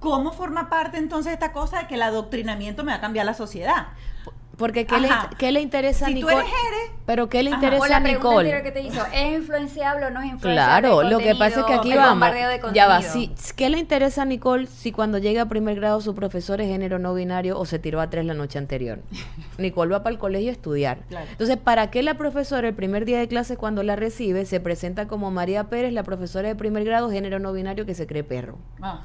¿Cómo 0.00 0.32
forma 0.32 0.68
parte 0.68 0.98
entonces 0.98 1.32
esta 1.32 1.52
cosa 1.52 1.80
de 1.80 1.86
que 1.86 1.94
el 1.94 2.02
adoctrinamiento 2.02 2.84
me 2.84 2.92
va 2.92 2.98
a 2.98 3.00
cambiar 3.00 3.26
la 3.26 3.34
sociedad? 3.34 3.88
Porque 4.56 4.86
¿qué, 4.86 4.98
le, 4.98 5.08
¿qué 5.38 5.52
le, 5.52 5.60
interesa 5.60 6.06
a 6.06 6.10
Nicole? 6.10 6.34
Tú 6.34 6.40
eres 6.40 6.50
Eres, 6.50 6.90
pero 7.04 7.28
¿qué 7.28 7.42
le 7.42 7.50
interesa 7.50 7.84
o 7.84 7.86
la 7.86 7.96
a 7.96 8.00
Nicole? 8.00 8.62
que 8.62 8.72
te 8.72 8.80
hizo, 8.80 9.04
¿es 9.12 9.38
influenciable 9.38 10.06
o 10.06 10.10
no 10.10 10.20
es 10.20 10.32
influenciable? 10.32 10.88
Claro, 10.88 11.02
lo 11.02 11.18
que 11.18 11.34
pasa 11.34 11.60
es 11.60 11.66
que 11.66 11.74
aquí 11.74 11.94
vamos. 11.94 12.28
Ya 12.72 12.88
va, 12.88 13.02
si, 13.02 13.34
¿qué 13.54 13.68
le 13.68 13.78
interesa 13.78 14.22
a 14.22 14.24
Nicole 14.24 14.66
si 14.66 14.92
cuando 14.92 15.18
llega 15.18 15.42
a 15.42 15.46
primer 15.46 15.76
grado 15.76 16.00
su 16.00 16.14
profesor 16.14 16.60
es 16.62 16.68
género 16.68 16.98
no 16.98 17.12
binario 17.12 17.58
o 17.58 17.66
se 17.66 17.78
tiró 17.78 18.00
a 18.00 18.08
tres 18.08 18.24
la 18.24 18.32
noche 18.32 18.58
anterior? 18.58 19.00
Nicole 19.58 19.92
va 19.92 20.02
para 20.02 20.14
el 20.14 20.18
colegio 20.18 20.48
a 20.48 20.52
estudiar. 20.52 20.98
Entonces, 21.30 21.58
¿para 21.58 21.90
qué 21.90 22.02
la 22.02 22.14
profesora 22.14 22.66
el 22.66 22.74
primer 22.74 23.04
día 23.04 23.18
de 23.18 23.28
clase 23.28 23.56
cuando 23.56 23.82
la 23.82 23.94
recibe 23.94 24.46
se 24.46 24.58
presenta 24.58 25.06
como 25.06 25.30
María 25.30 25.64
Pérez, 25.64 25.92
la 25.92 26.02
profesora 26.02 26.48
de 26.48 26.54
primer 26.54 26.84
grado 26.84 27.10
género 27.10 27.38
no 27.38 27.52
binario 27.52 27.84
que 27.84 27.94
se 27.94 28.06
cree 28.06 28.24
perro? 28.24 28.58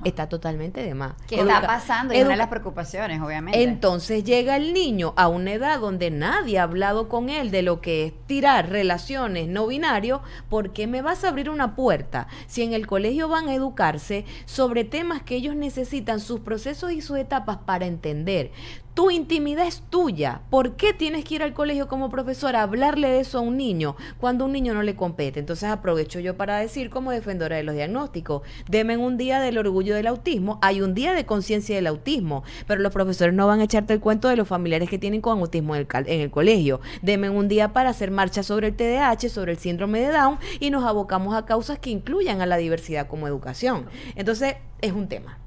Está 0.06 0.30
totalmente 0.30 0.82
de 0.82 0.96
más. 0.96 1.14
¿Qué 1.28 1.40
está 1.42 1.62
pasando? 1.62 2.14
Y 2.14 2.22
una 2.22 2.32
de 2.32 2.38
las 2.38 2.48
preocupaciones, 2.48 3.22
obviamente. 3.22 3.62
Entonces 3.62 4.24
llega 4.24 4.56
el 4.56 4.74
niño 4.74 5.14
a 5.18 5.28
un 5.28 5.41
edad 5.48 5.80
donde 5.80 6.12
nadie 6.12 6.60
ha 6.60 6.64
hablado 6.64 7.10
con 7.10 7.30
él 7.30 7.52
de 7.52 7.62
lo 7.62 7.82
que 7.82 8.06
es 8.06 8.14
tirar 8.28 8.70
relaciones 8.70 9.48
no 9.48 9.68
binario, 9.68 10.22
¿por 10.50 10.72
qué 10.74 10.88
me 10.88 11.02
vas 11.02 11.24
a 11.24 11.30
abrir 11.30 11.50
una 11.50 11.76
puerta 11.76 12.28
si 12.48 12.64
en 12.64 12.74
el 12.74 12.88
colegio 12.88 13.28
van 13.28 13.48
a 13.48 13.56
educarse 13.56 14.26
sobre 14.46 14.84
temas 14.84 15.24
que 15.24 15.36
ellos 15.36 15.56
necesitan, 15.56 16.20
sus 16.20 16.40
procesos 16.42 16.92
y 16.92 17.02
sus 17.02 17.18
etapas 17.18 17.58
para 17.66 17.86
entender? 17.86 18.52
Tu 18.94 19.10
intimidad 19.10 19.68
es 19.68 19.84
tuya. 19.90 20.42
¿Por 20.50 20.76
qué 20.76 20.94
tienes 20.94 21.24
que 21.24 21.36
ir 21.36 21.44
al 21.44 21.54
colegio 21.54 21.88
como 21.88 22.10
profesora 22.10 22.60
a 22.60 22.64
hablarle 22.64 23.08
de 23.08 23.22
eso 23.22 23.38
a 23.38 23.42
un 23.42 23.56
niño 23.56 23.96
cuando 24.20 24.44
un 24.44 24.52
niño 24.52 24.74
no 24.74 24.84
le 24.84 24.98
compete? 24.98 25.40
Entonces 25.40 25.70
aprovecho 25.70 26.20
yo 26.20 26.36
para 26.36 26.58
decir 26.58 26.90
como 26.90 27.12
defensora 27.12 27.56
de 27.56 27.64
los 27.64 27.74
diagnósticos, 27.74 28.42
deme 28.68 28.98
un 28.98 29.18
día 29.18 29.40
del 29.40 29.58
orgullo 29.58 29.96
del 29.96 30.08
autismo, 30.08 30.60
hay 30.62 30.82
un 30.82 30.94
día 30.94 31.14
de 31.14 31.26
conciencia 31.26 31.74
del 31.74 31.88
autismo, 31.88 32.44
pero 32.68 32.82
los 32.82 32.92
profesores 32.92 33.34
no 33.34 33.48
van 33.48 33.62
a 33.62 33.64
echarte 33.64 33.94
el 33.94 34.02
cuento 34.02 34.28
de 34.28 34.36
los 34.36 34.48
familiares 34.48 34.90
que 34.90 35.00
tienen 35.00 35.22
con 35.22 35.40
autismo 35.40 35.74
en 35.76 35.88
el, 35.90 36.08
en 36.08 36.22
el 36.22 36.30
colegio. 36.30 36.82
Deme 37.02 37.30
un 37.30 37.48
día 37.48 37.72
para 37.72 37.92
hacer 37.92 38.12
marcha 38.12 38.44
sobre 38.44 38.68
el 38.68 38.76
TDAH, 38.76 39.30
sobre 39.30 39.54
el 39.54 39.58
síndrome 39.58 40.02
de 40.02 40.12
Down 40.12 40.38
y 40.60 40.70
nos 40.70 40.84
abocamos 40.84 41.34
a 41.34 41.46
causas 41.46 41.80
que 41.80 41.92
incluyan 41.92 42.42
a 42.42 42.46
la 42.46 42.58
diversidad 42.58 43.08
como 43.08 43.26
educación. 43.26 43.86
Entonces 44.16 44.56
es 44.82 44.92
un 44.92 45.08
tema, 45.08 45.38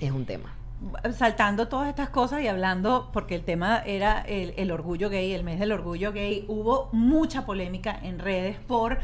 es 0.00 0.10
un 0.10 0.24
tema 0.24 0.57
saltando 1.12 1.68
todas 1.68 1.88
estas 1.88 2.08
cosas 2.08 2.42
y 2.42 2.48
hablando, 2.48 3.10
porque 3.12 3.34
el 3.34 3.42
tema 3.42 3.82
era 3.84 4.20
el, 4.20 4.70
orgullo 4.70 5.10
gay, 5.10 5.32
el 5.32 5.44
mes 5.44 5.58
del 5.58 5.72
orgullo 5.72 6.12
gay, 6.12 6.44
hubo 6.48 6.88
mucha 6.92 7.44
polémica 7.44 7.98
en 8.02 8.18
redes 8.18 8.56
por 8.66 8.98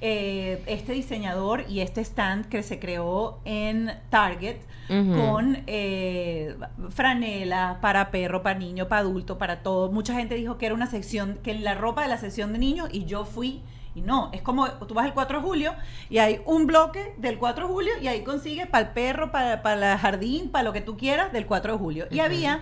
eh, 0.00 0.62
este 0.66 0.92
diseñador 0.92 1.64
y 1.68 1.80
este 1.80 2.00
stand 2.00 2.46
que 2.48 2.62
se 2.62 2.78
creó 2.78 3.40
en 3.44 3.90
Target 4.10 4.58
con 4.88 5.64
eh, 5.66 6.56
franela 6.88 7.78
para 7.82 8.10
perro, 8.10 8.42
para 8.42 8.58
niño, 8.58 8.88
para 8.88 9.00
adulto, 9.00 9.36
para 9.36 9.62
todo. 9.62 9.92
Mucha 9.92 10.14
gente 10.14 10.34
dijo 10.34 10.56
que 10.56 10.64
era 10.64 10.74
una 10.74 10.86
sección, 10.86 11.38
que 11.42 11.52
la 11.52 11.74
ropa 11.74 12.02
de 12.02 12.08
la 12.08 12.16
sección 12.16 12.54
de 12.54 12.58
niños 12.58 12.88
y 12.90 13.04
yo 13.04 13.26
fui 13.26 13.60
no, 13.96 14.30
es 14.32 14.42
como 14.42 14.68
tú 14.70 14.94
vas 14.94 15.06
el 15.06 15.12
4 15.12 15.38
de 15.38 15.44
julio 15.44 15.74
y 16.08 16.18
hay 16.18 16.40
un 16.46 16.66
bloque 16.66 17.14
del 17.18 17.38
4 17.38 17.66
de 17.66 17.72
julio 17.72 17.92
y 18.00 18.06
ahí 18.08 18.22
consigues 18.22 18.66
para 18.66 18.86
el 18.86 18.92
perro, 18.92 19.32
para, 19.32 19.62
para 19.62 19.92
el 19.92 19.98
jardín, 19.98 20.50
para 20.50 20.64
lo 20.64 20.72
que 20.72 20.80
tú 20.80 20.96
quieras 20.96 21.32
del 21.32 21.46
4 21.46 21.72
de 21.72 21.78
julio. 21.78 22.06
Y 22.10 22.20
había 22.20 22.60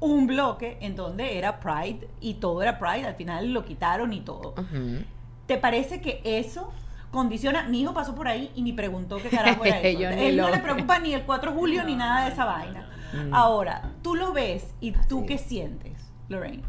un 0.00 0.26
bloque 0.26 0.78
en 0.80 0.96
donde 0.96 1.36
era 1.36 1.60
Pride 1.60 2.08
y 2.20 2.34
todo 2.34 2.62
era 2.62 2.78
Pride, 2.78 3.06
al 3.06 3.14
final 3.14 3.52
lo 3.52 3.64
quitaron 3.64 4.12
y 4.12 4.20
todo. 4.20 4.54
Ujú. 4.56 5.04
¿Te 5.46 5.58
parece 5.58 6.00
que 6.00 6.20
eso 6.24 6.72
condiciona? 7.10 7.64
Mi 7.64 7.82
hijo 7.82 7.92
pasó 7.92 8.14
por 8.14 8.28
ahí 8.28 8.50
y 8.54 8.62
ni 8.62 8.72
preguntó 8.72 9.18
qué 9.18 9.28
carajo 9.28 9.64
era 9.64 9.80
eso. 9.82 10.08
Él 10.08 10.36
no 10.36 10.48
le 10.48 10.58
preocupa 10.62 10.98
ni 10.98 11.12
el 11.12 11.24
4 11.24 11.50
de 11.50 11.56
julio 11.56 11.84
ni 11.84 11.96
nada 11.96 12.24
de 12.24 12.32
esa 12.32 12.44
vaina. 12.44 12.88
Ahora, 13.32 13.90
tú 14.02 14.14
lo 14.14 14.32
ves 14.32 14.72
y 14.80 14.92
tú 15.08 15.26
qué 15.26 15.36
sientes, 15.36 16.12
Lorraine. 16.28 16.62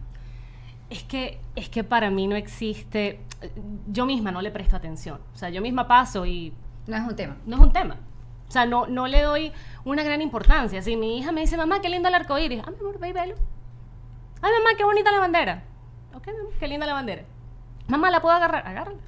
Es 0.92 1.04
que, 1.04 1.40
es 1.56 1.70
que 1.70 1.84
para 1.84 2.10
mí 2.12 2.28
no 2.28 2.36
existe, 2.36 3.22
yo 3.88 4.06
misma 4.06 4.32
no 4.32 4.42
le 4.42 4.52
presto 4.52 4.76
atención. 4.76 5.20
O 5.34 5.38
sea, 5.38 5.50
yo 5.50 5.62
misma 5.62 5.88
paso 5.88 6.26
y 6.26 6.54
No 6.86 6.98
es 6.98 7.04
un 7.04 7.16
tema. 7.16 7.38
no 7.46 7.56
es 7.56 7.62
un 7.64 7.72
tema. 7.74 7.96
O 8.48 8.52
sea, 8.52 8.66
no, 8.66 8.86
no 8.86 9.08
le 9.08 9.22
doy 9.22 9.54
una 9.86 10.04
gran 10.04 10.22
importancia. 10.22 10.82
Si 10.82 10.98
mi 10.98 11.18
hija 11.18 11.32
me 11.32 11.40
dice, 11.42 11.56
mamá, 11.56 11.80
qué 11.82 11.88
lindo 11.90 12.10
el 12.10 12.16
arco 12.16 12.38
iris. 12.38 12.62
Ah, 12.68 12.72
mi 12.72 12.78
amor, 12.82 13.00
ve 13.00 13.08
y 13.10 13.14
velo. 13.14 13.36
Ay, 14.42 14.52
mamá, 14.52 14.72
qué 14.78 14.84
bonita 14.84 15.12
la 15.12 15.20
bandera. 15.20 15.64
Ok, 16.14 16.28
mamá, 16.28 16.50
qué 16.60 16.68
linda 16.68 16.86
la 16.86 16.94
bandera. 16.94 17.24
Mamá, 17.88 18.12
¿la 18.12 18.22
puedo 18.22 18.36
agarrar? 18.36 18.68
Agárrala. 18.68 19.00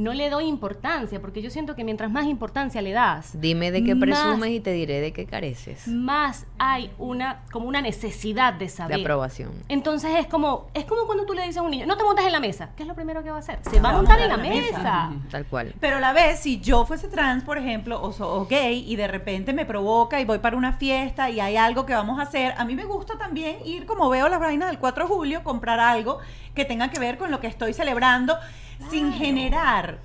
No 0.00 0.14
le 0.14 0.30
doy 0.30 0.46
importancia, 0.46 1.20
porque 1.20 1.42
yo 1.42 1.50
siento 1.50 1.76
que 1.76 1.84
mientras 1.84 2.10
más 2.10 2.24
importancia 2.24 2.80
le 2.80 2.92
das, 2.92 3.38
Dime 3.38 3.70
de 3.70 3.84
qué 3.84 3.94
más- 3.94 4.00
presumes 4.00 4.50
y 4.50 4.60
te 4.60 4.72
diré 4.72 5.00
de 5.02 5.12
qué 5.12 5.26
careces. 5.26 5.86
más 5.88 6.46
hay 6.58 6.90
una, 6.98 7.42
como 7.52 7.68
una 7.68 7.82
necesidad 7.82 8.54
de 8.54 8.60
De 8.60 8.68
saber. 8.70 9.00
aprobación. 9.00 9.50
Entonces 9.68 10.12
es 10.18 10.26
como, 10.26 10.68
es 10.72 10.86
como 10.86 11.04
cuando 11.04 11.26
tú 11.26 11.34
le 11.34 11.42
dices 11.42 11.58
a 11.58 11.62
un 11.62 11.70
niño, 11.70 11.84
no 11.84 11.96
te 11.98 12.04
montes 12.04 12.24
en 12.24 12.32
la 12.32 12.40
mesa. 12.40 12.70
¿Qué 12.76 12.84
es 12.84 12.88
lo 12.88 12.94
primero 12.94 13.22
que 13.22 13.30
va 13.30 13.36
a 13.36 13.40
hacer? 13.40 13.58
Se 13.70 13.78
va 13.78 13.90
a 13.90 13.92
montar 13.92 14.18
en 14.20 14.28
la 14.28 14.36
mesa. 14.38 15.10
Tal 15.30 15.44
cual. 15.44 15.74
Pero 15.80 15.98
a 15.98 16.00
la 16.00 16.12
vez, 16.14 16.40
si 16.40 16.60
yo 16.60 16.86
fuese 16.86 17.08
trans, 17.08 17.44
por 17.44 17.58
ejemplo, 17.58 18.00
o, 18.02 18.12
so- 18.12 18.32
o 18.32 18.46
gay, 18.46 18.84
y 18.90 18.96
de 18.96 19.06
repente 19.06 19.52
me 19.52 19.66
provoca 19.66 20.18
y 20.20 20.24
voy 20.24 20.38
para 20.38 20.56
una 20.56 20.72
fiesta 20.72 21.28
y 21.28 21.40
hay 21.40 21.56
algo 21.56 21.84
que 21.84 21.92
vamos 21.94 22.18
a 22.18 22.22
hacer, 22.22 22.54
a 22.56 22.64
mí 22.64 22.74
me 22.74 22.86
gusta 22.86 23.18
también 23.18 23.58
ir, 23.66 23.84
como 23.84 24.08
veo 24.08 24.28
las 24.30 24.40
vainas 24.40 24.70
del 24.70 24.78
4 24.78 25.04
de 25.06 25.14
julio, 25.14 25.44
comprar 25.44 25.78
algo 25.78 26.18
que 26.54 26.64
tenga 26.64 26.88
que 26.90 26.98
ver 26.98 27.18
con 27.18 27.30
lo 27.30 27.38
que 27.40 27.46
estoy 27.48 27.72
celebrando, 27.74 28.36
sin 28.90 29.12
generar 29.12 29.98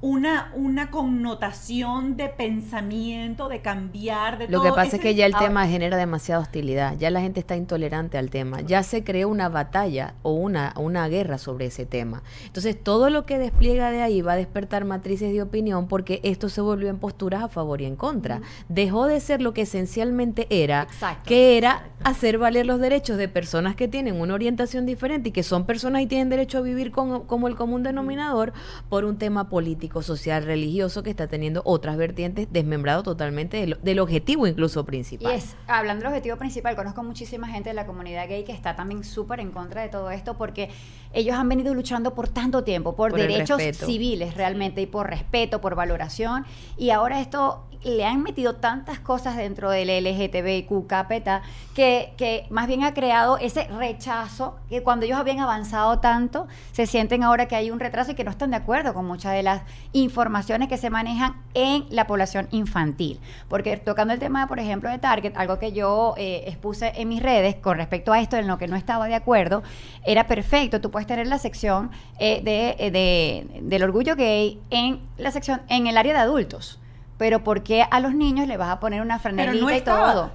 una, 0.00 0.52
una 0.54 0.90
connotación 0.90 2.18
de 2.18 2.28
pensamiento, 2.28 3.48
de 3.48 3.62
cambiar, 3.62 4.36
de 4.36 4.48
Lo 4.48 4.58
todo. 4.58 4.64
que 4.64 4.68
pasa 4.76 4.86
Ese- 4.88 4.96
es 4.96 5.02
que 5.02 5.14
ya 5.14 5.24
el 5.24 5.32
ahora- 5.34 5.46
tema 5.46 5.66
genera 5.66 5.96
demasiada 5.96 6.42
hostilidad. 6.42 6.94
Ya 6.98 7.10
la 7.10 7.22
gente 7.22 7.40
está 7.40 7.56
intolerante 7.56 8.18
al 8.18 8.28
tema. 8.28 8.60
Ya 8.60 8.82
se 8.82 9.02
creó 9.02 9.30
una 9.30 9.48
batalla 9.48 10.12
o 10.22 10.32
una, 10.32 10.74
una 10.76 11.08
guerra 11.08 11.38
sobre 11.38 11.66
ese 11.66 11.86
tema. 11.86 12.22
Entonces, 12.44 12.76
todo 12.82 13.08
lo 13.08 13.24
que 13.24 13.38
despliega 13.38 13.90
de 13.90 14.02
ahí 14.02 14.20
va 14.20 14.32
a 14.32 14.36
despertar 14.36 14.84
matrices 14.84 15.32
de 15.32 15.40
opinión 15.40 15.88
porque 15.88 16.20
esto 16.22 16.50
se 16.50 16.60
volvió 16.60 16.90
en 16.90 16.98
posturas 16.98 17.42
a 17.42 17.48
favor 17.48 17.80
y 17.80 17.86
en 17.86 17.96
contra. 17.96 18.42
Dejó 18.68 19.06
de 19.06 19.20
ser 19.20 19.40
lo 19.40 19.54
que 19.54 19.62
esencialmente 19.62 20.46
era, 20.50 20.82
Exacto. 20.82 21.22
que 21.28 21.56
era 21.56 21.84
hacer 22.04 22.38
valer 22.38 22.66
los 22.66 22.80
derechos 22.80 23.16
de 23.16 23.28
personas 23.28 23.76
que 23.76 23.88
tienen 23.88 24.20
una 24.20 24.34
orientación 24.34 24.84
diferente 24.86 25.30
y 25.30 25.32
que 25.32 25.42
son 25.42 25.64
personas 25.64 26.02
y 26.02 26.06
tienen 26.06 26.28
derecho 26.28 26.58
a 26.58 26.60
vivir 26.60 26.90
con- 26.90 27.24
como 27.26 27.48
el 27.48 27.56
común 27.56 27.82
denominador 27.82 28.52
por 28.88 29.04
un 29.04 29.16
tema 29.16 29.48
político, 29.48 30.02
social, 30.02 30.44
religioso 30.44 31.02
que 31.02 31.10
está 31.10 31.26
teniendo 31.28 31.62
otras 31.64 31.96
vertientes 31.96 32.46
desmembrado 32.52 33.02
totalmente 33.02 33.56
del, 33.56 33.78
del 33.82 33.98
objetivo 34.00 34.46
incluso 34.46 34.80
Y 34.80 34.84
principal. 34.84 35.32
es, 35.32 35.56
hablando 35.66 36.02
del 36.02 36.08
objetivo 36.08 36.36
principal, 36.36 36.76
conozco 36.76 37.02
muchísima 37.02 37.48
gente 37.48 37.70
de 37.70 37.74
la 37.74 37.86
comunidad 37.86 38.28
gay 38.28 38.44
que 38.44 38.52
está 38.52 38.76
también 38.76 39.02
súper 39.02 39.40
en 39.40 39.50
contra 39.50 39.82
de 39.82 39.88
todo 39.88 40.10
esto 40.10 40.34
porque 40.36 40.68
ellos 41.12 41.34
han 41.36 41.48
venido 41.48 41.72
luchando 41.74 42.14
por 42.14 42.28
tanto 42.28 42.64
tiempo, 42.64 42.94
por, 42.96 43.12
Por 43.12 43.20
derechos 43.20 43.60
civiles 43.72 44.34
realmente 44.34 44.82
y 44.82 44.86
por 44.86 45.08
respeto, 45.08 45.60
por 45.60 45.74
valoración. 45.74 46.44
Y 46.76 46.90
ahora 46.90 47.20
esto 47.20 47.64
le 47.84 48.04
han 48.04 48.22
metido 48.22 48.56
tantas 48.56 48.98
cosas 48.98 49.36
dentro 49.36 49.70
del 49.70 49.88
LGTBIQ 50.04 50.86
capeta 50.86 51.42
que, 51.74 52.12
que 52.16 52.46
más 52.50 52.66
bien 52.66 52.82
ha 52.84 52.94
creado 52.94 53.36
ese 53.38 53.64
rechazo 53.68 54.56
que 54.68 54.82
cuando 54.82 55.06
ellos 55.06 55.18
habían 55.18 55.40
avanzado 55.40 55.98
tanto, 56.00 56.46
se 56.72 56.86
sienten 56.86 57.22
ahora 57.22 57.46
que 57.46 57.56
hay 57.56 57.70
un 57.70 57.80
retraso 57.80 58.12
y 58.12 58.14
que 58.14 58.24
no 58.24 58.30
están 58.30 58.50
de 58.50 58.56
acuerdo 58.56 58.94
con 58.94 59.04
muchas 59.06 59.32
de 59.32 59.42
las 59.42 59.62
informaciones 59.92 60.68
que 60.68 60.76
se 60.76 60.90
manejan 60.90 61.34
en 61.54 61.84
la 61.90 62.06
población 62.06 62.48
infantil. 62.50 63.20
Porque 63.48 63.76
tocando 63.76 64.12
el 64.14 64.20
tema, 64.20 64.46
por 64.48 64.58
ejemplo, 64.58 64.90
de 64.90 64.98
Target, 64.98 65.36
algo 65.36 65.58
que 65.58 65.72
yo 65.72 66.14
eh, 66.16 66.44
expuse 66.46 66.92
en 66.96 67.08
mis 67.08 67.22
redes 67.22 67.54
con 67.56 67.76
respecto 67.76 68.12
a 68.12 68.20
esto, 68.20 68.36
en 68.36 68.46
lo 68.46 68.58
que 68.58 68.66
no 68.68 68.76
estaba 68.76 69.06
de 69.06 69.14
acuerdo, 69.14 69.62
era 70.04 70.26
perfecto. 70.26 70.80
Tú 70.80 70.90
puedes 70.90 71.06
tener 71.06 71.26
la 71.26 71.38
sección 71.38 71.90
eh, 72.18 72.40
de, 72.42 72.76
eh, 72.78 72.90
de- 72.90 73.60
del 73.62 73.82
orgullo 73.82 74.16
gay 74.16 74.60
en 74.70 75.00
la 75.18 75.30
sección, 75.30 75.62
en 75.68 75.86
el 75.86 75.96
área 75.96 76.12
de 76.12 76.18
adultos. 76.20 76.80
Pero 77.18 77.44
¿por 77.44 77.62
qué 77.62 77.84
a 77.90 78.00
los 78.00 78.14
niños 78.14 78.46
le 78.48 78.56
vas 78.56 78.70
a 78.70 78.80
poner 78.80 79.00
una 79.02 79.18
franelita 79.18 79.64
no 79.64 79.70
y 79.76 79.80
todo? 79.80 80.32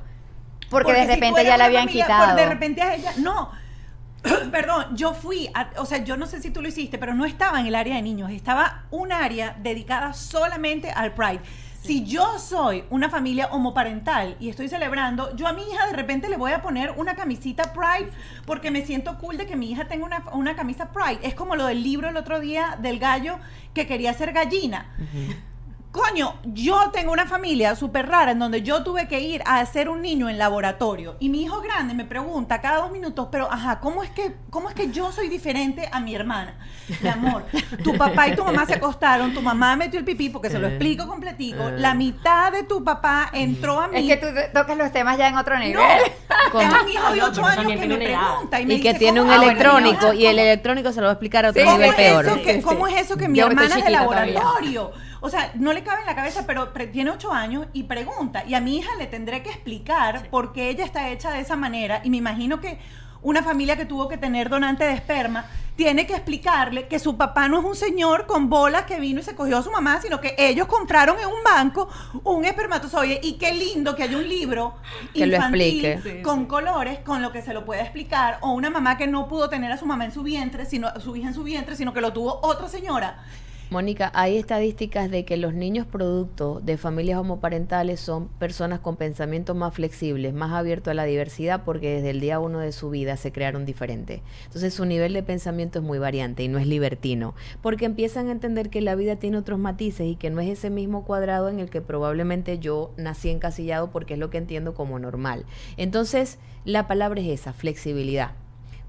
Porque, 0.69 0.93
de 0.93 1.05
repente 1.07 1.43
ya 1.43 1.57
la 1.57 1.65
habían 1.65 1.83
familia, 1.85 2.05
quitado. 2.05 2.35
de 2.35 2.45
repente 2.45 2.81
a 2.81 2.95
ella, 2.95 3.13
no. 3.17 3.51
Perdón, 4.51 4.95
yo 4.95 5.13
fui, 5.13 5.49
a- 5.53 5.69
o 5.77 5.85
sea, 5.85 5.99
yo 5.99 6.15
no 6.17 6.25
sé 6.27 6.41
si 6.41 6.51
tú 6.51 6.61
lo 6.61 6.67
hiciste, 6.67 6.97
pero 6.97 7.13
no 7.15 7.25
estaba 7.25 7.59
en 7.59 7.65
el 7.67 7.75
área 7.75 7.95
de 7.95 8.01
niños, 8.01 8.31
estaba 8.31 8.83
un 8.91 9.11
área 9.11 9.55
dedicada 9.59 10.13
solamente 10.13 10.91
al 10.91 11.13
Pride. 11.13 11.39
Si 11.81 12.03
yo 12.05 12.37
soy 12.39 12.83
una 12.89 13.09
familia 13.09 13.47
homoparental 13.51 14.35
y 14.41 14.49
estoy 14.49 14.67
celebrando, 14.67 15.33
yo 15.37 15.47
a 15.47 15.53
mi 15.53 15.63
hija 15.63 15.87
de 15.87 15.93
repente 15.93 16.27
le 16.27 16.35
voy 16.35 16.51
a 16.51 16.61
poner 16.61 16.91
una 16.97 17.15
camisita 17.15 17.71
Pride 17.71 18.11
porque 18.45 18.69
me 18.69 18.85
siento 18.85 19.17
cool 19.17 19.37
de 19.37 19.47
que 19.47 19.55
mi 19.55 19.71
hija 19.71 19.87
tenga 19.87 20.05
una, 20.05 20.23
una 20.33 20.57
camisa 20.57 20.91
Pride. 20.91 21.19
Es 21.25 21.35
como 21.35 21.55
lo 21.55 21.65
del 21.67 21.81
libro 21.81 22.09
el 22.09 22.17
otro 22.17 22.41
día 22.41 22.77
del 22.81 22.99
gallo 22.99 23.39
que 23.73 23.87
quería 23.87 24.13
ser 24.13 24.33
gallina. 24.33 24.87
Coño, 25.91 26.35
yo 26.43 26.91
tengo 26.93 27.11
una 27.11 27.25
familia 27.25 27.75
súper 27.75 28.07
rara 28.07 28.31
en 28.33 28.37
donde 28.37 28.61
yo 28.61 28.83
tuve 28.83 29.07
que 29.07 29.21
ir 29.21 29.41
a 29.47 29.57
hacer 29.59 29.89
un 29.89 30.03
niño 30.03 30.29
en 30.29 30.37
laboratorio 30.37 31.15
y 31.19 31.29
mi 31.29 31.41
hijo 31.41 31.61
grande 31.61 31.95
me 31.95 32.05
pregunta 32.05 32.61
cada 32.61 32.77
dos 32.81 32.91
minutos, 32.91 33.29
pero 33.31 33.51
ajá, 33.51 33.79
¿cómo 33.79 34.03
es 34.03 34.11
que, 34.11 34.35
cómo 34.51 34.69
es 34.69 34.75
que 34.75 34.91
yo 34.91 35.11
soy 35.11 35.29
diferente 35.29 35.89
a 35.91 35.99
mi 35.99 36.13
hermana? 36.13 36.59
Mi 37.01 37.09
amor, 37.09 37.43
tu 37.83 37.97
papá 37.97 38.27
y 38.27 38.35
tu 38.35 38.43
mamá 38.45 38.67
se 38.67 38.75
acostaron, 38.75 39.33
tu 39.33 39.41
mamá 39.41 39.75
metió 39.75 39.97
el 39.99 40.05
pipí 40.05 40.29
porque 40.29 40.51
se 40.51 40.59
lo 40.59 40.67
explico 40.67 41.07
completico, 41.07 41.69
Eh. 41.69 41.79
la 41.79 41.95
mitad 41.95 42.51
de 42.51 42.61
tu 42.63 42.83
papá 42.83 43.31
entró 43.33 43.81
a 43.81 43.87
mí. 43.87 44.11
Es 44.11 44.19
que 44.19 44.27
tú 44.27 44.31
tocas 44.53 44.77
los 44.77 44.91
temas 44.91 45.17
ya 45.17 45.27
en 45.27 45.37
otro 45.37 45.57
nivel. 45.57 45.73
No, 46.53 46.59
tengo 46.59 46.75
un 46.83 46.89
hijo 46.89 47.11
de 47.13 47.17
No, 47.17 47.25
8 47.25 47.33
pero 47.33 47.47
años 47.47 47.81
que 47.81 47.87
me 47.87 47.97
pregunta 47.97 48.61
y 48.61 48.65
me 48.67 48.73
Y 48.75 48.81
que 48.81 48.89
dice, 48.89 48.99
tiene 48.99 49.21
un 49.21 49.27
¿cómo- 49.27 49.39
ah, 49.39 49.43
electrónico 49.43 49.99
¿cómo- 50.01 50.13
y 50.13 50.27
el 50.27 50.37
electrónico 50.37 50.91
se 50.91 50.99
lo 51.01 51.05
va 51.07 51.11
a 51.11 51.13
explicar 51.13 51.47
a 51.47 51.49
otro 51.49 51.63
¿Cómo 51.63 51.77
nivel 51.77 51.89
es, 51.89 51.95
peor. 51.95 52.25
eso 52.27 52.41
que, 52.43 52.61
¿Cómo 52.61 52.87
es 52.87 52.95
eso 53.01 53.17
que 53.17 53.27
mi 53.27 53.39
Yo 53.39 53.47
hermana 53.47 53.75
es 53.75 53.85
de 53.85 53.91
todavía. 53.91 54.41
O 55.21 55.29
sea, 55.29 55.51
no 55.55 55.73
le 55.73 55.83
cabe 55.83 56.01
en 56.01 56.05
la 56.07 56.15
cabeza, 56.15 56.45
pero 56.47 56.71
pre- 56.73 56.87
tiene 56.87 57.11
ocho 57.11 57.31
años 57.33 57.67
y 57.73 57.83
pregunta. 57.83 58.43
Y 58.47 58.53
a 58.53 58.61
mi 58.61 58.77
hija 58.77 58.89
le 58.97 59.07
tendré 59.07 59.43
que 59.43 59.49
explicar 59.49 60.29
por 60.29 60.53
qué 60.53 60.69
ella 60.69 60.85
está 60.85 61.09
hecha 61.09 61.31
de 61.31 61.41
esa 61.41 61.55
manera. 61.55 62.01
Y 62.03 62.09
me 62.09 62.17
imagino 62.17 62.59
que 62.61 62.79
una 63.21 63.43
familia 63.43 63.75
que 63.75 63.85
tuvo 63.85 64.07
que 64.07 64.17
tener 64.17 64.49
donante 64.49 64.85
de 64.85 64.93
esperma 64.93 65.45
tiene 65.75 66.05
que 66.07 66.13
explicarle 66.13 66.87
que 66.87 66.99
su 66.99 67.15
papá 67.17 67.47
no 67.49 67.59
es 67.59 67.65
un 67.65 67.75
señor 67.75 68.25
con 68.27 68.49
bolas 68.49 68.83
que 68.83 68.99
vino 68.99 69.19
y 69.21 69.23
se 69.23 69.35
cogió 69.35 69.57
a 69.57 69.61
su 69.61 69.71
mamá, 69.71 70.01
sino 70.01 70.19
que 70.21 70.35
ellos 70.37 70.67
compraron 70.67 71.17
en 71.19 71.27
un 71.27 71.41
banco 71.43 71.89
un 72.23 72.43
espermatozoide. 72.45 73.19
Y 73.23 73.33
qué 73.33 73.53
lindo 73.53 73.95
que 73.95 74.03
haya 74.03 74.17
un 74.17 74.27
libro 74.27 74.75
Que 75.13 75.25
lo 75.27 75.35
infantil 75.35 75.85
explique. 75.85 76.21
con 76.21 76.45
colores 76.45 76.99
con 76.99 77.21
lo 77.21 77.31
que 77.33 77.41
se 77.41 77.53
lo 77.53 77.65
puede 77.65 77.81
explicar. 77.81 78.37
O 78.41 78.51
una 78.51 78.69
mamá 78.69 78.97
que 78.97 79.07
no 79.07 79.27
pudo 79.27 79.49
tener 79.49 79.69
a 79.71 79.77
su 79.77 79.85
mamá 79.85 80.05
en 80.05 80.11
su 80.13 80.23
vientre, 80.23 80.65
sino 80.65 80.87
a 80.87 80.99
su 81.01 81.13
hija 81.15 81.27
en 81.29 81.33
su 81.33 81.43
vientre, 81.43 81.75
sino 81.75 81.93
que 81.93 81.99
lo 82.01 82.13
tuvo 82.13 82.39
otra 82.41 82.67
señora. 82.69 83.19
Mónica, 83.71 84.11
hay 84.15 84.37
estadísticas 84.37 85.11
de 85.11 85.25
que 85.25 85.37
los 85.37 85.53
niños 85.53 85.85
producto 85.85 86.59
de 86.59 86.75
familias 86.75 87.19
homoparentales 87.19 87.99
son 87.99 88.27
personas 88.27 88.79
con 88.79 88.95
pensamientos 88.95 89.55
más 89.55 89.75
flexibles, 89.75 90.33
más 90.33 90.53
abiertos 90.53 90.89
a 90.89 90.95
la 90.95 91.03
diversidad, 91.03 91.65
porque 91.65 91.93
desde 91.93 92.09
el 92.09 92.19
día 92.19 92.39
uno 92.39 92.57
de 92.57 92.71
su 92.71 92.89
vida 92.89 93.15
se 93.15 93.31
crearon 93.31 93.67
diferentes. 93.67 94.21
Entonces 94.45 94.73
su 94.73 94.85
nivel 94.85 95.13
de 95.13 95.21
pensamiento 95.21 95.77
es 95.77 95.85
muy 95.85 95.99
variante 95.99 96.41
y 96.41 96.47
no 96.47 96.57
es 96.57 96.65
libertino, 96.65 97.35
porque 97.61 97.85
empiezan 97.85 98.29
a 98.29 98.31
entender 98.31 98.71
que 98.71 98.81
la 98.81 98.95
vida 98.95 99.17
tiene 99.17 99.37
otros 99.37 99.59
matices 99.59 100.07
y 100.07 100.15
que 100.15 100.31
no 100.31 100.41
es 100.41 100.49
ese 100.49 100.71
mismo 100.71 101.05
cuadrado 101.05 101.47
en 101.47 101.59
el 101.59 101.69
que 101.69 101.81
probablemente 101.81 102.57
yo 102.57 102.89
nací 102.97 103.29
encasillado 103.29 103.91
porque 103.91 104.15
es 104.15 104.19
lo 104.19 104.31
que 104.31 104.39
entiendo 104.39 104.73
como 104.73 104.97
normal. 104.97 105.45
Entonces, 105.77 106.39
la 106.65 106.87
palabra 106.87 107.21
es 107.21 107.27
esa, 107.27 107.53
flexibilidad. 107.53 108.31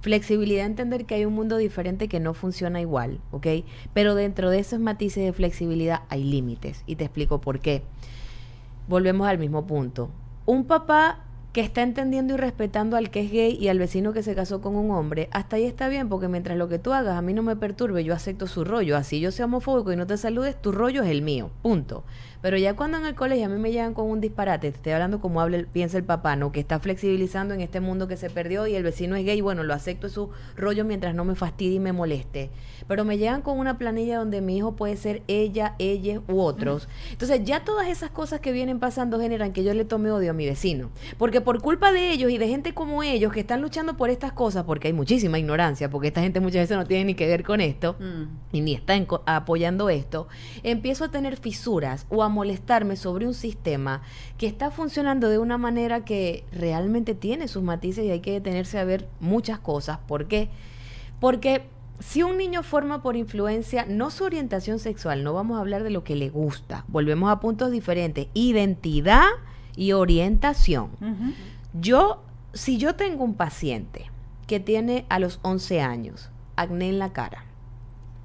Flexibilidad, 0.00 0.64
entender 0.64 1.04
que 1.04 1.14
hay 1.14 1.24
un 1.24 1.34
mundo 1.34 1.58
diferente 1.58 2.08
que 2.08 2.20
no 2.20 2.32
funciona 2.32 2.80
igual, 2.80 3.20
¿ok? 3.32 3.46
Pero 3.92 4.14
dentro 4.14 4.50
de 4.50 4.58
esos 4.58 4.80
matices 4.80 5.24
de 5.24 5.32
flexibilidad 5.32 6.02
hay 6.08 6.24
límites 6.24 6.82
y 6.86 6.96
te 6.96 7.04
explico 7.04 7.40
por 7.40 7.60
qué. 7.60 7.82
Volvemos 8.88 9.28
al 9.28 9.38
mismo 9.38 9.66
punto. 9.66 10.10
Un 10.46 10.64
papá 10.64 11.24
que 11.52 11.60
está 11.60 11.82
entendiendo 11.82 12.34
y 12.34 12.36
respetando 12.36 12.96
al 12.96 13.10
que 13.10 13.20
es 13.20 13.32
gay 13.32 13.58
y 13.60 13.68
al 13.68 13.78
vecino 13.78 14.12
que 14.12 14.22
se 14.22 14.34
casó 14.34 14.60
con 14.60 14.76
un 14.76 14.90
hombre, 14.92 15.28
hasta 15.32 15.56
ahí 15.56 15.64
está 15.64 15.88
bien, 15.88 16.08
porque 16.08 16.28
mientras 16.28 16.56
lo 16.56 16.68
que 16.68 16.78
tú 16.78 16.92
hagas 16.92 17.16
a 17.16 17.22
mí 17.22 17.34
no 17.34 17.42
me 17.42 17.56
perturbe, 17.56 18.04
yo 18.04 18.14
acepto 18.14 18.46
su 18.46 18.64
rollo. 18.64 18.96
Así 18.96 19.20
yo 19.20 19.32
sea 19.32 19.46
homofóbico 19.46 19.92
y 19.92 19.96
no 19.96 20.06
te 20.06 20.16
saludes, 20.16 20.60
tu 20.60 20.70
rollo 20.72 21.02
es 21.02 21.10
el 21.10 21.22
mío, 21.22 21.50
punto. 21.62 22.04
Pero 22.42 22.56
ya 22.56 22.74
cuando 22.74 22.96
en 22.96 23.06
el 23.06 23.14
colegio 23.14 23.46
a 23.46 23.48
mí 23.48 23.58
me 23.58 23.70
llegan 23.70 23.94
con 23.94 24.10
un 24.10 24.20
disparate, 24.20 24.70
te 24.70 24.76
estoy 24.76 24.92
hablando 24.92 25.20
como 25.20 25.40
habla 25.40 25.64
piensa 25.72 25.98
el 25.98 26.04
papá, 26.04 26.36
¿no? 26.36 26.52
Que 26.52 26.60
está 26.60 26.80
flexibilizando 26.80 27.52
en 27.54 27.60
este 27.60 27.80
mundo 27.80 28.08
que 28.08 28.16
se 28.16 28.30
perdió 28.30 28.66
y 28.66 28.74
el 28.74 28.82
vecino 28.82 29.16
es 29.16 29.24
gay, 29.24 29.40
bueno, 29.40 29.62
lo 29.62 29.74
acepto 29.74 30.06
es 30.06 30.14
su 30.14 30.30
rollo 30.56 30.84
mientras 30.84 31.14
no 31.14 31.24
me 31.24 31.34
fastidie 31.34 31.76
y 31.76 31.80
me 31.80 31.92
moleste. 31.92 32.50
Pero 32.88 33.04
me 33.04 33.18
llegan 33.18 33.42
con 33.42 33.58
una 33.58 33.76
planilla 33.76 34.18
donde 34.18 34.40
mi 34.40 34.56
hijo 34.56 34.74
puede 34.74 34.96
ser 34.96 35.22
ella, 35.28 35.74
ella 35.78 36.22
u 36.28 36.40
otros. 36.40 36.88
Entonces 37.12 37.42
ya 37.44 37.62
todas 37.64 37.88
esas 37.88 38.10
cosas 38.10 38.40
que 38.40 38.52
vienen 38.52 38.80
pasando 38.80 39.20
generan 39.20 39.52
que 39.52 39.62
yo 39.62 39.74
le 39.74 39.84
tome 39.84 40.10
odio 40.10 40.30
a 40.30 40.34
mi 40.34 40.46
vecino. 40.46 40.90
Porque 41.18 41.40
por 41.40 41.60
culpa 41.60 41.92
de 41.92 42.10
ellos 42.10 42.30
y 42.30 42.38
de 42.38 42.48
gente 42.48 42.72
como 42.72 43.02
ellos 43.02 43.32
que 43.32 43.40
están 43.40 43.60
luchando 43.60 43.96
por 43.96 44.08
estas 44.08 44.32
cosas, 44.32 44.64
porque 44.64 44.88
hay 44.88 44.94
muchísima 44.94 45.38
ignorancia, 45.38 45.90
porque 45.90 46.08
esta 46.08 46.22
gente 46.22 46.40
muchas 46.40 46.62
veces 46.62 46.76
no 46.76 46.86
tiene 46.86 47.04
ni 47.04 47.14
que 47.14 47.26
ver 47.26 47.44
con 47.44 47.60
esto, 47.60 47.96
y 48.50 48.62
ni 48.62 48.74
está 48.74 48.94
en 48.94 49.06
apoyando 49.26 49.90
esto, 49.90 50.26
empiezo 50.62 51.04
a 51.04 51.10
tener 51.10 51.36
fisuras 51.36 52.06
o 52.08 52.22
a 52.22 52.29
molestarme 52.30 52.96
sobre 52.96 53.26
un 53.26 53.34
sistema 53.34 54.02
que 54.38 54.46
está 54.46 54.70
funcionando 54.70 55.28
de 55.28 55.38
una 55.38 55.58
manera 55.58 56.04
que 56.04 56.44
realmente 56.52 57.14
tiene 57.14 57.48
sus 57.48 57.62
matices 57.62 58.04
y 58.04 58.10
hay 58.10 58.20
que 58.20 58.32
detenerse 58.32 58.78
a 58.78 58.84
ver 58.84 59.08
muchas 59.20 59.58
cosas. 59.58 59.98
¿Por 60.06 60.26
qué? 60.26 60.48
Porque 61.20 61.66
si 62.00 62.22
un 62.22 62.38
niño 62.38 62.62
forma 62.62 63.02
por 63.02 63.16
influencia, 63.16 63.84
no 63.86 64.10
su 64.10 64.24
orientación 64.24 64.78
sexual, 64.78 65.22
no 65.22 65.34
vamos 65.34 65.58
a 65.58 65.60
hablar 65.60 65.82
de 65.82 65.90
lo 65.90 66.02
que 66.02 66.16
le 66.16 66.30
gusta, 66.30 66.84
volvemos 66.88 67.30
a 67.30 67.40
puntos 67.40 67.70
diferentes, 67.70 68.28
identidad 68.32 69.26
y 69.76 69.92
orientación. 69.92 70.90
Yo, 71.74 72.22
si 72.54 72.78
yo 72.78 72.94
tengo 72.94 73.22
un 73.22 73.34
paciente 73.34 74.10
que 74.46 74.60
tiene 74.60 75.04
a 75.08 75.18
los 75.18 75.38
11 75.42 75.82
años 75.82 76.30
acné 76.56 76.88
en 76.88 76.98
la 76.98 77.12
cara, 77.12 77.44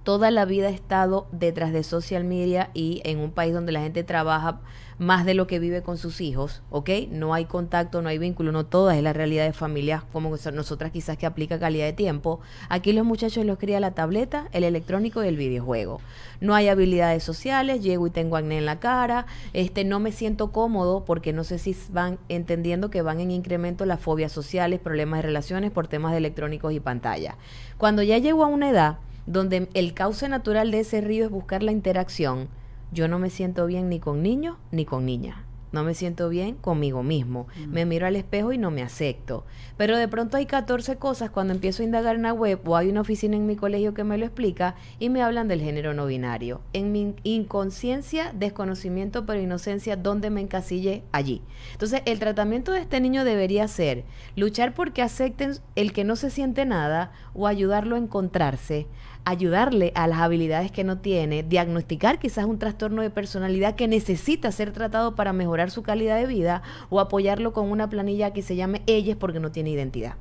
toda 0.05 0.29
la 0.29 0.45
vida 0.45 0.67
ha 0.67 0.71
estado 0.71 1.27
detrás 1.31 1.73
de 1.73 1.83
social 1.83 2.23
media 2.23 2.69
y 2.75 3.01
en 3.03 3.19
un 3.19 3.31
país 3.31 3.53
donde 3.53 3.71
la 3.71 3.81
gente 3.81 4.03
trabaja 4.03 4.61
más 4.99 5.25
de 5.25 5.33
lo 5.33 5.47
que 5.47 5.57
vive 5.59 5.81
con 5.81 5.97
sus 5.97 6.21
hijos, 6.21 6.61
¿ok? 6.69 6.89
No 7.09 7.33
hay 7.33 7.45
contacto, 7.45 8.01
no 8.03 8.07
hay 8.07 8.19
vínculo, 8.19 8.51
no 8.51 8.67
toda 8.67 8.95
es 8.95 9.03
la 9.03 9.13
realidad 9.13 9.45
de 9.45 9.51
familias 9.51 10.03
como 10.13 10.33
nosotras 10.53 10.91
quizás 10.91 11.17
que 11.17 11.25
aplica 11.25 11.59
calidad 11.59 11.85
de 11.85 11.93
tiempo. 11.93 12.39
Aquí 12.69 12.93
los 12.93 13.03
muchachos 13.03 13.45
los 13.45 13.57
cría 13.57 13.79
la 13.79 13.91
tableta, 13.91 14.47
el 14.53 14.63
electrónico 14.63 15.23
y 15.23 15.27
el 15.27 15.37
videojuego. 15.37 15.99
No 16.39 16.53
hay 16.53 16.67
habilidades 16.67 17.23
sociales, 17.23 17.81
llego 17.81 18.05
y 18.05 18.11
tengo 18.11 18.37
acné 18.37 18.59
en 18.59 18.65
la 18.65 18.79
cara, 18.79 19.25
este 19.53 19.83
no 19.83 19.99
me 19.99 20.11
siento 20.11 20.51
cómodo 20.51 21.03
porque 21.03 21.33
no 21.33 21.43
sé 21.43 21.57
si 21.57 21.75
van 21.89 22.19
entendiendo 22.29 22.91
que 22.91 23.01
van 23.01 23.19
en 23.19 23.31
incremento 23.31 23.87
las 23.87 23.99
fobias 23.99 24.31
sociales, 24.31 24.79
problemas 24.79 25.17
de 25.17 25.23
relaciones 25.23 25.71
por 25.71 25.87
temas 25.87 26.11
de 26.11 26.19
electrónicos 26.19 26.71
y 26.73 26.79
pantalla. 26.79 27.37
Cuando 27.79 28.03
ya 28.03 28.19
llego 28.19 28.43
a 28.43 28.47
una 28.47 28.69
edad 28.69 28.99
donde 29.25 29.69
el 29.73 29.93
cauce 29.93 30.29
natural 30.29 30.71
de 30.71 30.81
ese 30.81 31.01
río 31.01 31.25
es 31.25 31.31
buscar 31.31 31.63
la 31.63 31.71
interacción, 31.71 32.49
yo 32.91 33.07
no 33.07 33.19
me 33.19 33.29
siento 33.29 33.65
bien 33.65 33.89
ni 33.89 33.99
con 33.99 34.21
niños 34.21 34.57
ni 34.71 34.85
con 34.85 35.05
niñas. 35.05 35.37
No 35.75 35.83
me 35.83 35.93
siento 35.93 36.29
bien 36.29 36.55
conmigo 36.55 37.03
mismo. 37.03 37.47
Me 37.67 37.85
miro 37.85 38.07
al 38.07 38.15
espejo 38.15 38.53
y 38.53 38.57
no 38.57 38.71
me 38.71 38.81
acepto. 38.81 39.43
Pero 39.75 39.97
de 39.97 40.07
pronto 40.07 40.37
hay 40.37 40.45
14 40.45 40.95
cosas 40.95 41.31
cuando 41.31 41.53
empiezo 41.53 41.83
a 41.83 41.85
indagar 41.85 42.15
en 42.15 42.21
la 42.21 42.31
web 42.31 42.61
o 42.65 42.77
hay 42.77 42.87
una 42.87 43.01
oficina 43.01 43.35
en 43.35 43.45
mi 43.45 43.57
colegio 43.57 43.93
que 43.93 44.05
me 44.05 44.17
lo 44.17 44.25
explica 44.25 44.75
y 44.99 45.09
me 45.09 45.21
hablan 45.21 45.49
del 45.49 45.59
género 45.59 45.93
no 45.93 46.05
binario. 46.05 46.61
En 46.71 46.93
mi 46.93 47.13
inconsciencia, 47.23 48.31
desconocimiento, 48.33 49.25
pero 49.25 49.41
inocencia, 49.41 49.97
¿dónde 49.97 50.29
me 50.29 50.39
encasillé? 50.39 51.03
Allí. 51.11 51.41
Entonces, 51.73 52.03
el 52.05 52.19
tratamiento 52.19 52.71
de 52.71 52.79
este 52.79 53.01
niño 53.01 53.25
debería 53.25 53.67
ser 53.67 54.05
luchar 54.37 54.73
porque 54.73 55.01
acepten 55.01 55.55
el 55.75 55.91
que 55.91 56.05
no 56.05 56.15
se 56.15 56.29
siente 56.29 56.65
nada 56.65 57.11
o 57.33 57.47
ayudarlo 57.47 57.97
a 57.97 57.99
encontrarse, 57.99 58.87
ayudarle 59.25 59.91
a 59.95 60.07
las 60.07 60.19
habilidades 60.19 60.71
que 60.71 60.83
no 60.83 60.99
tiene, 60.99 61.43
diagnosticar 61.43 62.19
quizás 62.19 62.45
un 62.45 62.59
trastorno 62.59 63.01
de 63.01 63.09
personalidad 63.09 63.75
que 63.75 63.87
necesita 63.87 64.51
ser 64.51 64.71
tratado 64.71 65.15
para 65.15 65.33
mejorar 65.33 65.71
su 65.71 65.83
calidad 65.83 66.17
de 66.17 66.27
vida 66.27 66.61
o 66.89 66.99
apoyarlo 66.99 67.51
con 67.51 67.69
una 67.69 67.89
planilla 67.89 68.31
que 68.31 68.41
se 68.41 68.55
llame 68.55 68.83
Ellas 68.85 69.17
porque 69.19 69.39
no 69.39 69.51
tiene 69.51 69.71
identidad. 69.71 70.15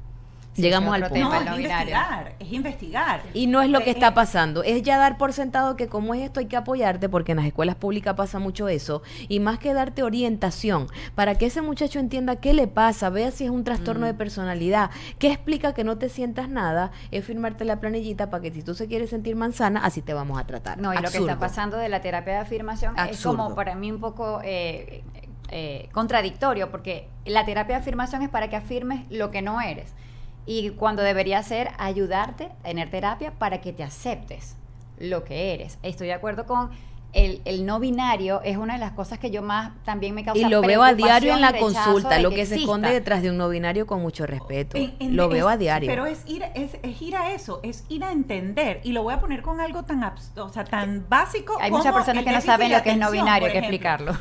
Sí, 0.54 0.62
Llegamos 0.62 0.94
al 0.94 1.08
punto. 1.08 1.18
No, 1.24 1.30
tema, 1.30 1.50
es 1.52 1.56
investigar, 1.58 2.34
es 2.38 2.52
investigar. 2.52 3.22
Y 3.34 3.48
no 3.48 3.60
es 3.60 3.68
lo 3.70 3.80
que 3.80 3.90
Eh, 3.90 3.94
está 3.94 4.14
pasando, 4.14 4.62
es 4.62 4.82
ya 4.82 4.98
dar 4.98 5.18
por 5.18 5.32
sentado 5.32 5.74
que 5.74 5.88
como 5.88 6.14
es 6.14 6.22
esto 6.22 6.38
hay 6.38 6.46
que 6.46 6.56
apoyarte, 6.56 7.08
porque 7.08 7.32
en 7.32 7.38
las 7.38 7.46
escuelas 7.46 7.74
públicas 7.74 8.14
pasa 8.14 8.38
mucho 8.38 8.68
eso, 8.68 9.02
y 9.28 9.40
más 9.40 9.58
que 9.58 9.74
darte 9.74 10.04
orientación 10.04 10.86
para 11.16 11.34
que 11.34 11.46
ese 11.46 11.60
muchacho 11.60 11.98
entienda 11.98 12.36
qué 12.36 12.52
le 12.54 12.68
pasa, 12.68 13.10
vea 13.10 13.32
si 13.32 13.44
es 13.44 13.50
un 13.50 13.64
trastorno 13.64 14.06
Mm. 14.06 14.10
de 14.10 14.14
personalidad, 14.14 14.90
qué 15.18 15.32
explica 15.32 15.74
que 15.74 15.82
no 15.82 15.98
te 15.98 16.08
sientas 16.08 16.48
nada, 16.48 16.92
es 17.10 17.24
firmarte 17.24 17.64
la 17.64 17.80
planillita 17.80 18.30
para 18.30 18.40
que 18.42 18.52
si 18.52 18.62
tú 18.62 18.74
se 18.74 18.86
quieres 18.86 19.10
sentir 19.10 19.34
manzana, 19.34 19.80
así 19.84 20.02
te 20.02 20.14
vamos 20.14 20.38
a 20.40 20.46
tratar. 20.46 20.78
No, 20.78 20.94
y 20.94 20.98
lo 20.98 21.10
que 21.10 21.18
está 21.18 21.38
pasando 21.40 21.76
de 21.78 21.88
la 21.88 22.00
terapia 22.00 22.34
de 22.34 22.38
afirmación 22.38 22.94
es 23.10 23.20
como 23.24 23.54
para 23.56 23.74
mí 23.74 23.90
un 23.90 23.98
poco 24.00 24.40
eh, 24.44 25.02
eh, 25.50 25.88
contradictorio, 25.92 26.70
porque 26.70 27.08
la 27.26 27.44
terapia 27.44 27.74
de 27.76 27.80
afirmación 27.82 28.22
es 28.22 28.28
para 28.28 28.48
que 28.48 28.56
afirmes 28.56 29.04
lo 29.10 29.30
que 29.32 29.42
no 29.42 29.60
eres. 29.60 29.92
Y 30.46 30.70
cuando 30.70 31.02
debería 31.02 31.42
ser 31.42 31.70
ayudarte 31.78 32.44
a 32.44 32.68
tener 32.68 32.90
terapia 32.90 33.32
para 33.32 33.60
que 33.60 33.72
te 33.72 33.82
aceptes 33.82 34.56
lo 34.98 35.24
que 35.24 35.54
eres. 35.54 35.78
Estoy 35.82 36.08
de 36.08 36.12
acuerdo 36.14 36.46
con 36.46 36.70
el, 37.14 37.40
el 37.44 37.64
no 37.64 37.78
binario, 37.78 38.42
es 38.42 38.56
una 38.56 38.74
de 38.74 38.80
las 38.80 38.90
cosas 38.92 39.18
que 39.20 39.30
yo 39.30 39.40
más 39.40 39.72
también 39.84 40.14
me 40.16 40.24
causa 40.24 40.44
Y 40.44 40.50
lo 40.50 40.60
veo 40.62 40.82
a 40.82 40.94
diario 40.94 41.32
en 41.32 41.40
la 41.40 41.56
consulta, 41.56 42.18
lo 42.18 42.30
que, 42.30 42.44
se 42.44 42.56
esconde 42.56 42.90
detrás 42.90 43.22
de 43.22 43.30
un 43.30 43.36
no 43.36 43.48
binario 43.48 43.86
con 43.86 44.02
mucho 44.02 44.26
respeto. 44.26 44.76
En- 44.76 44.94
en- 44.98 45.16
lo 45.16 45.28
veo 45.28 45.48
es- 45.48 45.54
a 45.54 45.56
diario. 45.56 45.88
Pero 45.88 46.06
es 46.06 46.22
ir, 46.26 46.42
es, 46.54 46.76
es 46.82 47.00
ir 47.00 47.16
a 47.16 47.30
eso, 47.32 47.60
es 47.62 47.84
ir 47.88 48.02
a 48.04 48.10
entender. 48.12 48.80
Y 48.82 48.92
lo 48.92 49.04
voy 49.04 49.14
a 49.14 49.20
poner 49.20 49.42
con 49.42 49.60
algo 49.60 49.84
tan, 49.84 50.02
abs- 50.02 50.36
o 50.36 50.48
sea, 50.48 50.64
tan 50.64 51.06
básico. 51.08 51.56
Hay 51.60 51.70
como 51.70 51.78
muchas 51.78 51.94
personas 51.94 52.24
que 52.24 52.32
no 52.32 52.40
saben 52.40 52.72
lo 52.72 52.82
que 52.82 52.90
es 52.90 52.98
no 52.98 53.10
binario, 53.12 53.46
hay 53.46 53.52
que 53.52 53.58
ejemplo. 53.58 53.76
explicarlo. 53.76 54.12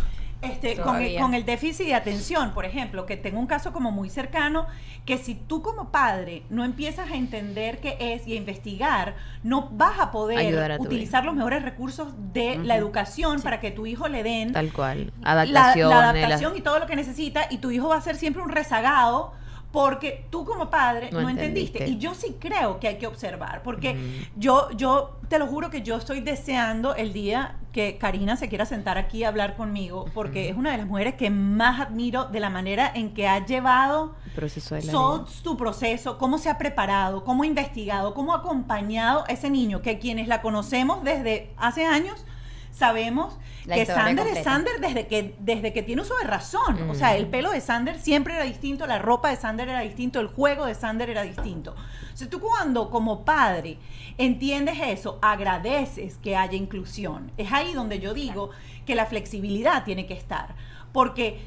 Este, 0.44 0.76
con, 0.78 1.02
el, 1.02 1.20
con 1.20 1.34
el 1.34 1.46
déficit 1.46 1.86
de 1.88 1.96
atención, 1.96 2.52
por 2.54 2.66
ejemplo, 2.66 3.06
que 3.06 3.16
tengo 3.18 3.40
un 3.40 3.48
caso 3.48 3.72
como 3.74 3.92
muy 3.92 4.10
cercano, 4.10 4.68
que 5.06 5.18
si 5.18 5.36
tú 5.36 5.62
como 5.62 5.90
padre 5.90 6.44
no 6.50 6.64
empiezas 6.66 7.12
a 7.12 7.16
entender 7.16 7.80
qué 7.80 7.98
es 8.00 8.28
y 8.28 8.34
a 8.34 8.36
investigar, 8.36 9.16
no 9.44 9.70
vas 9.72 10.00
a 10.00 10.12
poder 10.12 10.40
a 10.72 10.78
utilizar 10.80 11.24
los 11.26 11.36
mejores 11.36 11.64
recursos 11.64 12.10
de 12.34 12.58
la 12.58 12.76
educación 12.76 13.42
para 13.42 13.60
que 13.60 13.72
tu 13.72 13.86
hijo 13.86 14.08
le 14.08 14.24
den 14.24 14.52
Tal 14.54 14.72
cual. 14.74 15.12
la- 15.22 15.32
Adaptación. 15.32 15.90
la, 15.90 16.10
adaptación 16.10 16.58
y 16.58 16.62
todo 16.62 16.80
lo 16.80 16.88
que 16.88 16.96
necesita 16.96 17.48
y 17.50 17.58
tu 17.58 17.72
hijo 17.72 17.88
va 17.90 17.98
a 17.98 18.02
ser 18.02 18.16
siempre 18.16 18.42
un 18.44 18.50
rezagado 18.50 19.34
porque 19.74 20.28
tú 20.30 20.46
como 20.46 20.70
padre 20.70 21.10
No 21.12 21.22
no, 21.22 21.30
entendiste. 21.30 21.90
Y 21.90 21.98
yo 21.98 22.14
sí 22.14 22.38
creo 22.40 22.80
que 22.80 22.88
hay 22.88 22.98
que 23.00 23.08
observar, 23.08 23.64
porque 23.64 23.98
yo, 24.36 24.70
yo 24.78 25.18
te 25.30 25.40
lo 25.40 25.48
juro 25.48 25.72
que 25.72 25.82
yo 25.82 25.98
estoy 25.98 26.22
deseando 26.22 26.94
el 26.94 27.12
día 27.12 27.58
que 27.72 27.98
Karina 27.98 28.38
se 28.38 28.50
quiera 28.50 28.68
sentar 28.68 29.00
aquí 29.00 29.24
a 29.24 29.30
hablar 29.30 29.58
conmigo, 29.58 30.06
porque 30.14 30.48
es 30.48 30.56
una 30.56 30.72
de 30.72 30.78
las 30.78 30.86
mujeres 30.86 31.16
que 31.16 31.32
más 31.32 31.82
admiro 31.82 32.26
de 32.26 32.40
la 32.40 32.52
manera 32.52 32.92
en 32.94 33.16
que 33.16 33.28
ha 33.28 33.44
llevado 33.44 34.14
proceso 34.36 34.76
de 34.76 34.84
la 34.84 35.26
su 35.26 35.58
proceso, 35.58 36.20
cómo 36.20 36.38
se 36.38 36.52
ha 36.52 36.60
preparado, 36.60 37.24
cómo 37.24 37.42
ha 37.42 37.48
investigado, 37.48 38.14
cómo 38.14 38.36
ha 38.36 38.38
acompañado 38.38 39.24
a 39.28 39.32
ese 39.32 39.50
niño, 39.50 39.82
que 39.82 39.98
quienes 39.98 40.28
la 40.28 40.44
conocemos 40.44 41.04
desde 41.04 41.52
hace 41.58 41.84
años 41.84 42.28
sabemos 42.74 43.38
La 43.66 43.76
que 43.76 43.86
Sander 43.86 44.26
es 44.28 44.34
completa. 44.34 44.44
Sander 44.44 44.80
desde 44.82 45.08
que, 45.08 45.36
desde 45.40 45.72
que 45.72 45.84
tiene 45.84 46.02
uso 46.02 46.16
de 46.18 46.26
razón. 46.26 46.90
O 46.90 46.96
sea, 46.96 47.16
el 47.16 47.28
pelo 47.28 47.52
de 47.52 47.62
Sander 47.62 48.00
siempre 48.00 48.34
era 48.34 48.44
distinto, 48.44 48.88
la 48.88 49.00
ropa 49.00 49.30
de 49.30 49.38
Sander 49.38 49.70
era 49.70 49.82
distinto, 49.82 50.20
el 50.20 50.28
juego 50.28 50.66
de 50.66 50.76
Sander 50.76 51.10
era 51.10 51.22
distinto. 51.22 51.76
O 52.14 52.18
sea, 52.18 52.30
tú 52.30 52.40
cuando 52.40 52.90
como 52.90 53.24
padre 53.24 53.78
entiendes 54.18 54.78
eso, 54.84 55.20
agradeces 55.22 56.18
que 56.18 56.36
haya 56.36 56.58
inclusión. 56.58 57.32
Es 57.38 57.52
ahí 57.54 57.74
donde 57.74 58.00
yo 58.00 58.14
digo 58.14 58.50
que 58.86 58.96
la 58.96 59.06
flexibilidad 59.06 59.84
tiene 59.84 60.06
que 60.06 60.14
estar. 60.16 60.56
Porque 60.92 61.40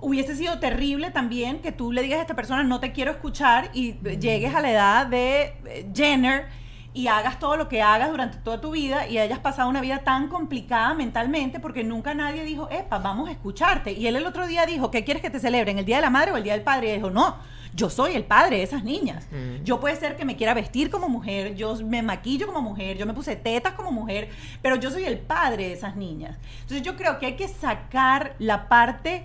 hubiese 0.00 0.36
sido 0.36 0.58
terrible 0.60 1.10
también 1.10 1.60
que 1.60 1.72
tú 1.72 1.92
le 1.92 2.02
digas 2.02 2.18
a 2.18 2.22
esta 2.22 2.36
persona 2.36 2.62
no 2.62 2.78
te 2.78 2.92
quiero 2.92 3.10
escuchar 3.10 3.70
y 3.72 3.94
llegues 4.18 4.54
a 4.54 4.60
la 4.60 4.70
edad 4.70 5.06
de 5.06 5.54
eh, 5.66 5.90
Jenner 5.92 6.46
y 6.94 7.06
hagas 7.06 7.38
todo 7.38 7.56
lo 7.56 7.68
que 7.68 7.82
hagas 7.82 8.10
durante 8.10 8.38
toda 8.38 8.60
tu 8.60 8.70
vida 8.72 9.06
y 9.06 9.18
hayas 9.18 9.38
pasado 9.38 9.68
una 9.68 9.80
vida 9.80 9.98
tan 9.98 10.28
complicada 10.28 10.94
mentalmente 10.94 11.60
porque 11.60 11.84
nunca 11.84 12.14
nadie 12.14 12.42
dijo, 12.44 12.68
epa, 12.70 12.98
vamos 12.98 13.28
a 13.28 13.32
escucharte. 13.32 13.92
Y 13.92 14.06
él 14.06 14.16
el 14.16 14.26
otro 14.26 14.46
día 14.46 14.66
dijo, 14.66 14.90
¿qué 14.90 15.04
quieres 15.04 15.22
que 15.22 15.30
te 15.30 15.38
celebren? 15.38 15.78
¿El 15.78 15.84
Día 15.84 15.96
de 15.96 16.02
la 16.02 16.10
Madre 16.10 16.32
o 16.32 16.36
el 16.36 16.42
Día 16.42 16.54
del 16.54 16.62
Padre? 16.62 16.90
Y 16.90 16.96
dijo, 16.96 17.10
no, 17.10 17.36
yo 17.74 17.90
soy 17.90 18.14
el 18.14 18.24
padre 18.24 18.56
de 18.56 18.62
esas 18.64 18.82
niñas. 18.82 19.28
Yo 19.62 19.78
puede 19.78 19.94
ser 19.94 20.16
que 20.16 20.24
me 20.24 20.36
quiera 20.36 20.54
vestir 20.54 20.90
como 20.90 21.08
mujer, 21.08 21.54
yo 21.54 21.76
me 21.76 22.02
maquillo 22.02 22.46
como 22.46 22.60
mujer, 22.60 22.98
yo 22.98 23.06
me 23.06 23.14
puse 23.14 23.36
tetas 23.36 23.74
como 23.74 23.92
mujer, 23.92 24.30
pero 24.62 24.74
yo 24.76 24.90
soy 24.90 25.04
el 25.04 25.18
padre 25.18 25.68
de 25.68 25.72
esas 25.74 25.94
niñas. 25.94 26.36
Entonces 26.62 26.82
yo 26.82 26.96
creo 26.96 27.20
que 27.20 27.26
hay 27.26 27.36
que 27.36 27.46
sacar 27.46 28.34
la 28.40 28.68
parte 28.68 29.24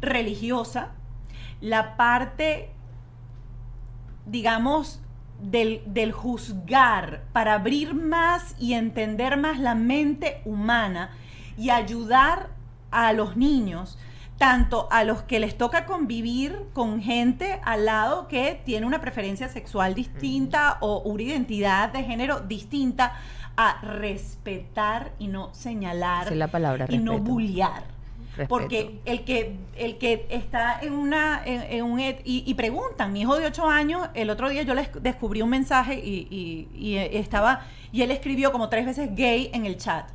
religiosa, 0.00 0.92
la 1.60 1.96
parte, 1.96 2.70
digamos, 4.24 5.01
del, 5.42 5.82
del 5.86 6.12
juzgar 6.12 7.22
para 7.32 7.54
abrir 7.54 7.94
más 7.94 8.54
y 8.58 8.74
entender 8.74 9.36
más 9.36 9.58
la 9.58 9.74
mente 9.74 10.40
humana 10.44 11.10
y 11.58 11.70
ayudar 11.70 12.48
a 12.90 13.12
los 13.12 13.36
niños, 13.36 13.98
tanto 14.38 14.88
a 14.90 15.04
los 15.04 15.22
que 15.22 15.40
les 15.40 15.56
toca 15.56 15.86
convivir 15.86 16.58
con 16.72 17.00
gente 17.00 17.60
al 17.64 17.86
lado 17.86 18.28
que 18.28 18.60
tiene 18.64 18.86
una 18.86 19.00
preferencia 19.00 19.48
sexual 19.48 19.94
distinta 19.94 20.78
o 20.80 21.00
una 21.00 21.22
identidad 21.22 21.92
de 21.92 22.04
género 22.04 22.40
distinta, 22.40 23.14
a 23.56 23.80
respetar 23.82 25.12
y 25.18 25.28
no 25.28 25.52
señalar 25.52 26.22
Esa 26.22 26.32
es 26.32 26.38
la 26.38 26.48
palabra, 26.48 26.86
y 26.88 26.98
no 26.98 27.18
bullear. 27.18 27.91
Respeto. 28.36 28.48
Porque 28.48 29.00
el 29.04 29.24
que, 29.24 29.56
el 29.76 29.98
que 29.98 30.26
está 30.30 30.80
en 30.80 30.94
una, 30.94 31.42
en, 31.44 31.62
en 31.70 31.84
un, 31.84 32.00
y, 32.00 32.16
y 32.24 32.54
preguntan, 32.54 33.12
mi 33.12 33.20
hijo 33.20 33.36
de 33.36 33.46
8 33.46 33.68
años, 33.68 34.08
el 34.14 34.30
otro 34.30 34.48
día 34.48 34.62
yo 34.62 34.74
les 34.74 34.88
descubrí 35.02 35.42
un 35.42 35.50
mensaje 35.50 35.94
y, 36.02 36.26
y- 36.30 36.68
y, 36.74 36.96
estaba, 36.96 37.66
y 37.92 38.00
él 38.02 38.10
escribió 38.10 38.50
como 38.50 38.68
tres 38.70 38.86
veces 38.86 39.10
gay 39.14 39.50
en 39.52 39.66
el 39.66 39.76
chat. 39.76 40.08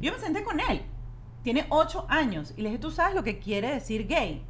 Yo 0.00 0.12
me 0.12 0.18
senté 0.18 0.42
con 0.44 0.60
él, 0.60 0.80
tiene 1.42 1.66
8 1.68 2.06
años, 2.08 2.54
y 2.56 2.62
le 2.62 2.70
dije, 2.70 2.78
¿tú 2.80 2.90
sabes 2.90 3.14
lo 3.14 3.22
que 3.22 3.38
quiere 3.38 3.70
decir 3.74 4.06
gay? 4.06 4.42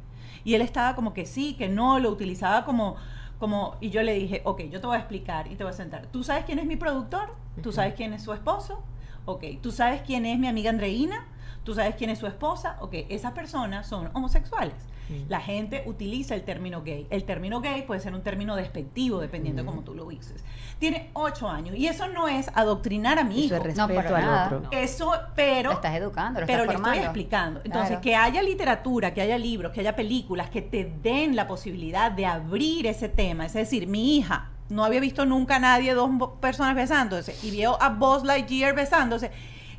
Y 0.45 0.53
él 0.55 0.61
estaba 0.61 0.95
como 0.95 1.13
que 1.13 1.25
sí, 1.25 1.55
que 1.55 1.67
no, 1.67 1.99
lo 1.99 2.09
utilizaba 2.11 2.63
como, 2.63 2.95
como, 3.37 3.75
y 3.81 3.89
yo 3.89 4.01
le 4.01 4.13
dije, 4.13 4.41
ok, 4.45 4.61
yo 4.71 4.79
te 4.79 4.87
voy 4.87 4.95
a 4.95 4.99
explicar 4.99 5.51
y 5.51 5.55
te 5.55 5.63
voy 5.65 5.71
a 5.71 5.75
sentar. 5.75 6.07
¿Tú 6.07 6.23
sabes 6.23 6.45
quién 6.45 6.59
es 6.59 6.65
mi 6.65 6.77
productor? 6.77 7.35
¿Tú 7.61 7.73
sabes 7.73 7.95
quién 7.95 8.13
es 8.13 8.23
su 8.23 8.31
esposo? 8.31 8.81
Ok, 9.25 9.43
¿tú 9.61 9.71
sabes 9.73 10.01
quién 10.03 10.25
es 10.25 10.39
mi 10.39 10.47
amiga 10.47 10.69
Andreina? 10.69 11.27
¿Tú 11.69 11.75
sabes 11.75 11.93
quién 11.93 12.09
es 12.09 12.17
su 12.17 12.25
esposa? 12.25 12.77
Ok, 12.79 12.95
esas 13.09 13.33
personas 13.33 13.85
son 13.85 14.09
homosexuales. 14.13 14.73
La 15.27 15.39
gente 15.39 15.83
utiliza 15.85 16.33
el 16.33 16.41
término 16.43 16.81
gay. 16.81 17.05
El 17.11 17.25
término 17.25 17.61
gay 17.61 17.83
puede 17.83 17.99
ser 17.99 18.15
un 18.15 18.23
término 18.23 18.55
despectivo, 18.55 19.19
dependiendo 19.19 19.61
de 19.61 19.67
cómo 19.67 19.81
tú 19.83 19.93
lo 19.93 20.05
uses. 20.07 20.43
Tiene 20.79 21.11
ocho 21.13 21.47
años 21.47 21.75
y 21.77 21.85
eso 21.85 22.07
no 22.07 22.27
es 22.27 22.49
adoctrinar 22.55 23.19
a 23.19 23.23
mi 23.23 23.45
Eso 23.45 23.55
hijo. 23.57 23.67
es 23.67 23.77
No, 23.77 23.85
respeto 23.87 24.13
para 24.13 24.17
al 24.25 24.25
nada. 24.31 24.45
otro. 24.57 24.71
Eso, 24.71 25.11
pero 25.35 25.69
Lo 25.69 25.75
estás 25.75 25.95
educando, 25.95 26.39
lo 26.39 26.47
pero 26.47 26.63
estás 26.63 26.67
le 26.67 26.73
formando. 26.73 26.93
estoy 26.95 27.05
explicando. 27.05 27.61
Entonces, 27.63 27.87
Claro. 27.89 28.01
que 28.01 28.15
haya 28.15 28.41
literatura, 28.41 29.13
que 29.13 29.21
haya 29.21 29.37
libros, 29.37 29.71
que 29.73 29.81
haya 29.81 29.95
películas 29.95 30.49
que 30.49 30.63
te 30.63 30.85
den 31.03 31.35
la 31.35 31.45
posibilidad 31.47 32.11
de 32.11 32.25
abrir 32.25 32.87
ese 32.87 33.09
tema. 33.09 33.45
Es 33.45 33.53
decir, 33.53 33.85
mi 33.85 34.17
hija 34.17 34.49
no 34.69 34.83
había 34.83 34.99
visto 35.01 35.23
nunca 35.27 35.57
a 35.57 35.59
nadie, 35.59 35.93
dos 35.93 36.09
personas 36.41 36.73
besándose, 36.75 37.35
y 37.43 37.51
vio 37.51 37.79
a 37.79 37.89
Buzz 37.89 38.23
Lightyear 38.23 38.73
besándose. 38.75 39.29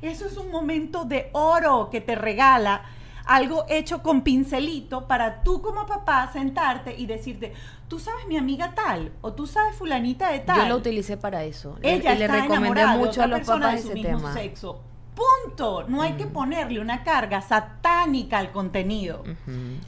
Eso 0.02 0.26
es 0.26 0.36
un 0.36 0.50
momento 0.50 1.04
de 1.04 1.28
oro 1.32 1.88
que 1.90 2.00
te 2.00 2.14
regala 2.14 2.82
algo 3.26 3.64
hecho 3.68 4.02
con 4.02 4.22
pincelito 4.22 5.06
para 5.06 5.42
tú 5.42 5.60
como 5.62 5.86
papá 5.86 6.28
sentarte 6.32 6.96
y 6.96 7.06
decirte, 7.06 7.52
tú 7.86 7.98
sabes 8.00 8.26
mi 8.26 8.36
amiga 8.36 8.74
tal, 8.74 9.12
o 9.20 9.32
tú 9.34 9.46
sabes 9.46 9.76
fulanita 9.76 10.30
de 10.32 10.40
tal. 10.40 10.62
Yo 10.62 10.68
lo 10.68 10.76
utilicé 10.76 11.16
para 11.16 11.44
eso. 11.44 11.76
Le- 11.80 11.94
Ella 11.94 12.14
y 12.14 12.18
le 12.18 12.24
está 12.24 12.40
recomendé 12.42 12.80
de 12.80 12.86
mucho 12.96 13.22
a 13.22 13.26
los 13.26 13.38
persona 13.40 13.66
papás 13.66 13.76
de 13.76 13.82
su 13.82 13.88
ese 13.88 13.94
mismo 14.02 14.18
tema. 14.18 14.32
sexo. 14.32 14.80
Punto. 15.14 15.84
No 15.86 16.00
hay 16.02 16.14
que 16.14 16.26
ponerle 16.26 16.80
una 16.80 17.02
carga 17.04 17.42
satánica 17.42 18.38
al 18.38 18.52
contenido. 18.52 19.22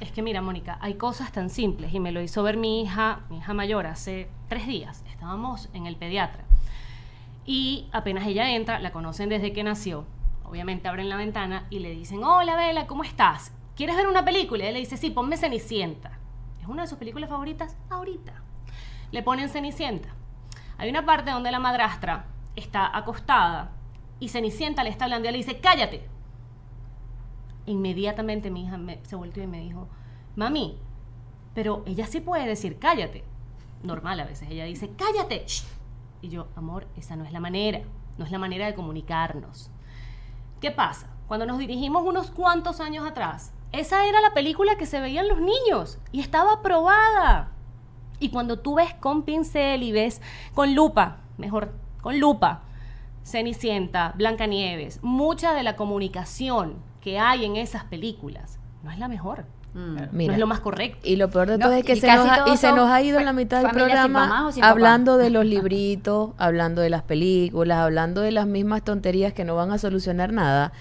Es 0.00 0.12
que 0.12 0.20
mira, 0.22 0.42
Mónica, 0.42 0.76
hay 0.82 0.94
cosas 0.94 1.32
tan 1.32 1.48
simples 1.48 1.94
y 1.94 2.00
me 2.00 2.12
lo 2.12 2.20
hizo 2.20 2.42
ver 2.42 2.56
mi 2.58 2.82
hija, 2.82 3.20
mi 3.30 3.38
hija 3.38 3.54
mayor, 3.54 3.86
hace 3.86 4.28
tres 4.48 4.66
días. 4.66 5.02
Estábamos 5.10 5.70
en 5.72 5.86
el 5.86 5.96
pediatra 5.96 6.44
y 7.44 7.88
apenas 7.92 8.26
ella 8.26 8.50
entra, 8.50 8.78
la 8.78 8.92
conocen 8.92 9.28
desde 9.28 9.52
que 9.52 9.64
nació. 9.64 10.06
Obviamente 10.44 10.88
abren 10.88 11.08
la 11.08 11.16
ventana 11.16 11.66
y 11.70 11.80
le 11.80 11.90
dicen, 11.90 12.22
hola 12.22 12.56
Bela, 12.56 12.86
¿cómo 12.86 13.04
estás? 13.04 13.52
¿Quieres 13.74 13.96
ver 13.96 14.06
una 14.06 14.24
película? 14.24 14.68
Y 14.68 14.72
le 14.72 14.78
dice, 14.78 14.96
sí, 14.96 15.10
ponme 15.10 15.36
Cenicienta. 15.36 16.18
¿Es 16.60 16.68
una 16.68 16.82
de 16.82 16.88
sus 16.88 16.98
películas 16.98 17.30
favoritas? 17.30 17.76
Ahorita. 17.90 18.34
Le 19.10 19.22
ponen 19.22 19.48
Cenicienta. 19.48 20.10
Hay 20.78 20.90
una 20.90 21.04
parte 21.04 21.30
donde 21.30 21.50
la 21.50 21.58
madrastra 21.58 22.26
está 22.54 22.96
acostada 22.96 23.72
y 24.20 24.28
Cenicienta 24.28 24.84
le 24.84 24.90
está 24.90 25.04
hablando 25.04 25.28
y 25.28 25.32
le 25.32 25.38
dice, 25.38 25.58
cállate. 25.58 26.08
Inmediatamente 27.66 28.50
mi 28.50 28.64
hija 28.64 28.78
se 29.02 29.16
volteó 29.16 29.42
y 29.42 29.46
me 29.46 29.60
dijo, 29.60 29.88
mami, 30.36 30.78
pero 31.54 31.82
ella 31.86 32.06
sí 32.06 32.20
puede 32.20 32.46
decir 32.46 32.78
cállate. 32.78 33.24
Normal 33.82 34.20
a 34.20 34.24
veces, 34.24 34.48
ella 34.50 34.64
dice 34.64 34.90
cállate. 34.96 35.44
shh". 35.46 35.64
Y 36.22 36.28
yo, 36.28 36.48
amor, 36.56 36.86
esa 36.96 37.16
no 37.16 37.24
es 37.24 37.32
la 37.32 37.40
manera, 37.40 37.82
no 38.16 38.24
es 38.24 38.30
la 38.30 38.38
manera 38.38 38.66
de 38.66 38.74
comunicarnos. 38.74 39.70
¿Qué 40.60 40.70
pasa? 40.70 41.10
Cuando 41.26 41.44
nos 41.44 41.58
dirigimos 41.58 42.04
unos 42.04 42.30
cuantos 42.30 42.80
años 42.80 43.06
atrás, 43.06 43.52
esa 43.72 44.06
era 44.06 44.20
la 44.20 44.32
película 44.32 44.76
que 44.76 44.86
se 44.86 45.00
veían 45.00 45.28
los 45.28 45.40
niños 45.40 45.98
y 46.12 46.20
estaba 46.20 46.54
aprobada. 46.54 47.50
Y 48.20 48.30
cuando 48.30 48.60
tú 48.60 48.76
ves 48.76 48.94
con 48.94 49.24
pincel 49.24 49.82
y 49.82 49.90
ves 49.90 50.22
con 50.54 50.74
lupa, 50.74 51.18
mejor, 51.38 51.74
con 52.00 52.20
lupa, 52.20 52.62
Cenicienta, 53.24 54.12
Blancanieves, 54.16 55.02
mucha 55.02 55.54
de 55.54 55.62
la 55.62 55.76
comunicación 55.76 56.82
que 57.00 57.18
hay 57.18 57.44
en 57.44 57.56
esas 57.56 57.84
películas 57.84 58.58
no 58.82 58.90
es 58.90 58.98
la 58.98 59.08
mejor. 59.08 59.46
No 59.74 60.08
Mira, 60.12 60.34
es 60.34 60.38
lo 60.38 60.46
más 60.46 60.60
correcto. 60.60 60.98
Y 61.02 61.16
lo 61.16 61.30
peor 61.30 61.48
de 61.48 61.58
No, 61.58 61.66
todo 61.66 61.74
es 61.74 61.84
que 61.84 61.94
y 61.94 62.00
se 62.00 62.06
nos, 62.14 62.26
ha, 62.26 62.44
y 62.52 62.56
se 62.56 62.72
nos 62.72 62.90
ha 62.90 63.00
ido 63.00 63.18
en 63.18 63.24
la 63.24 63.32
mitad 63.32 63.62
del 63.62 63.70
programa 63.70 64.50
papá. 64.52 64.68
hablando 64.68 65.16
de 65.16 65.30
los 65.30 65.46
libritos, 65.54 66.30
hablando 66.38 66.82
de 66.82 66.90
las 66.90 67.02
películas, 67.02 67.78
hablando 67.78 68.20
de 68.20 68.32
las 68.32 68.46
mismas 68.46 68.82
tonterías 68.82 69.32
que 69.32 69.44
no 69.44 69.56
van 69.56 69.70
a 69.70 69.78
solucionar 69.78 70.32
nada. 70.32 70.72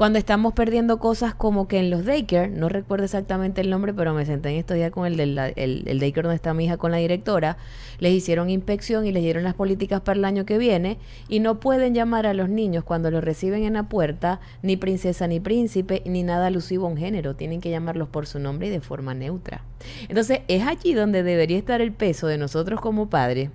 Cuando 0.00 0.18
estamos 0.18 0.54
perdiendo 0.54 0.98
cosas 0.98 1.34
como 1.34 1.68
que 1.68 1.78
en 1.78 1.90
los 1.90 2.06
daycare, 2.06 2.48
no 2.48 2.70
recuerdo 2.70 3.04
exactamente 3.04 3.60
el 3.60 3.68
nombre, 3.68 3.92
pero 3.92 4.14
me 4.14 4.24
senté 4.24 4.48
en 4.48 4.56
estos 4.56 4.78
días 4.78 4.90
con 4.90 5.04
el 5.04 5.18
del 5.18 5.38
el 5.38 6.00
daycare 6.00 6.22
donde 6.22 6.36
está 6.36 6.54
mi 6.54 6.64
hija 6.64 6.78
con 6.78 6.90
la 6.90 6.96
directora, 6.96 7.58
les 7.98 8.14
hicieron 8.14 8.48
inspección 8.48 9.04
y 9.04 9.12
les 9.12 9.22
dieron 9.22 9.44
las 9.44 9.52
políticas 9.52 10.00
para 10.00 10.18
el 10.18 10.24
año 10.24 10.46
que 10.46 10.56
viene 10.56 10.96
y 11.28 11.40
no 11.40 11.60
pueden 11.60 11.94
llamar 11.94 12.26
a 12.26 12.32
los 12.32 12.48
niños 12.48 12.82
cuando 12.82 13.10
los 13.10 13.22
reciben 13.22 13.64
en 13.64 13.74
la 13.74 13.90
puerta 13.90 14.40
ni 14.62 14.78
princesa 14.78 15.26
ni 15.26 15.38
príncipe 15.38 16.02
ni 16.06 16.22
nada 16.22 16.46
alusivo 16.46 16.86
a 16.86 16.88
un 16.88 16.96
género, 16.96 17.36
tienen 17.36 17.60
que 17.60 17.68
llamarlos 17.68 18.08
por 18.08 18.26
su 18.26 18.38
nombre 18.38 18.68
y 18.68 18.70
de 18.70 18.80
forma 18.80 19.12
neutra. 19.12 19.64
Entonces 20.08 20.40
es 20.48 20.66
allí 20.66 20.94
donde 20.94 21.22
debería 21.22 21.58
estar 21.58 21.82
el 21.82 21.92
peso 21.92 22.26
de 22.26 22.38
nosotros 22.38 22.80
como 22.80 23.10
padres 23.10 23.50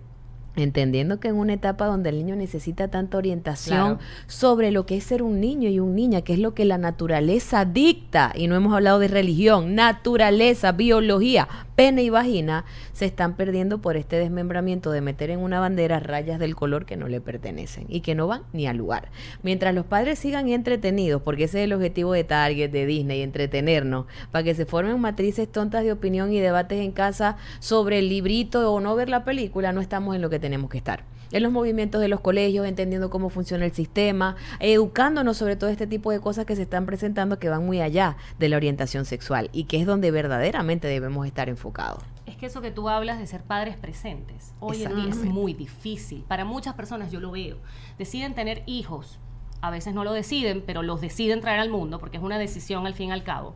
Entendiendo 0.56 1.20
que 1.20 1.28
en 1.28 1.36
una 1.36 1.54
etapa 1.54 1.86
donde 1.86 2.10
el 2.10 2.18
niño 2.18 2.36
necesita 2.36 2.88
tanta 2.88 3.18
orientación 3.18 3.96
Claro. 3.98 4.00
sobre 4.28 4.72
lo 4.72 4.86
que 4.86 4.98
es 4.98 5.04
ser 5.04 5.22
un 5.22 5.40
niño 5.42 5.70
y 5.70 5.80
un 5.80 5.96
niña, 5.96 6.22
que 6.22 6.34
es 6.34 6.40
lo 6.40 6.54
que 6.54 6.66
la 6.66 6.78
naturaleza 6.78 7.66
dicta, 7.66 8.32
y 8.36 8.48
no 8.48 8.56
hemos 8.56 8.74
hablado 8.74 9.00
de 9.00 9.08
religión, 9.10 9.76
naturaleza, 9.76 10.72
biología, 10.72 11.48
pene 11.76 12.04
y 12.04 12.10
vagina, 12.10 12.66
se 12.94 13.06
están 13.06 13.36
perdiendo 13.36 13.80
por 13.80 13.98
este 13.98 14.18
desmembramiento 14.18 14.92
de 14.92 15.02
meter 15.02 15.30
en 15.30 15.40
una 15.40 15.60
bandera 15.60 16.00
rayas 16.00 16.40
del 16.40 16.56
color 16.56 16.86
que 16.86 16.98
no 16.98 17.08
le 17.08 17.22
pertenecen 17.22 17.86
y 17.90 18.02
que 18.02 18.16
no 18.16 18.28
van 18.28 18.44
ni 18.54 18.68
al 18.68 18.78
lugar. 18.78 19.10
Mientras 19.44 19.76
los 19.76 19.86
padres 19.86 20.20
sigan 20.20 20.50
entretenidos, 20.50 21.22
porque 21.22 21.46
ese 21.46 21.60
es 21.60 21.64
el 21.66 21.74
objetivo 21.74 22.14
de 22.14 22.24
Target, 22.24 22.72
de 22.72 22.86
Disney, 22.86 23.22
entretenernos, 23.22 24.06
para 24.32 24.44
que 24.44 24.56
se 24.56 24.66
formen 24.66 25.00
matrices 25.00 25.52
tontas 25.52 25.84
de 25.84 25.92
opinión 25.92 26.32
y 26.32 26.40
debates 26.40 26.80
en 26.80 26.92
casa 26.92 27.38
sobre 27.60 28.00
el 28.00 28.10
librito 28.10 28.72
o 28.72 28.80
no 28.80 28.96
ver 28.96 29.10
la 29.10 29.24
película, 29.24 29.72
no 29.72 29.82
estamos 29.82 30.16
en 30.16 30.22
lo 30.22 30.30
que 30.30 30.40
tenemos 30.40 30.70
que 30.70 30.78
estar. 30.78 31.15
En 31.36 31.44
los 31.44 31.52
movimientos 31.52 32.00
de 32.00 32.08
los 32.08 32.22
colegios, 32.22 32.66
entendiendo 32.66 33.10
cómo 33.10 33.30
funciona 33.30 33.66
el 33.66 33.74
sistema, 33.74 34.38
educándonos 34.62 35.36
sobre 35.36 35.58
todo 35.58 35.70
este 35.70 35.86
tipo 35.86 36.10
de 36.12 36.22
cosas 36.22 36.46
que 36.46 36.56
se 36.56 36.62
están 36.62 36.86
presentando 36.86 37.40
que 37.40 37.50
van 37.50 37.66
muy 37.66 37.82
allá 37.82 38.16
de 38.40 38.48
la 38.48 38.56
orientación 38.56 39.04
sexual 39.04 39.50
y 39.52 39.66
que 39.66 39.82
es 39.82 39.86
donde 39.86 40.12
verdaderamente 40.12 40.88
debemos 40.88 41.28
estar 41.28 41.50
enfocados. 41.50 42.02
Es 42.26 42.38
que 42.38 42.46
eso 42.46 42.62
que 42.62 42.72
tú 42.72 42.88
hablas 42.88 43.20
de 43.20 43.28
ser 43.28 43.44
padres 43.44 43.76
presentes, 43.76 44.54
hoy 44.62 44.84
en 44.84 44.96
día 44.96 45.10
es 45.10 45.26
muy 45.26 45.54
difícil. 45.54 46.24
Para 46.26 46.46
muchas 46.46 46.74
personas 46.76 47.12
yo 47.12 47.20
lo 47.20 47.32
veo. 47.32 47.58
Deciden 47.98 48.34
tener 48.34 48.64
hijos, 48.66 49.20
a 49.60 49.72
veces 49.72 49.94
no 49.94 50.06
lo 50.06 50.14
deciden, 50.14 50.64
pero 50.66 50.84
los 50.84 51.02
deciden 51.02 51.42
traer 51.42 51.60
al 51.60 51.70
mundo 51.70 52.00
porque 52.00 52.16
es 52.16 52.24
una 52.24 52.40
decisión 52.40 52.88
al 52.88 52.94
fin 52.94 53.10
y 53.10 53.12
al 53.12 53.26
cabo. 53.26 53.56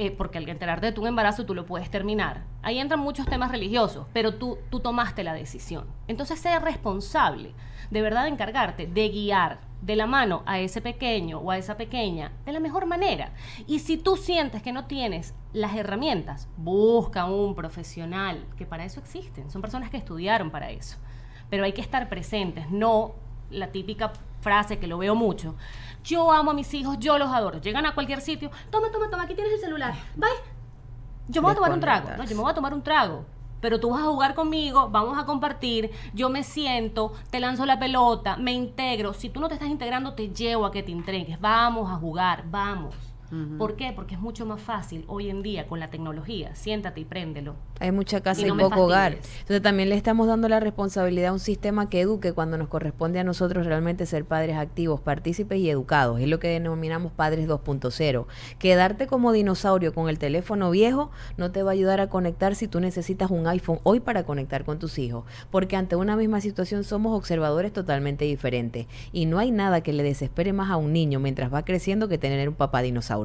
Eh, 0.00 0.12
porque 0.12 0.38
al 0.38 0.48
enterarte 0.48 0.86
de 0.86 0.92
tu 0.92 1.06
embarazo 1.08 1.44
tú 1.44 1.56
lo 1.56 1.66
puedes 1.66 1.90
terminar. 1.90 2.44
Ahí 2.62 2.78
entran 2.78 3.00
muchos 3.00 3.26
temas 3.26 3.50
religiosos, 3.50 4.06
pero 4.12 4.34
tú, 4.34 4.58
tú 4.70 4.78
tomaste 4.78 5.24
la 5.24 5.34
decisión. 5.34 5.86
Entonces 6.06 6.38
sé 6.38 6.56
responsable, 6.60 7.52
de 7.90 8.00
verdad 8.00 8.22
de 8.22 8.30
encargarte 8.30 8.86
de 8.86 9.08
guiar 9.08 9.58
de 9.82 9.96
la 9.96 10.06
mano 10.06 10.42
a 10.46 10.60
ese 10.60 10.80
pequeño 10.80 11.38
o 11.38 11.50
a 11.50 11.58
esa 11.58 11.76
pequeña 11.76 12.30
de 12.46 12.52
la 12.52 12.60
mejor 12.60 12.86
manera. 12.86 13.32
Y 13.66 13.80
si 13.80 13.96
tú 13.96 14.16
sientes 14.16 14.62
que 14.62 14.72
no 14.72 14.86
tienes 14.86 15.34
las 15.52 15.74
herramientas, 15.74 16.48
busca 16.56 17.24
un 17.24 17.56
profesional, 17.56 18.46
que 18.56 18.66
para 18.66 18.84
eso 18.84 19.00
existen. 19.00 19.50
Son 19.50 19.62
personas 19.62 19.90
que 19.90 19.96
estudiaron 19.96 20.50
para 20.50 20.70
eso. 20.70 20.96
Pero 21.50 21.64
hay 21.64 21.72
que 21.72 21.80
estar 21.80 22.08
presentes, 22.08 22.70
no 22.70 23.14
la 23.50 23.72
típica 23.72 24.12
frase 24.40 24.78
que 24.78 24.86
lo 24.86 24.98
veo 24.98 25.14
mucho. 25.14 25.56
Yo 26.08 26.32
amo 26.32 26.52
a 26.52 26.54
mis 26.54 26.72
hijos, 26.72 26.96
yo 26.98 27.18
los 27.18 27.30
adoro. 27.30 27.60
Llegan 27.60 27.84
a 27.84 27.92
cualquier 27.92 28.22
sitio, 28.22 28.50
toma, 28.70 28.90
toma, 28.90 29.10
toma, 29.10 29.24
aquí 29.24 29.34
tienes 29.34 29.52
el 29.52 29.60
celular. 29.60 29.92
Bye. 30.16 30.30
Yo 31.28 31.42
me 31.42 31.48
voy 31.48 31.52
a 31.52 31.56
tomar 31.56 31.72
un 31.72 31.80
trago. 31.80 32.08
No, 32.16 32.24
yo 32.24 32.34
me 32.34 32.40
voy 32.40 32.50
a 32.50 32.54
tomar 32.54 32.72
un 32.72 32.82
trago. 32.82 33.26
Pero 33.60 33.78
tú 33.78 33.90
vas 33.90 34.00
a 34.00 34.06
jugar 34.06 34.34
conmigo, 34.34 34.88
vamos 34.88 35.18
a 35.18 35.26
compartir, 35.26 35.90
yo 36.14 36.30
me 36.30 36.44
siento, 36.44 37.12
te 37.28 37.40
lanzo 37.40 37.66
la 37.66 37.78
pelota, 37.78 38.38
me 38.38 38.52
integro. 38.52 39.12
Si 39.12 39.28
tú 39.28 39.38
no 39.38 39.48
te 39.48 39.54
estás 39.54 39.68
integrando, 39.68 40.14
te 40.14 40.30
llevo 40.30 40.64
a 40.64 40.72
que 40.72 40.82
te 40.82 40.92
entregues. 40.92 41.38
Vamos 41.40 41.90
a 41.90 41.96
jugar, 41.96 42.44
vamos. 42.46 42.94
¿Por 43.58 43.76
qué? 43.76 43.92
Porque 43.94 44.14
es 44.14 44.20
mucho 44.20 44.46
más 44.46 44.60
fácil 44.60 45.04
hoy 45.06 45.28
en 45.28 45.42
día 45.42 45.66
con 45.66 45.80
la 45.80 45.90
tecnología. 45.90 46.54
Siéntate 46.54 47.00
y 47.00 47.04
préndelo. 47.04 47.56
Hay 47.78 47.92
mucha 47.92 48.20
casa 48.22 48.40
Y 48.40 48.44
y, 48.46 48.48
no 48.48 48.56
poco 48.56 48.84
hogar. 48.84 49.12
Entonces 49.12 49.62
también 49.62 49.90
le 49.90 49.96
estamos 49.96 50.26
dando 50.26 50.48
la 50.48 50.60
responsabilidad 50.60 51.30
a 51.30 51.32
un 51.32 51.38
sistema 51.38 51.90
que 51.90 52.00
eduque 52.00 52.32
cuando 52.32 52.56
nos 52.56 52.68
corresponde 52.68 53.18
a 53.18 53.24
nosotros 53.24 53.66
realmente 53.66 54.06
ser 54.06 54.24
padres 54.24 54.56
activos, 54.56 55.00
partícipes 55.00 55.58
y 55.58 55.68
educados. 55.68 56.20
Es 56.20 56.28
lo 56.28 56.40
que 56.40 56.48
denominamos 56.48 57.12
padres 57.12 57.46
2.0. 57.46 58.26
Quedarte 58.58 59.06
como 59.06 59.32
dinosaurio 59.32 59.92
con 59.92 60.08
el 60.08 60.18
teléfono 60.18 60.70
viejo 60.70 61.10
no 61.36 61.50
te 61.50 61.62
va 61.62 61.72
a 61.72 61.74
ayudar 61.74 62.00
a 62.00 62.08
conectar 62.08 62.54
si 62.54 62.66
tú 62.66 62.80
necesitas 62.80 63.30
un 63.30 63.46
iPhone 63.46 63.80
hoy 63.82 64.00
para 64.00 64.24
conectar 64.24 64.64
con 64.64 64.78
tus 64.78 64.98
hijos. 64.98 65.24
Porque 65.50 65.76
ante 65.76 65.96
una 65.96 66.16
misma 66.16 66.40
situación 66.40 66.82
somos 66.82 67.16
observadores 67.16 67.72
totalmente 67.72 68.24
diferentes. 68.24 68.86
Y 69.12 69.26
no 69.26 69.38
hay 69.38 69.50
nada 69.50 69.82
que 69.82 69.92
le 69.92 70.02
desespere 70.02 70.52
más 70.52 70.70
a 70.70 70.76
un 70.76 70.92
niño 70.92 71.20
mientras 71.20 71.52
va 71.52 71.64
creciendo 71.64 72.08
que 72.08 72.18
tener 72.18 72.48
un 72.48 72.54
papá 72.54 72.80
dinosaurio. 72.80 73.17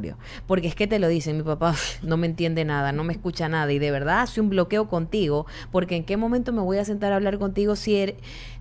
Porque 0.47 0.67
es 0.67 0.75
que 0.75 0.87
te 0.87 0.99
lo 0.99 1.07
dicen, 1.07 1.37
mi 1.37 1.43
papá 1.43 1.75
no 2.03 2.17
me 2.17 2.27
entiende 2.27 2.65
nada, 2.65 2.91
no 2.91 3.03
me 3.03 3.13
escucha 3.13 3.49
nada 3.49 3.71
y 3.71 3.79
de 3.79 3.91
verdad 3.91 4.21
hace 4.21 4.41
un 4.41 4.49
bloqueo 4.49 4.87
contigo, 4.87 5.45
porque 5.71 5.95
en 5.95 6.03
qué 6.05 6.17
momento 6.17 6.51
me 6.53 6.61
voy 6.61 6.77
a 6.77 6.85
sentar 6.85 7.11
a 7.13 7.15
hablar 7.17 7.37
contigo 7.39 7.75
si 7.75 7.95
eres... 7.97 8.15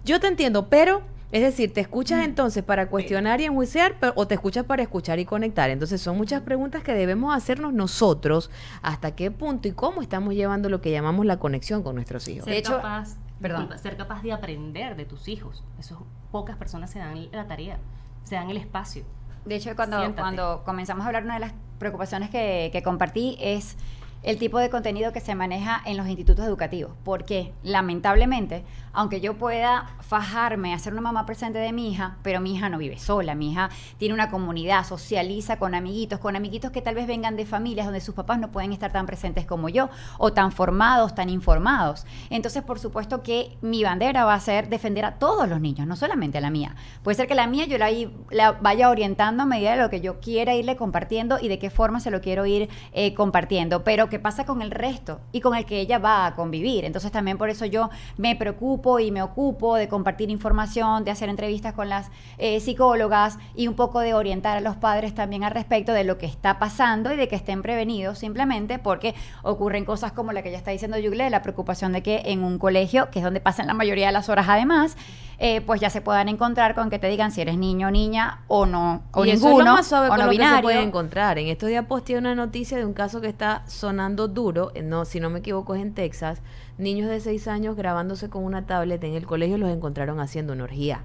Yo 0.04 0.20
te 0.20 0.26
entiendo, 0.26 0.68
pero 0.68 1.02
Es 1.32 1.40
decir, 1.40 1.72
¿te 1.72 1.80
escuchas 1.80 2.26
entonces 2.26 2.62
para 2.62 2.90
cuestionar 2.90 3.40
y 3.40 3.44
enjuiciar 3.44 3.96
pero- 3.98 4.12
o 4.16 4.26
te 4.26 4.34
escuchas 4.34 4.66
para 4.66 4.82
escuchar 4.82 5.18
y 5.18 5.24
conectar? 5.24 5.70
Entonces 5.70 5.98
son 6.02 6.18
muchas 6.18 6.42
preguntas 6.42 6.82
que 6.82 6.92
debemos 6.92 7.34
hacernos 7.34 7.72
nosotros 7.72 8.50
hasta 8.82 9.14
qué 9.14 9.30
punto 9.30 9.66
y 9.66 9.72
cómo 9.72 10.02
estamos 10.02 10.34
llevando 10.34 10.68
lo 10.68 10.82
que 10.82 10.90
llamamos 10.90 11.24
la 11.24 11.38
conexión 11.38 11.82
con 11.82 11.94
nuestros 11.94 12.28
hijos. 12.28 12.44
Ser 12.44 12.52
De 12.52 12.58
hecho- 12.58 12.76
capaz, 12.76 13.16
perdón. 13.40 13.60
disculpa, 13.60 13.82
ser 13.82 13.96
capaz 13.96 14.22
de 14.22 14.32
aprender 14.32 14.94
de 14.94 15.06
tus 15.06 15.26
hijos. 15.26 15.64
Eso 15.78 16.04
pocas 16.30 16.56
personas 16.58 16.90
se 16.90 16.98
dan 16.98 17.26
la 17.32 17.46
tarea, 17.46 17.78
se 18.24 18.34
dan 18.34 18.50
el 18.50 18.58
espacio. 18.58 19.02
De 19.44 19.56
hecho, 19.56 19.74
cuando, 19.74 19.98
Siéntate. 19.98 20.20
cuando 20.22 20.62
comenzamos 20.64 21.04
a 21.04 21.06
hablar, 21.08 21.24
una 21.24 21.34
de 21.34 21.40
las 21.40 21.52
preocupaciones 21.78 22.30
que, 22.30 22.70
que 22.72 22.82
compartí 22.82 23.36
es 23.40 23.76
el 24.22 24.38
tipo 24.38 24.58
de 24.58 24.70
contenido 24.70 25.12
que 25.12 25.20
se 25.20 25.34
maneja 25.34 25.82
en 25.84 25.96
los 25.96 26.08
institutos 26.08 26.44
educativos. 26.44 26.92
Porque, 27.04 27.52
lamentablemente, 27.62 28.64
aunque 28.92 29.20
yo 29.20 29.34
pueda 29.34 29.88
fajarme 30.00 30.74
a 30.74 30.78
ser 30.78 30.92
una 30.92 31.02
mamá 31.02 31.26
presente 31.26 31.58
de 31.58 31.72
mi 31.72 31.90
hija, 31.90 32.18
pero 32.22 32.40
mi 32.40 32.54
hija 32.54 32.68
no 32.68 32.78
vive 32.78 32.98
sola, 32.98 33.34
mi 33.34 33.52
hija 33.52 33.70
tiene 33.98 34.14
una 34.14 34.30
comunidad, 34.30 34.84
socializa 34.84 35.56
con 35.58 35.74
amiguitos, 35.74 36.18
con 36.18 36.36
amiguitos 36.36 36.70
que 36.70 36.82
tal 36.82 36.94
vez 36.94 37.06
vengan 37.06 37.36
de 37.36 37.46
familias 37.46 37.86
donde 37.86 38.00
sus 38.00 38.14
papás 38.14 38.38
no 38.38 38.50
pueden 38.50 38.72
estar 38.72 38.92
tan 38.92 39.06
presentes 39.06 39.46
como 39.46 39.68
yo, 39.68 39.88
o 40.18 40.32
tan 40.32 40.52
formados, 40.52 41.14
tan 41.14 41.30
informados. 41.30 42.04
Entonces, 42.30 42.62
por 42.62 42.78
supuesto 42.78 43.22
que 43.22 43.56
mi 43.62 43.82
bandera 43.82 44.24
va 44.24 44.34
a 44.34 44.40
ser 44.40 44.68
defender 44.68 45.04
a 45.04 45.18
todos 45.18 45.48
los 45.48 45.60
niños, 45.60 45.86
no 45.86 45.96
solamente 45.96 46.38
a 46.38 46.40
la 46.40 46.50
mía. 46.50 46.76
Puede 47.02 47.16
ser 47.16 47.26
que 47.26 47.34
la 47.34 47.46
mía 47.46 47.66
yo 47.66 47.78
la 47.78 48.52
vaya 48.52 48.90
orientando 48.90 49.42
a 49.42 49.46
medida 49.46 49.72
de 49.72 49.82
lo 49.82 49.90
que 49.90 50.00
yo 50.00 50.20
quiera 50.20 50.54
irle 50.54 50.76
compartiendo 50.76 51.38
y 51.40 51.48
de 51.48 51.58
qué 51.58 51.70
forma 51.70 52.00
se 52.00 52.10
lo 52.10 52.20
quiero 52.20 52.46
ir 52.46 52.68
eh, 52.92 53.14
compartiendo. 53.14 53.84
Pero, 53.84 54.08
¿qué 54.12 54.18
pasa 54.18 54.44
con 54.44 54.60
el 54.60 54.70
resto 54.70 55.22
y 55.32 55.40
con 55.40 55.54
el 55.56 55.64
que 55.64 55.80
ella 55.80 55.98
va 55.98 56.26
a 56.26 56.34
convivir? 56.34 56.84
Entonces, 56.84 57.10
también 57.10 57.38
por 57.38 57.48
eso 57.48 57.64
yo 57.64 57.88
me 58.18 58.36
preocupo 58.36 58.98
y 58.98 59.10
me 59.10 59.22
ocupo 59.22 59.74
de 59.76 59.88
compartir 59.88 60.28
información, 60.28 61.02
de 61.02 61.10
hacer 61.10 61.30
entrevistas 61.30 61.72
con 61.72 61.88
las 61.88 62.10
eh, 62.36 62.60
psicólogas 62.60 63.38
y 63.56 63.68
un 63.68 63.74
poco 63.74 64.00
de 64.00 64.12
orientar 64.12 64.58
a 64.58 64.60
los 64.60 64.76
padres 64.76 65.14
también 65.14 65.44
al 65.44 65.52
respecto 65.52 65.94
de 65.94 66.04
lo 66.04 66.18
que 66.18 66.26
está 66.26 66.58
pasando 66.58 67.10
y 67.10 67.16
de 67.16 67.26
que 67.26 67.36
estén 67.36 67.62
prevenidos 67.62 68.18
simplemente 68.18 68.78
porque 68.78 69.14
ocurren 69.42 69.86
cosas 69.86 70.12
como 70.12 70.32
la 70.32 70.42
que 70.42 70.50
ya 70.50 70.58
está 70.58 70.72
diciendo 70.72 70.98
Yugle, 70.98 71.30
la 71.30 71.40
preocupación 71.40 71.94
de 71.94 72.02
que 72.02 72.20
en 72.26 72.44
un 72.44 72.58
colegio, 72.58 73.08
que 73.10 73.20
es 73.20 73.24
donde 73.24 73.40
pasan 73.40 73.66
la 73.66 73.72
mayoría 73.72 74.08
de 74.08 74.12
las 74.12 74.28
horas 74.28 74.44
además, 74.46 74.94
eh, 75.38 75.60
pues 75.62 75.80
ya 75.80 75.90
se 75.90 76.00
puedan 76.00 76.28
encontrar 76.28 76.74
con 76.74 76.88
que 76.90 76.98
te 76.98 77.08
digan 77.08 77.32
si 77.32 77.40
eres 77.40 77.58
niño 77.58 77.88
o 77.88 77.90
niña 77.90 78.42
o 78.46 78.66
no, 78.66 79.02
o 79.10 79.24
y 79.24 79.30
eso 79.30 79.46
ninguno, 79.46 79.62
es 79.62 79.66
lo 79.66 79.72
más 79.72 79.86
suave 79.88 80.06
o 80.06 80.10
con 80.10 80.20
no 80.20 80.30
que 80.30 80.36
se 80.36 80.62
puede 80.62 80.82
encontrar. 80.82 81.38
En 81.38 81.48
estos 81.48 81.68
días 81.68 81.84
posteé 81.86 82.18
una 82.18 82.34
noticia 82.34 82.78
de 82.78 82.84
un 82.84 82.92
caso 82.92 83.20
que 83.20 83.28
está 83.28 83.62
sonando 83.66 84.01
duro, 84.10 84.72
eh, 84.74 84.82
no, 84.82 85.04
si 85.04 85.20
no 85.20 85.30
me 85.30 85.38
equivoco 85.40 85.74
es 85.74 85.82
en 85.82 85.94
Texas, 85.94 86.42
niños 86.78 87.08
de 87.08 87.20
6 87.20 87.48
años 87.48 87.76
grabándose 87.76 88.28
con 88.28 88.44
una 88.44 88.66
tablet 88.66 89.02
en 89.04 89.14
el 89.14 89.26
colegio 89.26 89.58
los 89.58 89.70
encontraron 89.70 90.20
haciendo 90.20 90.52
una 90.52 90.64
orgía. 90.64 91.04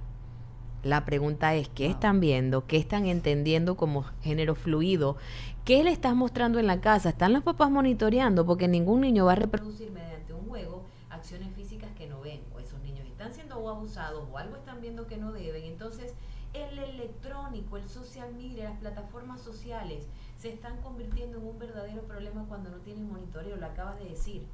La 0.83 1.05
pregunta 1.05 1.55
es, 1.55 1.69
¿qué 1.69 1.87
están 1.87 2.19
viendo? 2.19 2.65
¿Qué 2.65 2.77
están 2.77 3.05
entendiendo 3.07 3.75
como 3.75 4.03
género 4.21 4.55
fluido? 4.55 5.17
¿Qué 5.65 5.83
le 5.83 5.91
estás 5.91 6.15
mostrando 6.15 6.59
en 6.59 6.67
la 6.67 6.81
casa? 6.81 7.09
¿Están 7.09 7.33
los 7.33 7.43
papás 7.43 7.69
monitoreando? 7.71 8.45
Porque 8.45 8.67
ningún 8.67 9.01
niño 9.01 9.25
va 9.25 9.33
a 9.33 9.35
reproducir 9.35 9.91
mediante 9.91 10.33
un 10.33 10.47
juego 10.47 10.85
acciones 11.09 11.53
físicas 11.55 11.89
que 11.97 12.07
no 12.07 12.21
ven. 12.21 12.41
O 12.55 12.59
esos 12.59 12.79
niños 12.81 13.05
están 13.07 13.33
siendo 13.33 13.57
o 13.57 13.69
abusados 13.69 14.23
o 14.31 14.37
algo 14.37 14.55
están 14.55 14.79
viendo 14.79 15.07
que 15.07 15.17
no 15.17 15.31
deben. 15.33 15.63
Entonces, 15.65 16.13
el 16.53 16.79
electrónico, 16.79 17.77
el 17.77 17.89
social 17.89 18.33
media, 18.35 18.65
las 18.65 18.79
plataformas 18.79 19.41
sociales 19.41 20.07
están 20.49 20.81
convirtiendo 20.81 21.37
en 21.37 21.45
un 21.45 21.59
verdadero 21.59 22.03
problema 22.03 22.45
cuando 22.47 22.69
no 22.69 22.77
tienen 22.77 23.09
monitoreo, 23.09 23.55
lo 23.55 23.65
acabas 23.65 23.99
de 23.99 24.09
decir. 24.09 24.47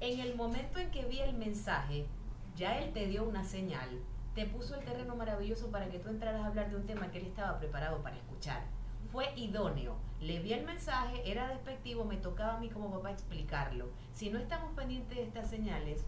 En 0.00 0.20
el 0.20 0.36
momento 0.36 0.78
en 0.78 0.90
que 0.90 1.04
vi 1.04 1.20
el 1.20 1.34
mensaje, 1.36 2.06
ya 2.56 2.78
él 2.78 2.92
te 2.92 3.06
dio 3.06 3.24
una 3.24 3.44
señal, 3.44 3.88
te 4.34 4.46
puso 4.46 4.74
el 4.74 4.84
terreno 4.84 5.14
maravilloso 5.16 5.70
para 5.70 5.88
que 5.88 5.98
tú 5.98 6.08
entraras 6.08 6.42
a 6.42 6.46
hablar 6.46 6.70
de 6.70 6.76
un 6.76 6.86
tema 6.86 7.10
que 7.10 7.18
él 7.18 7.26
estaba 7.26 7.58
preparado 7.58 8.02
para 8.02 8.16
escuchar. 8.16 8.62
Fue 9.12 9.32
idóneo. 9.36 9.96
Le 10.20 10.40
vi 10.40 10.52
el 10.52 10.64
mensaje, 10.64 11.30
era 11.30 11.48
despectivo, 11.48 12.04
me 12.04 12.16
tocaba 12.16 12.56
a 12.56 12.60
mí 12.60 12.68
como 12.68 12.90
papá 12.90 13.12
explicarlo. 13.12 13.90
Si 14.12 14.30
no 14.30 14.38
estamos 14.38 14.72
pendientes 14.72 15.16
de 15.16 15.22
estas 15.22 15.48
señales, 15.48 16.04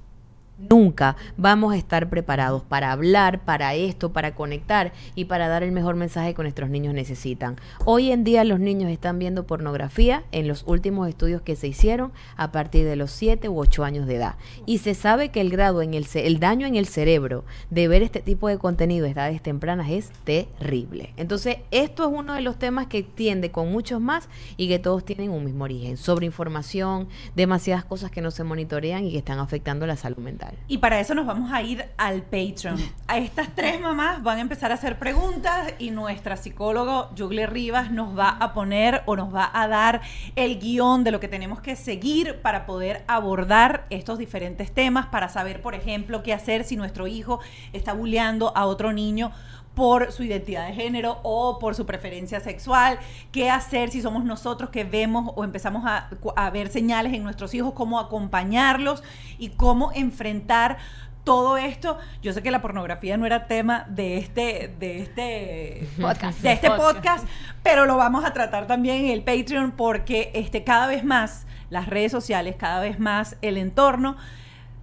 Nunca 0.59 1.17
vamos 1.37 1.75
a 1.75 1.77
estar 1.77 2.09
preparados 2.09 2.63
para 2.63 2.91
hablar, 2.91 3.45
para 3.45 3.75
esto, 3.75 4.15
para 4.15 4.35
conectar 4.35 4.95
y 5.15 5.27
para 5.27 5.49
dar 5.49 5.63
el 5.63 5.71
mejor 5.71 5.97
mensaje 5.97 6.33
que 6.33 6.41
nuestros 6.41 6.71
niños 6.71 6.95
necesitan. 6.95 7.57
Hoy 7.85 8.11
en 8.11 8.25
día 8.25 8.43
los 8.43 8.59
niños 8.59 8.91
están 8.91 9.19
viendo 9.19 9.47
pornografía 9.47 10.25
en 10.33 10.49
los 10.49 10.65
últimos 10.67 11.11
estudios 11.11 11.43
que 11.43 11.57
se 11.57 11.69
hicieron 11.69 12.11
a 12.39 12.53
partir 12.53 12.87
de 12.87 12.97
los 12.97 13.11
7 13.11 13.51
u 13.51 13.59
8 13.59 13.85
años 13.85 14.07
de 14.07 14.17
edad. 14.17 14.37
Y 14.65 14.79
se 14.79 14.95
sabe 14.95 15.29
que 15.29 15.43
el 15.43 15.51
grado 15.51 15.83
en 15.83 15.93
el, 15.93 16.07
el 16.15 16.41
daño 16.41 16.67
en 16.67 16.77
el 16.77 16.87
cerebro 16.87 17.45
de 17.69 17.89
ver 17.89 18.03
este 18.03 18.21
tipo 18.21 18.49
de 18.49 18.57
contenido 18.57 19.05
a 19.05 19.11
edades 19.11 19.43
tempranas 19.43 19.91
es 19.91 20.11
terrible. 20.25 21.13
Entonces, 21.19 21.59
esto 21.71 22.05
es 22.05 22.11
uno 22.11 22.33
de 22.33 22.41
los 22.41 22.59
temas 22.59 22.87
que 22.87 23.03
tiende 23.03 23.51
con 23.51 23.71
muchos 23.71 24.01
más 24.01 24.31
y 24.57 24.69
que 24.69 24.79
todos 24.79 25.05
tienen 25.05 25.33
un 25.33 25.45
mismo 25.45 25.65
origen. 25.65 25.99
Sobreinformación, 25.99 27.09
demasiadas 27.35 27.85
cosas 27.85 28.11
que 28.11 28.23
no 28.23 28.31
se 28.31 28.43
monitorean 28.43 29.05
y 29.05 29.13
que 29.13 29.19
están 29.19 29.39
afectando 29.39 29.87
la 29.87 29.97
salud 29.97 30.23
mental. 30.23 30.46
Y 30.69 30.79
para 30.79 30.99
eso 31.01 31.15
nos 31.15 31.27
vamos 31.27 31.53
a 31.53 31.63
ir 31.63 31.85
al 31.97 32.23
Patreon. 32.23 32.77
A 33.07 33.19
estas 33.19 33.55
tres 33.55 33.81
mamás 33.81 34.23
van 34.23 34.39
a 34.39 34.41
empezar 34.41 34.73
a 34.73 34.75
hacer 34.75 34.99
preguntas 34.99 35.75
y 35.79 35.91
nuestra 35.91 36.37
psicóloga 36.37 37.11
Jugle 37.17 37.47
Rivas 37.47 37.91
nos 37.91 38.19
va 38.19 38.31
a 38.31 38.53
poner 38.53 39.03
o 39.07 39.17
nos 39.17 39.35
va 39.35 39.51
a 39.53 39.69
dar 39.69 40.01
el 40.35 40.59
guion 40.59 41.05
de 41.05 41.13
lo 41.13 41.21
que 41.21 41.29
tenemos 41.29 41.61
que 41.61 41.77
seguir 41.77 42.41
para 42.43 42.67
poder 42.67 43.05
abordar 43.07 43.87
estos 43.91 44.19
diferentes 44.19 44.73
temas, 44.73 45.07
para 45.07 45.29
saber, 45.29 45.63
por 45.63 45.75
ejemplo, 45.75 46.23
qué 46.23 46.33
hacer 46.33 46.65
si 46.65 46.77
nuestro 46.77 47.07
hijo 47.07 47.41
está 47.73 47.93
bulleando 47.93 48.53
a 48.57 48.67
otro 48.67 48.93
niño 48.93 49.33
por 49.77 50.11
su 50.11 50.23
identidad 50.23 50.67
de 50.67 50.73
género 50.73 51.21
o 51.23 51.59
por 51.59 51.75
su 51.75 51.85
preferencia 51.85 52.41
sexual, 52.41 52.99
qué 53.31 53.51
hacer 53.51 53.91
si 53.91 54.01
somos 54.01 54.25
nosotros 54.25 54.71
que 54.71 54.85
vemos 54.85 55.33
o 55.37 55.45
empezamos 55.45 55.85
a, 55.85 56.09
a 56.35 56.51
ver 56.51 56.69
señales 56.69 57.13
en 57.13 57.23
nuestros 57.23 57.53
hijos, 57.53 57.75
cómo 57.75 58.01
acompañarlos 58.01 59.05
y 59.39 59.51
cómo 59.51 59.93
enfrentar 59.93 60.79
todo 61.25 61.59
esto. 61.59 61.99
Yo 62.23 62.33
sé 62.33 62.43
que 62.43 62.51
la 62.51 62.63
pornografía 62.63 63.19
no 63.19 63.27
era 63.27 63.49
tema 63.49 63.85
de 63.91 64.17
este, 64.17 64.75
de 64.79 65.03
este 65.03 65.87
Podcast. 66.01 66.41
de 66.41 66.53
este 66.53 66.71
Podcast. 66.71 66.95
podcast, 66.95 67.29
pero 67.63 67.85
lo 67.85 67.99
vamos 67.99 68.25
a 68.25 68.33
tratar 68.33 68.67
también 68.67 69.05
en 69.05 69.11
el 69.11 69.23
Patreon 69.23 69.73
porque 69.73 70.31
este, 70.33 70.65
cada 70.65 70.87
vez 70.87 71.05
más 71.05 71.47
las 71.69 71.87
redes 71.87 72.13
sociales, 72.13 72.57
cada 72.57 72.81
vez 72.81 72.99
más 72.99 73.37
el 73.43 73.59
entorno 73.59 74.17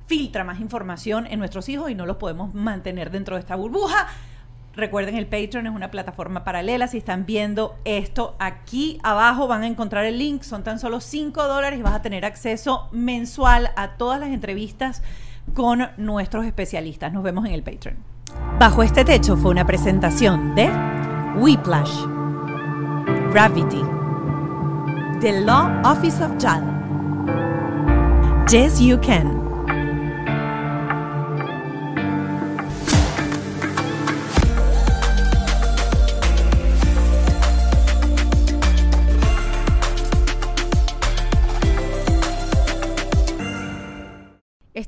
filtra 0.06 0.44
más 0.44 0.60
información 0.60 1.26
en 1.26 1.39
nuestros 1.39 1.68
hijos 1.68 1.89
y 1.89 1.96
no 1.96 2.06
los 2.06 2.18
podemos 2.18 2.54
mantener 2.54 3.10
dentro 3.10 3.38
de 3.38 3.39
esta 3.39 3.56
burbuja. 3.56 4.08
Recuerden, 4.76 5.15
el 5.15 5.28
Patreon 5.28 5.67
es 5.67 5.74
una 5.74 5.91
plataforma 5.91 6.43
paralela. 6.43 6.88
Si 6.88 6.97
están 6.97 7.28
viendo 7.28 7.76
esto 7.86 8.36
aquí 8.39 8.99
abajo, 9.03 9.47
van 9.47 9.61
a 9.61 9.67
encontrar 9.67 10.05
el 10.05 10.17
link. 10.17 10.41
Son 10.41 10.63
tan 10.63 10.80
solo 10.80 10.99
5 10.99 11.47
dólares 11.47 11.80
y 11.80 11.84
vas 11.84 11.93
a 11.93 12.01
tener 12.01 12.26
acceso 12.26 12.89
mensual 12.91 13.69
a 13.76 13.97
todas 13.97 14.19
las 14.19 14.30
entrevistas 14.30 15.03
con 15.53 15.89
nuestros 15.97 16.45
especialistas. 16.45 17.13
Nos 17.13 17.21
vemos 17.21 17.45
en 17.45 17.51
el 17.51 17.61
Patreon. 17.61 17.97
Bajo 18.59 18.82
este 18.82 19.05
techo 19.05 19.38
fue 19.38 19.51
una 19.51 19.65
presentación 19.65 20.55
de 20.55 20.71
Whiplash, 21.36 22.05
Gravity, 23.32 23.84
The 25.19 25.41
Law 25.41 25.82
Office 25.84 26.24
of 26.24 26.32
JAL, 26.39 26.63
Yes 28.49 28.80
You 28.80 28.99
Can. 28.99 29.43